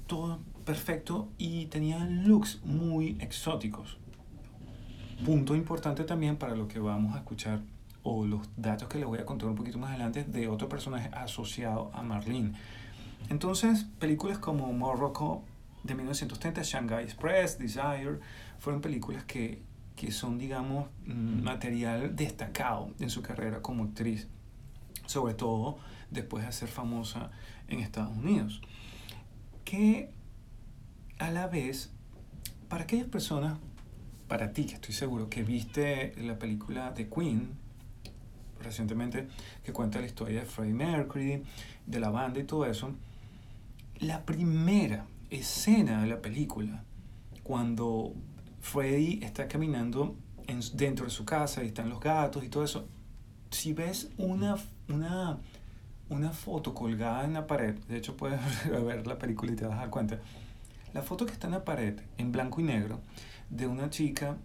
todo 0.07 0.39
perfecto 0.65 1.29
y 1.37 1.65
tenía 1.67 1.99
looks 2.05 2.61
muy 2.63 3.17
exóticos. 3.19 3.97
Punto 5.25 5.55
importante 5.55 6.03
también 6.03 6.37
para 6.37 6.55
lo 6.55 6.67
que 6.67 6.79
vamos 6.79 7.15
a 7.15 7.19
escuchar 7.19 7.61
o 8.03 8.25
los 8.25 8.49
datos 8.55 8.87
que 8.87 8.97
les 8.97 9.07
voy 9.07 9.19
a 9.19 9.25
contar 9.25 9.49
un 9.49 9.55
poquito 9.55 9.77
más 9.77 9.89
adelante 9.89 10.23
de 10.23 10.47
otro 10.47 10.69
personaje 10.69 11.09
asociado 11.13 11.91
a 11.93 12.01
Marlene. 12.03 12.53
Entonces, 13.29 13.85
películas 13.99 14.37
como 14.37 14.71
Morocco 14.71 15.43
de 15.83 15.95
1930, 15.95 16.61
Shanghai 16.63 17.03
Express, 17.03 17.59
Desire, 17.59 18.19
fueron 18.59 18.81
películas 18.81 19.23
que, 19.25 19.61
que 19.95 20.11
son, 20.11 20.37
digamos, 20.37 20.87
mm, 21.05 21.43
material 21.43 22.15
destacado 22.15 22.91
en 22.99 23.09
su 23.09 23.21
carrera 23.21 23.61
como 23.61 23.83
actriz, 23.83 24.27
sobre 25.05 25.33
todo 25.33 25.77
después 26.09 26.45
de 26.45 26.51
ser 26.51 26.69
famosa 26.69 27.31
en 27.67 27.79
Estados 27.79 28.15
Unidos. 28.15 28.61
Que 29.65 30.11
a 31.19 31.31
la 31.31 31.47
vez, 31.47 31.91
para 32.67 32.83
aquellas 32.83 33.07
personas, 33.07 33.57
para 34.27 34.51
ti, 34.53 34.65
que 34.65 34.75
estoy 34.75 34.93
seguro 34.93 35.29
que 35.29 35.43
viste 35.43 36.13
la 36.17 36.37
película 36.37 36.91
de 36.91 37.07
Queen 37.09 37.49
recientemente, 38.61 39.27
que 39.63 39.71
cuenta 39.71 39.99
la 39.99 40.05
historia 40.05 40.41
de 40.41 40.45
Freddie 40.45 40.73
Mercury, 40.73 41.43
de 41.85 41.99
la 41.99 42.09
banda 42.09 42.39
y 42.39 42.43
todo 42.43 42.65
eso, 42.65 42.91
la 43.99 44.25
primera 44.25 45.05
escena 45.29 46.01
de 46.01 46.07
la 46.09 46.21
película, 46.21 46.83
cuando 47.43 48.13
Freddie 48.61 49.23
está 49.23 49.47
caminando 49.47 50.15
en- 50.47 50.59
dentro 50.73 51.05
de 51.05 51.11
su 51.11 51.25
casa 51.25 51.63
y 51.63 51.67
están 51.67 51.89
los 51.89 51.99
gatos 51.99 52.43
y 52.43 52.49
todo 52.49 52.63
eso, 52.63 52.87
si 53.49 53.73
ves 53.73 54.09
una, 54.17 54.57
una, 54.89 55.37
una 56.09 56.31
foto 56.31 56.73
colgada 56.73 57.23
en 57.25 57.33
la 57.33 57.47
pared, 57.47 57.75
de 57.87 57.97
hecho 57.97 58.15
puedes 58.17 58.39
ver 58.85 59.07
la 59.07 59.17
película 59.17 59.51
y 59.51 59.55
te 59.55 59.65
vas 59.65 59.77
a 59.77 59.81
dar 59.81 59.89
cuenta, 59.89 60.19
la 60.93 61.01
foto 61.01 61.25
que 61.25 61.33
está 61.33 61.47
en 61.47 61.53
la 61.53 61.65
pared, 61.65 61.99
en 62.17 62.31
blanco 62.31 62.61
y 62.61 62.63
negro, 62.63 63.01
de 63.49 63.67
una 63.67 63.89
chica 63.89 64.37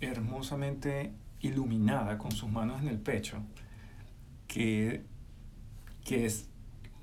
hermosamente 0.00 1.12
iluminada 1.40 2.18
con 2.18 2.32
sus 2.32 2.50
manos 2.50 2.80
en 2.80 2.88
el 2.88 2.98
pecho, 2.98 3.38
que, 4.46 5.02
que 6.04 6.26
es 6.26 6.48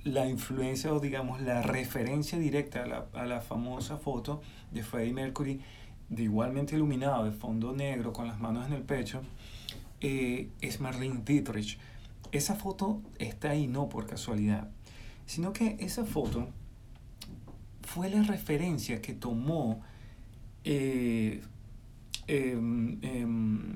la 0.04 0.28
influencia 0.28 0.94
o 0.94 1.00
digamos 1.00 1.42
la 1.42 1.62
referencia 1.62 2.38
directa 2.38 2.84
a 2.84 2.86
la, 2.86 3.06
a 3.14 3.26
la 3.26 3.42
famosa 3.42 3.98
foto 3.98 4.42
de 4.72 4.84
Freddie 4.84 5.14
Mercury, 5.14 5.62
de 6.10 6.24
igualmente 6.24 6.76
iluminado, 6.76 7.26
de 7.26 7.32
fondo 7.32 7.74
negro, 7.74 8.14
con 8.14 8.28
las 8.28 8.40
manos 8.40 8.68
en 8.68 8.74
el 8.74 8.84
pecho, 8.84 9.22
eh, 10.02 10.50
es 10.62 10.80
Marlene 10.80 11.22
Dietrich. 11.26 11.80
Esa 12.32 12.56
foto 12.56 13.02
está 13.18 13.52
ahí 13.52 13.68
no 13.68 13.90
por 13.90 14.06
casualidad, 14.06 14.70
sino 15.26 15.54
que 15.54 15.78
esa 15.80 16.06
foto 16.06 16.50
fue 17.96 18.10
la 18.10 18.24
referencia 18.24 19.02
que 19.02 19.14
tomó 19.14 19.82
eh, 20.66 21.42
em, 22.28 23.00
em, 23.02 23.74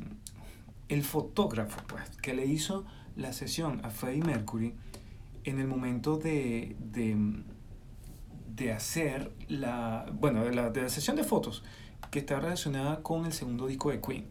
el 0.89 1.03
fotógrafo 1.03 1.79
pues, 1.87 2.03
que 2.21 2.33
le 2.33 2.45
hizo 2.45 2.83
la 3.15 3.31
sesión 3.31 3.79
a 3.85 3.89
Freddie 3.89 4.21
Mercury 4.21 4.73
en 5.45 5.61
el 5.61 5.67
momento 5.67 6.17
de, 6.17 6.75
de, 6.91 7.15
de 8.53 8.73
hacer 8.73 9.31
la, 9.47 10.11
bueno, 10.11 10.43
de 10.43 10.53
la, 10.53 10.69
de 10.69 10.81
la 10.81 10.89
sesión 10.89 11.15
de 11.15 11.23
fotos 11.23 11.63
que 12.11 12.19
está 12.19 12.41
relacionada 12.41 13.01
con 13.01 13.25
el 13.25 13.31
segundo 13.31 13.67
disco 13.67 13.89
de 13.89 14.01
Queen. 14.01 14.25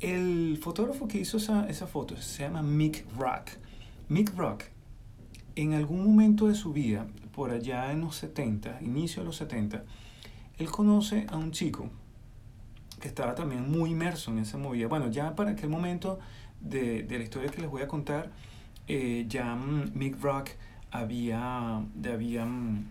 El 0.00 0.58
fotógrafo 0.62 1.08
que 1.08 1.16
hizo 1.16 1.38
esa, 1.38 1.66
esa 1.70 1.86
foto 1.86 2.14
se 2.18 2.42
llama 2.42 2.62
Mick 2.62 3.06
Rock. 3.16 3.52
Mick 4.10 4.36
Rock, 4.36 4.64
en 5.62 5.74
algún 5.74 6.04
momento 6.04 6.46
de 6.46 6.54
su 6.54 6.72
vida, 6.72 7.08
por 7.34 7.50
allá 7.50 7.90
en 7.90 8.02
los 8.02 8.14
70, 8.16 8.78
inicio 8.80 9.22
de 9.22 9.26
los 9.26 9.36
70, 9.36 9.82
él 10.56 10.70
conoce 10.70 11.26
a 11.28 11.36
un 11.36 11.50
chico 11.50 11.90
que 13.00 13.08
estaba 13.08 13.34
también 13.34 13.68
muy 13.68 13.90
inmerso 13.90 14.30
en 14.30 14.38
esa 14.38 14.56
movida. 14.56 14.86
Bueno, 14.86 15.10
ya 15.10 15.34
para 15.34 15.50
aquel 15.50 15.68
momento 15.68 16.20
de, 16.60 17.02
de 17.02 17.18
la 17.18 17.24
historia 17.24 17.50
que 17.50 17.60
les 17.60 17.70
voy 17.70 17.82
a 17.82 17.88
contar, 17.88 18.30
eh, 18.86 19.26
ya 19.28 19.56
mm, 19.56 19.92
Mick 19.94 20.20
Rock 20.22 20.50
había, 20.92 21.82
había, 22.04 22.44
mm, 22.44 22.86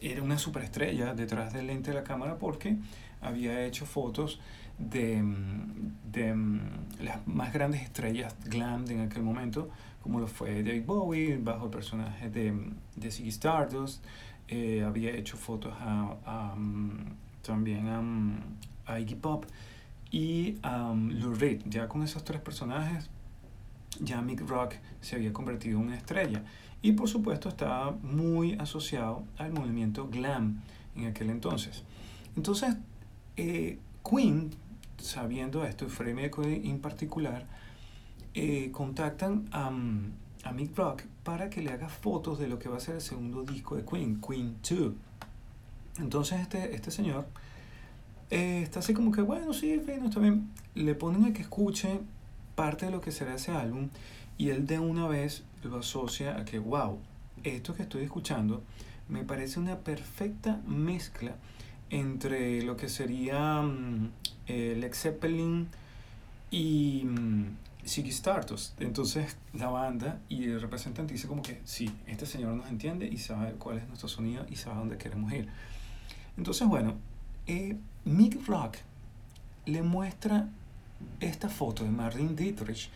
era 0.00 0.22
una 0.22 0.38
superestrella 0.38 1.14
detrás 1.14 1.52
del 1.52 1.66
lente 1.66 1.90
de 1.90 1.96
la 1.96 2.04
cámara 2.04 2.38
porque 2.38 2.76
había 3.20 3.64
hecho 3.66 3.86
fotos 3.86 4.40
de, 4.78 5.20
mm, 5.20 6.12
de 6.12 6.34
las 7.02 7.26
más 7.26 7.52
grandes 7.52 7.82
estrellas 7.82 8.36
glam 8.44 8.84
de 8.86 8.94
en 8.94 9.00
aquel 9.00 9.24
momento, 9.24 9.68
como 10.02 10.20
lo 10.20 10.26
fue 10.26 10.62
David 10.62 10.84
Bowie, 10.84 11.38
bajo 11.38 11.66
el 11.66 11.70
personaje 11.70 12.30
de, 12.30 12.54
de 12.96 13.10
Ziggy 13.10 13.28
Stardust. 13.28 14.04
Eh, 14.48 14.82
había 14.82 15.10
hecho 15.10 15.36
fotos 15.36 15.74
a, 15.78 16.16
a, 16.24 16.54
mm, 16.56 17.16
también 17.42 17.88
a, 17.88 18.00
mm, 18.00 18.40
a 18.86 19.00
Iggy 19.00 19.16
Pop 19.16 19.44
y 20.10 20.56
a 20.62 20.90
um, 20.90 21.10
Lou 21.10 21.34
Reed. 21.34 21.62
Ya 21.66 21.88
con 21.88 22.02
esos 22.02 22.24
tres 22.24 22.40
personajes, 22.40 23.10
ya 24.00 24.22
Mick 24.22 24.40
Rock 24.48 24.74
se 25.00 25.16
había 25.16 25.32
convertido 25.32 25.78
en 25.78 25.86
una 25.86 25.96
estrella. 25.96 26.42
Y 26.80 26.92
por 26.92 27.08
supuesto 27.08 27.48
estaba 27.48 27.90
muy 27.90 28.54
asociado 28.54 29.24
al 29.36 29.52
movimiento 29.52 30.08
glam 30.08 30.62
en 30.96 31.06
aquel 31.06 31.30
entonces. 31.30 31.84
Entonces, 32.36 32.76
eh, 33.36 33.78
Queen, 34.08 34.50
sabiendo 34.96 35.64
esto, 35.64 35.86
y 35.86 35.88
Freddie 35.88 36.14
Mercury 36.14 36.70
en 36.70 36.80
particular, 36.80 37.46
eh, 38.34 38.70
contactan 38.72 39.48
a, 39.50 39.70
mm, 39.70 40.12
a 40.44 40.52
Mick 40.52 40.76
Rock 40.76 41.02
para 41.24 41.50
que 41.50 41.62
le 41.62 41.70
haga 41.70 41.88
fotos 41.88 42.38
de 42.38 42.48
lo 42.48 42.58
que 42.58 42.68
va 42.68 42.78
a 42.78 42.80
ser 42.80 42.96
el 42.96 43.00
segundo 43.00 43.42
disco 43.42 43.76
de 43.76 43.84
Queen, 43.84 44.20
Queen 44.20 44.56
2. 44.68 44.92
Entonces 45.98 46.40
este, 46.40 46.74
este 46.74 46.90
señor 46.90 47.26
eh, 48.30 48.62
está 48.62 48.80
así 48.80 48.94
como 48.94 49.10
que, 49.10 49.22
bueno, 49.22 49.52
sí, 49.52 49.80
fino, 49.84 50.08
está 50.08 50.20
bien. 50.20 50.50
Le 50.74 50.94
ponen 50.94 51.24
a 51.24 51.32
que 51.32 51.42
escuche 51.42 52.00
parte 52.54 52.86
de 52.86 52.92
lo 52.92 53.00
que 53.00 53.10
será 53.10 53.34
ese 53.34 53.52
álbum 53.52 53.88
y 54.36 54.50
él 54.50 54.66
de 54.66 54.78
una 54.78 55.06
vez 55.06 55.44
lo 55.62 55.78
asocia 55.78 56.38
a 56.38 56.44
que, 56.44 56.58
wow, 56.58 56.98
esto 57.44 57.74
que 57.74 57.82
estoy 57.82 58.02
escuchando 58.02 58.62
me 59.08 59.24
parece 59.24 59.58
una 59.58 59.78
perfecta 59.78 60.60
mezcla 60.66 61.36
entre 61.90 62.62
lo 62.62 62.76
que 62.76 62.88
sería 62.88 63.62
mm, 63.62 64.10
eh, 64.46 64.76
Led 64.78 64.92
Zeppelin 64.92 65.68
y 66.50 67.04
mm, 67.04 67.44
Ziggy 67.86 68.10
Stardust. 68.10 68.80
Entonces 68.80 69.36
la 69.52 69.68
banda 69.68 70.20
y 70.28 70.44
el 70.44 70.60
representante 70.60 71.12
dice 71.12 71.28
como 71.28 71.42
que 71.42 71.60
sí, 71.64 71.90
este 72.06 72.26
señor 72.26 72.54
nos 72.54 72.68
entiende 72.68 73.06
y 73.06 73.18
sabe 73.18 73.52
cuál 73.52 73.78
es 73.78 73.88
nuestro 73.88 74.08
sonido 74.08 74.44
y 74.50 74.56
sabe 74.56 74.76
a 74.76 74.78
dónde 74.80 74.98
queremos 74.98 75.32
ir. 75.32 75.48
Entonces, 76.36 76.68
bueno, 76.68 76.94
eh, 77.46 77.76
Mick 78.04 78.46
Rock 78.46 78.76
le 79.66 79.82
muestra 79.82 80.48
esta 81.20 81.48
foto 81.48 81.84
de 81.84 81.90
Marlene 81.90 82.34
Dietrich 82.34 82.90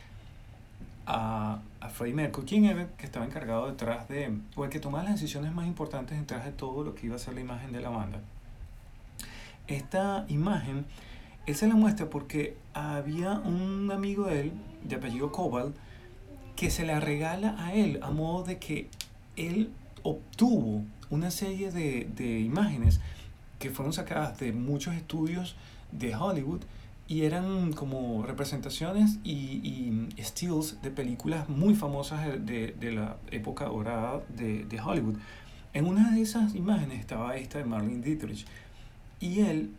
a, 1.07 1.61
a 1.81 1.89
Freddie 1.89 2.15
Mercury, 2.15 2.47
quien 2.47 2.65
era 2.67 2.83
el 2.83 2.89
que 2.91 3.05
estaba 3.05 3.27
encargado 3.27 3.67
detrás 3.67 4.09
de, 4.09 4.39
o 4.55 4.65
el 4.65 4.71
que 4.71 4.79
tomaba 4.79 5.05
las 5.05 5.15
decisiones 5.15 5.53
más 5.53 5.67
importantes 5.67 6.19
detrás 6.19 6.45
de 6.45 6.53
todo 6.53 6.85
lo 6.85 6.95
que 6.95 7.07
iba 7.07 7.17
a 7.17 7.19
ser 7.19 7.35
la 7.35 7.41
imagen 7.41 7.73
de 7.73 7.81
la 7.81 7.89
banda. 7.89 8.21
Esta 9.67 10.25
imagen, 10.29 10.87
él 11.47 11.55
se 11.55 11.67
la 11.67 11.75
muestra 11.75 12.09
porque 12.09 12.57
había 12.75 13.33
un 13.33 13.91
amigo 13.91 14.27
de 14.27 14.41
él, 14.41 14.53
de 14.85 14.97
apellido 14.97 15.33
Cobalt, 15.33 15.75
que 16.57 16.71
se 16.71 16.85
la 16.85 17.01
regala 17.01 17.55
a 17.59 17.75
él 17.75 17.99
a 18.03 18.11
modo 18.11 18.45
de 18.45 18.59
que 18.59 18.89
él 19.37 19.71
obtuvo 20.03 20.83
una 21.11 21.31
serie 21.31 21.71
de, 21.71 22.09
de 22.17 22.41
imágenes 22.41 23.01
que 23.59 23.71
fueron 23.71 23.93
sacadas 23.93 24.39
de 24.39 24.53
muchos 24.53 24.95
estudios 24.95 25.55
de 25.93 26.15
Hollywood 26.15 26.61
y 27.09 27.23
eran 27.23 27.73
como 27.73 28.23
representaciones 28.23 29.19
y, 29.25 29.61
y 30.17 30.23
stills 30.23 30.81
de 30.83 30.91
películas 30.91 31.49
muy 31.49 31.75
famosas 31.75 32.25
de- 32.47 32.75
de 32.79 32.93
la 32.93 33.17
época 33.31 33.67
dorada 33.67 34.23
de, 34.37 34.65
de 34.65 34.81
Hollywood. 34.81 35.17
En 35.75 35.87
una 35.87 36.11
de 36.13 36.23
esas 36.23 36.55
imágenes 36.55 37.01
estaba 37.01 37.37
esta 37.37 37.59
de 37.59 37.65
Marlene 37.65 38.03
Dietrich 38.03 38.47
y 39.21 39.41
él, 39.41 39.71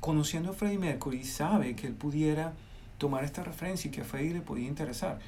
conociendo 0.00 0.50
a 0.50 0.54
Freddie 0.54 0.78
Mercury, 0.78 1.24
sabe 1.24 1.74
que 1.76 1.86
él 1.86 1.94
pudiera 1.94 2.52
tomar 3.00 3.24
esta 3.24 3.42
referencia 3.42 3.88
y 3.88 3.90
que 3.90 4.02
a 4.02 4.04
Freddie 4.04 4.34
le 4.34 4.42
podía 4.42 4.68
interesar. 4.68 5.18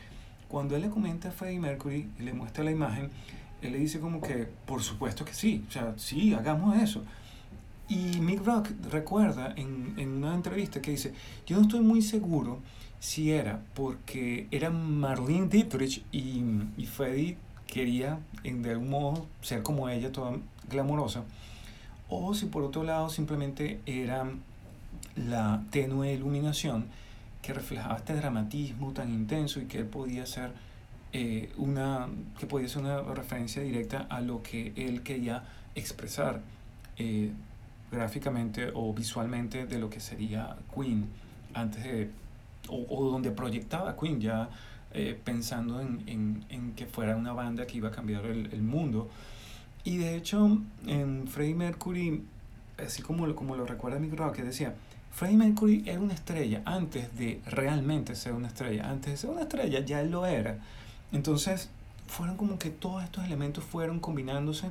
Cuando 0.47 0.77
él 0.77 0.83
le 0.83 0.91
comenta 0.91 1.31
a 1.31 1.33
Freddie 1.33 1.59
Mercury 1.59 2.11
y 2.21 2.23
le 2.23 2.35
muestra 2.35 2.63
la 2.63 2.71
imagen, 2.71 3.11
él 3.63 3.73
le 3.73 3.79
dice 3.79 3.99
como 3.99 4.21
que, 4.21 4.47
por 4.67 4.83
supuesto 4.83 5.25
que 5.25 5.33
sí, 5.33 5.65
o 5.69 5.73
sea, 5.73 5.95
sí, 5.97 6.35
hagamos 6.35 6.77
eso. 6.77 7.03
Y 7.89 8.21
Mick 8.21 8.45
Rock 8.45 8.69
recuerda 8.91 9.55
en, 9.57 9.95
en 9.97 10.11
una 10.11 10.35
entrevista 10.35 10.83
que 10.83 10.91
dice, 10.91 11.15
yo 11.47 11.57
no 11.57 11.63
estoy 11.63 11.81
muy 11.81 12.03
seguro 12.03 12.61
si 13.01 13.33
era 13.33 13.63
porque 13.75 14.47
era 14.51 14.71
Marlene 14.71 15.49
Dietrich 15.49 16.05
y, 16.13 16.45
y 16.77 16.87
Freddie 16.87 17.39
quería 17.67 18.19
en, 18.45 18.63
de 18.63 18.73
algún 18.73 18.91
modo 18.91 19.27
ser 19.41 19.63
como 19.63 19.89
ella, 19.89 20.13
toda 20.13 20.37
glamorosa, 20.69 21.25
o 22.11 22.35
si 22.35 22.47
por 22.47 22.63
otro 22.63 22.85
lado 22.85 23.09
simplemente 23.09 23.81
era 23.87 24.31
la 25.17 25.63
tenue 25.71 26.13
iluminación 26.13 26.87
que 27.43 27.53
reflejaba 27.53 27.97
este 27.97 28.15
dramatismo 28.15 28.93
tan 28.93 29.13
intenso 29.13 29.61
y 29.61 29.65
que 29.65 29.79
él 29.79 29.87
podía 29.87 30.25
ser 30.25 30.53
eh, 31.13 31.53
una 31.59 32.09
que 32.39 32.47
podía 32.47 32.69
ser 32.69 32.83
una 32.83 33.03
referencia 33.03 33.63
directa 33.63 34.07
a 34.09 34.21
lo 34.21 34.43
que 34.43 34.73
él 34.77 35.03
quería 35.03 35.43
expresar 35.75 36.41
eh, 36.97 37.33
gráficamente 37.91 38.71
o 38.73 38.95
visualmente 38.95 39.67
de 39.67 39.79
lo 39.79 39.91
que 39.91 40.01
sería 40.01 40.57
Queen 40.75 41.07
antes 41.53 41.85
de 41.85 42.11
o, 42.69 43.11
donde 43.11 43.31
proyectaba 43.33 43.97
Queen 43.97 44.21
ya 44.21 44.49
eh, 44.95 45.19
pensando 45.23 45.81
en, 45.81 46.03
en, 46.07 46.45
en 46.49 46.73
que 46.73 46.87
fuera 46.87 47.17
una 47.17 47.33
banda 47.33 47.67
que 47.67 47.79
iba 47.79 47.89
a 47.89 47.93
cambiar 47.93 48.25
el, 48.27 48.63
mundo. 48.63 49.11
Y 49.85 49.97
de 49.97 50.17
hecho, 50.17 50.59
en 50.87 51.27
Freddie 51.27 51.55
Mercury, 51.55 52.23
así 52.79 53.03
como, 53.03 53.35
como 53.35 53.57
lo 53.57 53.67
recuerda 53.67 53.99
Mick 53.99 54.15
Rock, 54.15 54.37
decía, 54.37 54.75
Freddie 55.13 55.37
Mercury 55.37 55.85
era 55.87 56.01
una 56.01 56.15
estrella 56.15 56.63
antes 56.65 57.17
de 57.17 57.41
realmente 57.47 58.15
ser 58.17 58.33
una 58.33 58.49
estrella. 58.49 58.89
Antes 58.89 59.13
de 59.13 59.17
ser 59.19 59.31
una 59.31 59.43
estrella 59.43 59.81
ya 59.81 60.01
él 60.01 60.11
lo 60.11 60.27
era. 60.27 60.59
Entonces, 61.13 61.69
fueron 62.07 62.37
como 62.37 62.59
que 62.59 62.71
todos 62.71 63.05
estos 63.05 63.25
elementos 63.25 63.63
fueron 63.63 64.01
combinándose 64.01 64.71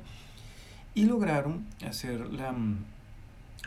y 0.94 1.06
lograron 1.06 1.66
hacer 1.88 2.20
la, 2.34 2.52
mm, 2.52 2.78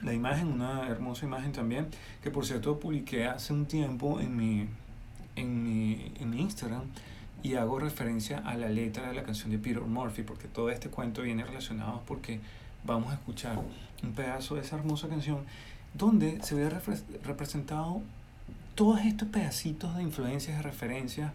la 0.02 0.12
imagen, 0.12 0.48
una 0.48 0.88
hermosa 0.88 1.24
imagen 1.24 1.52
también, 1.52 1.88
que 2.22 2.30
por 2.30 2.44
cierto 2.44 2.78
publiqué 2.80 3.26
hace 3.26 3.52
un 3.52 3.66
tiempo 3.66 4.20
en 4.20 4.36
mi, 4.36 4.68
en 5.36 5.62
mi, 5.62 6.12
en 6.20 6.30
mi 6.30 6.40
Instagram 6.40 6.82
y 7.42 7.54
hago 7.54 7.78
referencia 7.78 8.38
a 8.38 8.56
la 8.56 8.68
letra 8.68 9.08
de 9.08 9.14
la 9.14 9.22
canción 9.22 9.50
de 9.50 9.58
Peter 9.58 9.82
Murphy, 9.82 10.22
porque 10.22 10.48
todo 10.48 10.70
este 10.70 10.88
cuento 10.88 11.22
viene 11.22 11.44
relacionado 11.44 12.02
porque 12.06 12.40
vamos 12.84 13.10
a 13.12 13.14
escuchar 13.14 13.58
un 14.02 14.12
pedazo 14.12 14.56
de 14.56 14.62
esa 14.62 14.76
hermosa 14.76 15.08
canción 15.08 15.38
donde 15.94 16.42
se 16.42 16.54
ve 16.54 16.68
repre- 16.70 17.02
representado 17.24 18.02
todos 18.74 19.00
estos 19.00 19.28
pedacitos 19.28 19.96
de 19.96 20.02
influencias, 20.02 20.56
de 20.56 20.62
referencias 20.62 21.32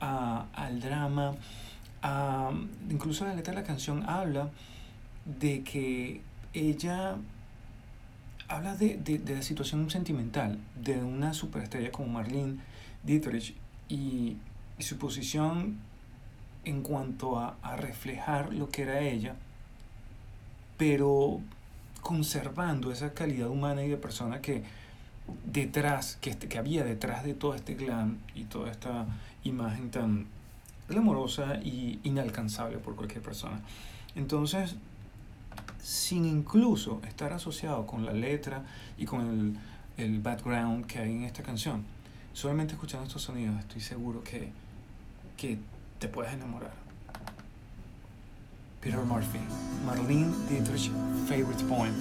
a- 0.00 0.46
al 0.54 0.80
drama, 0.80 1.34
a- 2.02 2.52
incluso 2.90 3.24
la 3.24 3.34
letra 3.34 3.54
de 3.54 3.60
la 3.60 3.66
canción 3.66 4.08
habla 4.08 4.50
de 5.24 5.62
que 5.62 6.20
ella 6.52 7.16
habla 8.48 8.76
de, 8.76 8.96
de, 8.98 9.18
de 9.18 9.34
la 9.36 9.42
situación 9.42 9.88
sentimental 9.90 10.58
de 10.82 10.98
una 11.02 11.32
superestrella 11.32 11.90
como 11.90 12.08
Marlene 12.08 12.56
Dietrich 13.02 13.54
y, 13.88 14.36
y 14.78 14.82
su 14.82 14.98
posición 14.98 15.78
en 16.64 16.82
cuanto 16.82 17.38
a, 17.38 17.56
a 17.62 17.76
reflejar 17.76 18.52
lo 18.52 18.68
que 18.68 18.82
era 18.82 19.00
ella, 19.00 19.34
pero 20.76 21.40
conservando 22.02 22.92
esa 22.92 23.14
calidad 23.14 23.48
humana 23.48 23.82
y 23.82 23.88
de 23.88 23.96
persona 23.96 24.40
que 24.42 24.62
detrás, 25.46 26.18
que, 26.20 26.30
este- 26.30 26.48
que 26.48 26.58
había 26.58 26.84
detrás 26.84 27.24
de 27.24 27.32
todo 27.34 27.54
este 27.54 27.74
glam 27.74 28.18
y 28.34 28.44
toda 28.44 28.70
esta 28.70 29.06
imagen 29.44 29.90
tan 29.90 30.26
glamorosa 30.88 31.56
y 31.62 32.00
inalcanzable 32.02 32.78
por 32.78 32.96
cualquier 32.96 33.22
persona. 33.22 33.60
Entonces, 34.14 34.74
sin 35.80 36.24
incluso 36.26 37.00
estar 37.06 37.32
asociado 37.32 37.86
con 37.86 38.04
la 38.04 38.12
letra 38.12 38.64
y 38.98 39.06
con 39.06 39.20
el, 39.96 40.04
el 40.04 40.20
background 40.20 40.86
que 40.86 40.98
hay 40.98 41.12
en 41.12 41.24
esta 41.24 41.42
canción, 41.42 41.84
solamente 42.32 42.74
escuchando 42.74 43.06
estos 43.06 43.22
sonidos 43.22 43.58
estoy 43.60 43.80
seguro 43.80 44.22
que, 44.22 44.50
que 45.36 45.58
te 45.98 46.08
puedes 46.08 46.32
enamorar. 46.32 46.81
Peter 48.82 49.04
Murphy, 49.04 49.38
Marlene 49.86 50.32
Dietrich, 50.48 50.90
favorite 51.28 51.62
poem. 51.68 51.94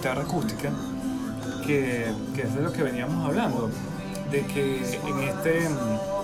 Guitarra 0.00 0.22
acústica, 0.22 0.70
que, 1.66 2.06
que 2.34 2.42
es 2.42 2.54
de 2.54 2.62
lo 2.62 2.72
que 2.72 2.82
veníamos 2.82 3.22
hablando, 3.26 3.70
de 4.30 4.46
que 4.46 4.76
en 4.78 5.18
este... 5.28 5.68
mm, 5.68 6.20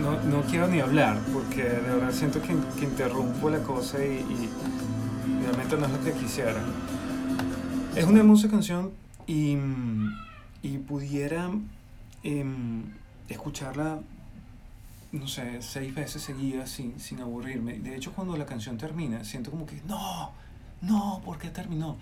No, 0.00 0.20
no, 0.22 0.42
quiero 0.42 0.66
ni 0.68 0.80
hablar, 0.80 1.18
porque 1.32 1.62
de 1.62 1.80
verdad 1.80 2.12
siento 2.12 2.40
que, 2.40 2.54
que 2.78 2.84
interrumpo 2.84 3.50
la 3.50 3.62
cosa 3.62 3.98
y, 4.04 4.18
y 4.18 4.48
realmente 5.44 5.76
no 5.76 5.86
es 5.86 5.92
lo 5.92 6.04
que 6.04 6.12
quisiera. 6.12 6.60
Es 7.94 8.04
una 8.04 8.20
hermosa 8.20 8.48
canción 8.48 8.90
y, 9.26 9.54
mm, 9.56 10.12
y 10.62 10.78
pudiera 10.78 11.50
em, 12.22 12.84
escucharla 13.28 14.00
no 15.12 15.28
sé, 15.28 15.60
seis 15.60 15.94
veces 15.94 16.22
seguidas 16.22 16.70
sin, 16.70 16.98
sin 16.98 17.20
aburrirme. 17.20 17.78
De 17.78 17.94
hecho, 17.94 18.12
cuando 18.12 18.36
la 18.36 18.46
canción 18.46 18.78
termina, 18.78 19.24
siento 19.24 19.50
como 19.50 19.66
que, 19.66 19.80
no, 19.86 20.32
no, 20.80 21.20
¿por 21.24 21.38
qué 21.38 21.50
terminó? 21.50 21.96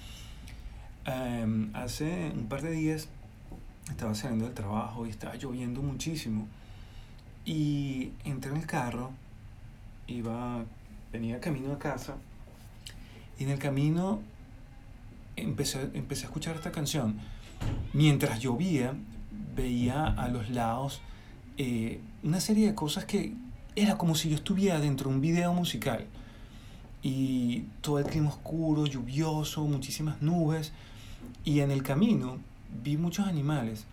Em, 1.05 1.75
hace 1.75 2.31
un 2.35 2.47
par 2.47 2.63
de 2.63 2.71
días 2.71 3.09
estaba 3.89 4.15
saliendo 4.15 4.45
del 4.45 4.55
trabajo 4.55 5.07
y 5.07 5.11
estaba 5.11 5.35
lloviendo 5.35 5.83
muchísimo. 5.83 6.47
Y 7.45 8.13
entré 8.25 8.53
en 8.53 8.59
el 8.59 8.67
carro, 8.67 9.11
iba, 10.07 10.65
venía 11.13 11.41
camino 11.41 11.73
a 11.73 11.79
casa, 11.79 12.17
y 13.39 13.45
en 13.45 13.51
el 13.51 13.59
camino 13.59 14.21
empecé, 15.35 15.91
empecé 15.95 16.27
a 16.27 16.27
escuchar 16.27 16.55
esta 16.55 16.71
canción. 16.71 17.19
Mientras 17.93 18.39
llovía, 18.41 18.95
veía 19.57 20.05
a 20.05 20.29
los 20.29 20.51
lados 20.51 21.01
eh, 21.57 22.01
una 22.23 22.41
serie 22.41 22.67
de 22.67 22.75
cosas 22.75 23.05
que 23.05 23.33
era 23.77 23.97
como 23.99 24.15
si 24.15 24.29
yo 24.29 24.37
estuviera 24.37 24.81
dentro 24.81 25.09
de 25.09 25.17
un 25.17 25.21
video 25.21 25.53
musical. 25.55 26.07
Y 27.03 27.61
todo 27.81 27.99
el 27.99 28.05
clima 28.07 28.29
oscuro, 28.29 28.87
lluvioso, 28.87 29.65
muchísimas 29.65 30.21
nubes. 30.21 30.73
Y 31.45 31.61
en 31.61 31.71
el 31.71 31.83
camino 31.83 32.39
vi 32.83 32.97
muchos 32.97 33.27
animales 33.27 33.85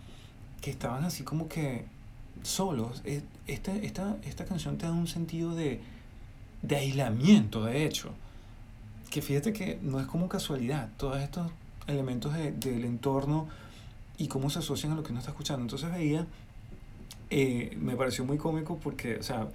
que 0.62 0.72
estaban 0.72 1.04
así 1.06 1.24
como 1.24 1.48
que 1.48 1.86
solos. 2.44 3.02
Eh, 3.06 3.22
Esta, 3.48 3.74
esta, 3.76 4.18
esta 4.26 4.44
canción 4.46 4.78
te 4.78 4.86
da 4.86 4.92
un 4.92 5.08
sentido 5.08 5.56
de, 5.56 5.80
de 6.64 6.76
aislamiento, 6.76 7.64
de 7.64 7.86
hecho. 7.86 8.10
Que 9.10 9.22
fíjate 9.22 9.54
que 9.54 9.80
no 9.82 10.02
es 10.02 10.08
como 10.08 10.28
casualidad. 10.28 10.90
Todos 10.98 11.22
estos 11.22 11.50
elementos 11.88 12.34
de- 12.34 12.52
del 12.52 12.84
entorno 12.84 13.48
y 14.18 14.28
cómo 14.28 14.50
se 14.50 14.60
asocian 14.60 14.92
a 14.92 14.96
lo 14.96 15.04
que 15.04 15.12
uno 15.12 15.20
está 15.20 15.32
escuchando. 15.32 15.62
Entonces 15.62 15.90
veía 15.92 16.26
eh, 17.30 17.78
me 17.80 17.96
pareció 17.96 18.26
muy 18.26 18.38
cómico 18.38 18.78
porque, 18.82 19.18
o 19.18 19.24
sea, 19.24 19.48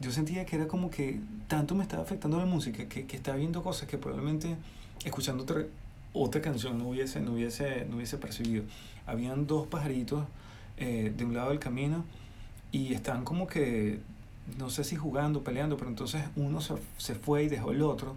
yo 0.00 0.10
sentía 0.10 0.44
que 0.44 0.56
era 0.56 0.68
como 0.68 0.90
que 0.90 1.20
tanto 1.48 1.74
me 1.74 1.82
estaba 1.82 2.02
afectando 2.02 2.38
la 2.38 2.46
música 2.46 2.86
que, 2.88 3.06
que 3.06 3.16
estaba 3.16 3.36
viendo 3.36 3.62
cosas 3.62 3.88
que 3.88 3.98
probablemente 3.98 4.56
escuchando 5.04 5.44
otra, 5.44 5.64
otra 6.12 6.40
canción 6.40 6.78
no 6.78 6.88
hubiese, 6.88 7.20
no, 7.20 7.32
hubiese, 7.32 7.86
no 7.86 7.96
hubiese 7.96 8.18
percibido. 8.18 8.64
Habían 9.06 9.46
dos 9.46 9.66
pajaritos 9.66 10.24
eh, 10.76 11.12
de 11.16 11.24
un 11.24 11.34
lado 11.34 11.50
del 11.50 11.58
camino 11.58 12.04
y 12.72 12.94
estaban 12.94 13.24
como 13.24 13.46
que, 13.46 14.00
no 14.58 14.70
sé 14.70 14.84
si 14.84 14.96
jugando, 14.96 15.42
peleando, 15.42 15.76
pero 15.76 15.90
entonces 15.90 16.24
uno 16.36 16.60
se, 16.60 16.74
se 16.98 17.14
fue 17.14 17.44
y 17.44 17.48
dejó 17.48 17.70
el 17.70 17.82
otro 17.82 18.16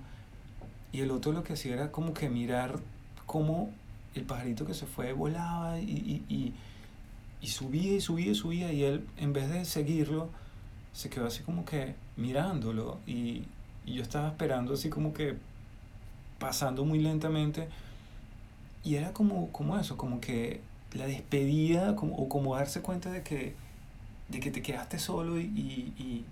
y 0.91 1.01
el 1.01 1.11
otro 1.11 1.31
lo 1.31 1.43
que 1.43 1.53
hacía 1.53 1.73
era 1.73 1.91
como 1.91 2.13
que 2.13 2.29
mirar 2.29 2.79
cómo 3.25 3.71
el 4.15 4.23
pajarito 4.23 4.65
que 4.65 4.73
se 4.73 4.85
fue 4.85 5.13
volaba 5.13 5.79
y, 5.79 6.23
y, 6.27 6.33
y 6.33 6.53
y 7.41 7.47
subía 7.47 7.93
y 7.93 8.01
subía 8.01 8.31
y 8.31 8.35
subía 8.35 8.73
y 8.73 8.83
él 8.83 9.05
en 9.17 9.33
vez 9.33 9.49
de 9.49 9.65
seguirlo 9.65 10.29
se 10.93 11.09
quedó 11.09 11.27
así 11.27 11.43
como 11.43 11.65
que 11.65 11.95
mirándolo 12.15 12.99
y, 13.05 13.43
y 13.85 13.93
yo 13.93 14.03
estaba 14.03 14.27
esperando 14.27 14.73
así 14.73 14.89
como 14.89 15.13
que 15.13 15.35
pasando 16.39 16.85
muy 16.85 16.99
lentamente 16.99 17.67
y 18.87 18.95
era 18.95 19.11
como, 19.11 19.51
como 19.51 19.77
eso, 19.77 19.97
como 19.97 20.21
que 20.21 20.61
la 20.93 21.07
despedida 21.07 21.95
como, 21.97 22.15
o 22.15 22.29
como 22.29 22.55
darse 22.55 22.81
cuenta 22.81 23.11
de 23.11 23.21
que, 23.21 23.53
de 24.29 24.39
que 24.39 24.49
te 24.49 24.61
quedaste 24.61 24.97
solo 24.97 25.39
y, 25.39 25.43
y, 25.43 26.23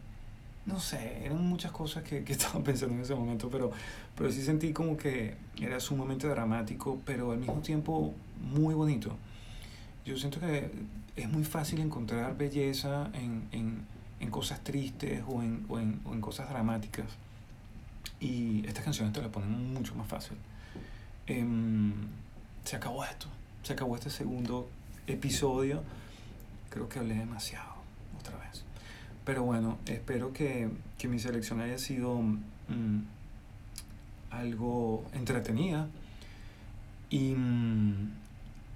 no 0.65 0.79
sé, 0.79 1.25
eran 1.25 1.45
muchas 1.45 1.71
cosas 1.71 2.03
que, 2.03 2.23
que 2.23 2.31
estaba 2.37 2.63
pensando 2.63 2.95
en 2.95 3.01
ese 3.01 3.13
momento, 3.13 3.49
pero, 3.49 3.71
pero 4.15 4.31
sí 4.31 4.41
sentí 4.41 4.71
como 4.71 4.95
que 4.95 5.35
era 5.61 5.81
sumamente 5.81 6.27
dramático, 6.27 6.99
pero 7.05 7.31
al 7.31 7.39
mismo 7.39 7.59
tiempo 7.59 8.13
muy 8.41 8.73
bonito. 8.73 9.17
Yo 10.05 10.17
siento 10.17 10.39
que 10.39 10.69
es 11.15 11.29
muy 11.29 11.43
fácil 11.43 11.79
encontrar 11.79 12.37
belleza 12.37 13.09
en, 13.13 13.47
en, 13.51 13.85
en 14.19 14.29
cosas 14.29 14.63
tristes 14.63 15.23
o 15.27 15.41
en, 15.41 15.65
o, 15.67 15.75
o 15.75 16.13
en 16.13 16.21
cosas 16.21 16.49
dramáticas. 16.49 17.07
Y 18.19 18.65
estas 18.67 18.83
canciones 18.83 19.13
te 19.13 19.21
la 19.21 19.29
ponen 19.29 19.73
mucho 19.73 19.95
más 19.95 20.07
fácil. 20.07 20.37
Em, 21.27 21.93
se 22.63 22.75
acabó 22.75 23.03
esto. 23.03 23.27
Se 23.63 23.73
acabó 23.73 23.95
este 23.95 24.09
segundo 24.09 24.69
episodio. 25.07 25.83
Creo 26.69 26.87
que 26.87 26.99
hablé 26.99 27.15
demasiado 27.15 27.73
otra 28.19 28.37
vez. 28.37 28.63
Pero 29.23 29.43
bueno, 29.43 29.79
espero 29.87 30.33
que, 30.33 30.69
que 30.97 31.07
mi 31.07 31.19
selección 31.19 31.61
haya 31.61 31.79
sido 31.79 32.19
mm, 32.21 33.01
algo 34.29 35.03
entretenida. 35.13 35.87
Y, 37.09 37.33
mm, 37.33 38.11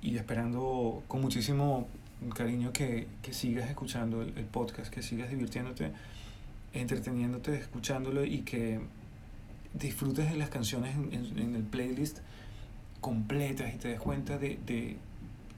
y 0.01 0.15
esperando 0.17 1.03
con 1.07 1.21
muchísimo 1.21 1.87
cariño 2.35 2.71
que, 2.73 3.07
que 3.21 3.33
sigas 3.33 3.69
escuchando 3.69 4.21
el, 4.21 4.37
el 4.37 4.45
podcast, 4.45 4.91
que 4.93 5.01
sigas 5.01 5.29
divirtiéndote, 5.29 5.91
entreteniéndote, 6.73 7.55
escuchándolo 7.55 8.23
y 8.23 8.39
que 8.39 8.79
disfrutes 9.73 10.29
de 10.31 10.37
las 10.37 10.49
canciones 10.49 10.95
en, 10.95 11.37
en- 11.37 11.55
el 11.55 11.63
playlist 11.63 12.19
completas 13.01 13.73
y 13.73 13.77
te 13.77 13.87
des 13.89 13.99
cuenta 13.99 14.37
de, 14.37 14.59
de, 14.65 14.97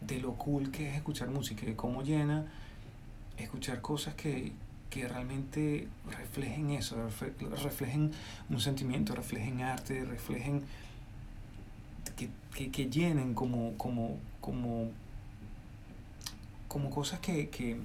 de 0.02 0.20
lo 0.20 0.34
cool 0.36 0.72
que 0.72 0.90
es 0.90 0.96
escuchar 0.96 1.30
música, 1.30 1.66
de 1.66 1.76
cómo 1.76 2.04
llena 2.04 2.46
escuchar 3.38 3.82
cosas 3.82 4.14
que, 4.14 4.52
que 4.90 5.08
realmente 5.08 5.88
reflejen 6.12 6.70
eso, 6.72 6.98
refle- 6.98 7.34
reflejen 7.64 8.12
un 8.50 8.60
sentimiento, 8.62 9.16
reflejen 9.16 9.62
arte, 9.62 10.04
reflejen 10.06 10.62
que, 12.56 12.70
que, 12.72 12.90
llenen 12.90 13.34
como, 13.34 13.78
como, 13.78 14.18
como, 14.42 14.90
como 16.68 16.90
cosas 16.90 17.20
que, 17.20 17.50
que, 17.50 17.78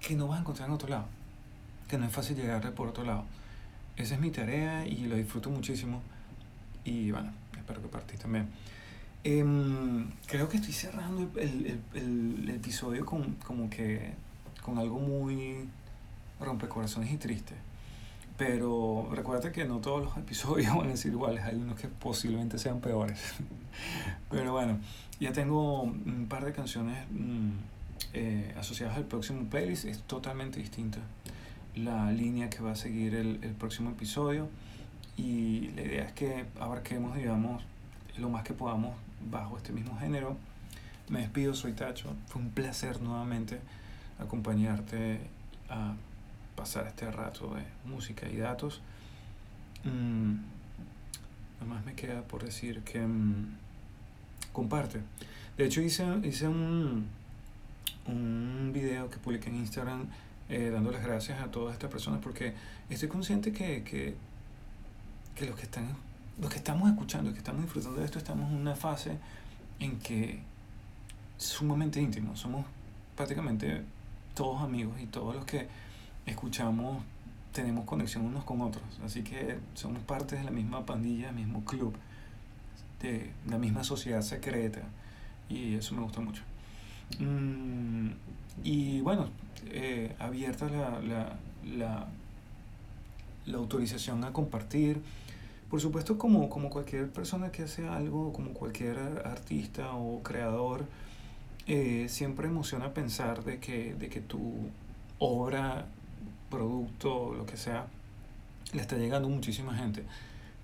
que 0.00 0.14
no 0.16 0.28
vas 0.28 0.38
a 0.38 0.40
encontrar 0.40 0.68
en 0.68 0.74
otro 0.74 0.88
lado, 0.88 1.06
que 1.88 1.98
no 1.98 2.06
es 2.06 2.12
fácil 2.12 2.36
llegarle 2.36 2.70
por 2.70 2.88
otro 2.88 3.04
lado. 3.04 3.24
Esa 3.96 4.14
es 4.14 4.20
mi 4.20 4.30
tarea 4.30 4.86
y 4.86 5.06
lo 5.06 5.16
disfruto 5.16 5.50
muchísimo. 5.50 6.00
Y 6.84 7.10
bueno, 7.10 7.32
espero 7.56 7.82
que 7.82 7.88
partís 7.88 8.18
también. 8.18 8.48
Em, 9.24 10.10
creo 10.26 10.48
que 10.48 10.56
estoy 10.56 10.72
cerrando 10.72 11.30
el- 11.38 11.66
el- 11.94 11.98
el 12.42 12.50
episodio 12.50 13.04
con, 13.04 13.34
como 13.46 13.68
que, 13.68 14.12
con 14.62 14.78
algo 14.78 14.98
muy 14.98 15.68
rompecorazones 16.40 17.12
y 17.12 17.16
triste. 17.18 17.54
Pero 18.40 19.06
recuerda 19.12 19.52
que 19.52 19.66
no 19.66 19.80
todos 19.80 20.02
los 20.02 20.16
episodios 20.16 20.74
van 20.74 20.90
a 20.90 20.96
ser 20.96 21.12
iguales, 21.12 21.44
hay 21.44 21.56
unos 21.56 21.78
que 21.78 21.88
posiblemente 21.88 22.56
sean 22.56 22.80
peores. 22.80 23.34
Pero 24.30 24.52
bueno, 24.52 24.78
ya 25.20 25.34
tengo 25.34 25.82
un 25.82 26.26
par 26.26 26.46
de 26.46 26.54
canciones 26.54 26.96
mm, 27.10 27.50
eh, 28.14 28.54
asociadas 28.58 28.96
al 28.96 29.04
próximo 29.04 29.44
playlist, 29.50 29.84
es 29.84 30.02
totalmente 30.04 30.58
distinta 30.58 31.00
la 31.74 32.10
línea 32.12 32.48
que 32.48 32.60
va 32.60 32.72
a 32.72 32.76
seguir 32.76 33.14
el, 33.14 33.40
el 33.42 33.52
próximo 33.52 33.90
episodio 33.90 34.48
y 35.18 35.68
la 35.76 35.82
idea 35.82 36.04
es 36.04 36.12
que 36.12 36.46
abarquemos, 36.58 37.14
digamos, 37.16 37.62
lo 38.16 38.30
más 38.30 38.42
que 38.42 38.54
podamos 38.54 38.96
bajo 39.30 39.58
este 39.58 39.72
mismo 39.72 39.98
género. 39.98 40.38
Me 41.10 41.20
despido, 41.20 41.52
soy 41.52 41.74
Tacho. 41.74 42.14
Fue 42.28 42.40
un 42.40 42.48
placer 42.52 43.02
nuevamente 43.02 43.60
acompañarte 44.18 45.20
a 45.68 45.92
pasar 46.60 46.86
este 46.86 47.10
rato 47.10 47.54
de 47.54 47.62
música 47.90 48.28
y 48.28 48.36
datos. 48.36 48.82
Mm, 49.84 50.34
nada 51.54 51.66
más 51.66 51.86
me 51.86 51.94
queda 51.94 52.20
por 52.20 52.44
decir 52.44 52.82
que 52.82 53.00
mm, 53.00 53.56
comparte. 54.52 55.00
De 55.56 55.64
hecho, 55.64 55.80
hice, 55.80 56.04
hice 56.22 56.46
un, 56.48 57.06
un 58.06 58.72
video 58.74 59.08
que 59.08 59.16
publiqué 59.16 59.48
en 59.48 59.56
Instagram 59.56 60.06
eh, 60.50 60.68
dando 60.70 60.90
las 60.90 61.02
gracias 61.02 61.40
a 61.40 61.50
todas 61.50 61.72
estas 61.72 61.90
personas 61.90 62.20
porque 62.22 62.52
estoy 62.90 63.08
consciente 63.08 63.52
que, 63.52 63.82
que, 63.84 64.16
que 65.34 65.46
los 65.46 65.56
que 65.56 65.62
están 65.62 65.96
los 66.38 66.50
que 66.50 66.56
estamos 66.56 66.88
escuchando, 66.90 67.32
que 67.32 67.38
estamos 67.38 67.62
disfrutando 67.62 68.00
de 68.00 68.04
esto, 68.04 68.18
estamos 68.18 68.50
en 68.50 68.56
una 68.56 68.74
fase 68.74 69.18
en 69.78 69.98
que 69.98 70.40
es 71.38 71.44
sumamente 71.44 72.00
íntimo, 72.00 72.36
somos 72.36 72.64
prácticamente 73.16 73.82
todos 74.34 74.60
amigos 74.62 74.98
y 75.00 75.06
todos 75.06 75.34
los 75.34 75.44
que 75.44 75.68
escuchamos 76.26 77.02
tenemos 77.52 77.84
conexión 77.84 78.24
unos 78.24 78.44
con 78.44 78.60
otros, 78.60 78.84
así 79.04 79.22
que 79.22 79.58
somos 79.74 80.02
parte 80.02 80.36
de 80.36 80.44
la 80.44 80.52
misma 80.52 80.86
pandilla, 80.86 81.26
del 81.26 81.34
mismo 81.36 81.64
club, 81.64 81.94
de 83.02 83.30
la 83.48 83.58
misma 83.58 83.82
sociedad 83.82 84.22
secreta 84.22 84.82
y 85.48 85.74
eso 85.74 85.94
me 85.96 86.02
gusta 86.02 86.20
mucho. 86.20 86.42
Mm, 87.18 88.10
y 88.62 89.00
bueno, 89.00 89.28
eh, 89.66 90.14
abierta 90.20 90.68
la, 90.68 91.00
la, 91.00 91.36
la, 91.76 92.06
la 93.46 93.56
autorización 93.58 94.22
a 94.22 94.32
compartir. 94.32 95.00
Por 95.68 95.80
supuesto, 95.80 96.18
como, 96.18 96.48
como 96.48 96.70
cualquier 96.70 97.10
persona 97.10 97.50
que 97.50 97.62
hace 97.64 97.88
algo, 97.88 98.32
como 98.32 98.52
cualquier 98.52 98.98
ar- 98.98 99.26
artista 99.26 99.92
o 99.94 100.22
creador, 100.22 100.84
eh, 101.66 102.06
siempre 102.08 102.46
emociona 102.48 102.92
pensar 102.94 103.44
de 103.44 103.58
que, 103.58 103.94
de 103.94 104.08
que 104.08 104.20
tu 104.20 104.40
obra, 105.18 105.86
producto, 106.50 107.34
lo 107.34 107.46
que 107.46 107.56
sea, 107.56 107.86
le 108.72 108.82
está 108.82 108.96
llegando 108.96 109.28
muchísima 109.28 109.74
gente. 109.74 110.04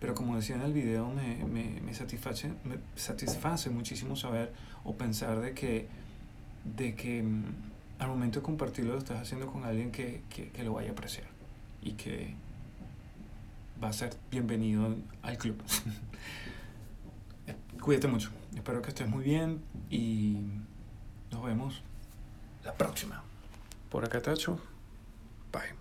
Pero 0.00 0.14
como 0.14 0.36
decía 0.36 0.56
en 0.56 0.62
el 0.62 0.72
video, 0.72 1.08
me, 1.08 1.44
me, 1.44 1.80
me, 1.80 1.94
satisface, 1.94 2.52
me 2.64 2.78
satisface 2.96 3.70
muchísimo 3.70 4.14
saber 4.14 4.52
o 4.84 4.94
pensar 4.94 5.40
de 5.40 5.54
que, 5.54 5.88
de 6.76 6.94
que 6.94 7.22
mm, 7.22 7.44
al 7.98 8.08
momento 8.08 8.40
de 8.40 8.44
compartirlo 8.44 8.92
lo 8.92 8.98
estás 8.98 9.20
haciendo 9.20 9.46
con 9.46 9.64
alguien 9.64 9.90
que, 9.90 10.22
que, 10.28 10.50
que 10.50 10.64
lo 10.64 10.74
vaya 10.74 10.90
a 10.90 10.92
apreciar 10.92 11.26
y 11.82 11.92
que 11.92 12.34
va 13.82 13.88
a 13.88 13.92
ser 13.92 14.14
bienvenido 14.30 14.94
al 15.22 15.38
club. 15.38 15.62
Cuídate 17.80 18.08
mucho. 18.08 18.30
Espero 18.54 18.82
que 18.82 18.88
estés 18.88 19.08
muy 19.08 19.24
bien 19.24 19.62
y 19.90 20.38
nos 21.30 21.44
vemos 21.44 21.82
la 22.64 22.74
próxima. 22.74 23.22
Por 23.90 24.04
acá, 24.04 24.20
Tacho. 24.20 24.60
Bye. 25.56 25.76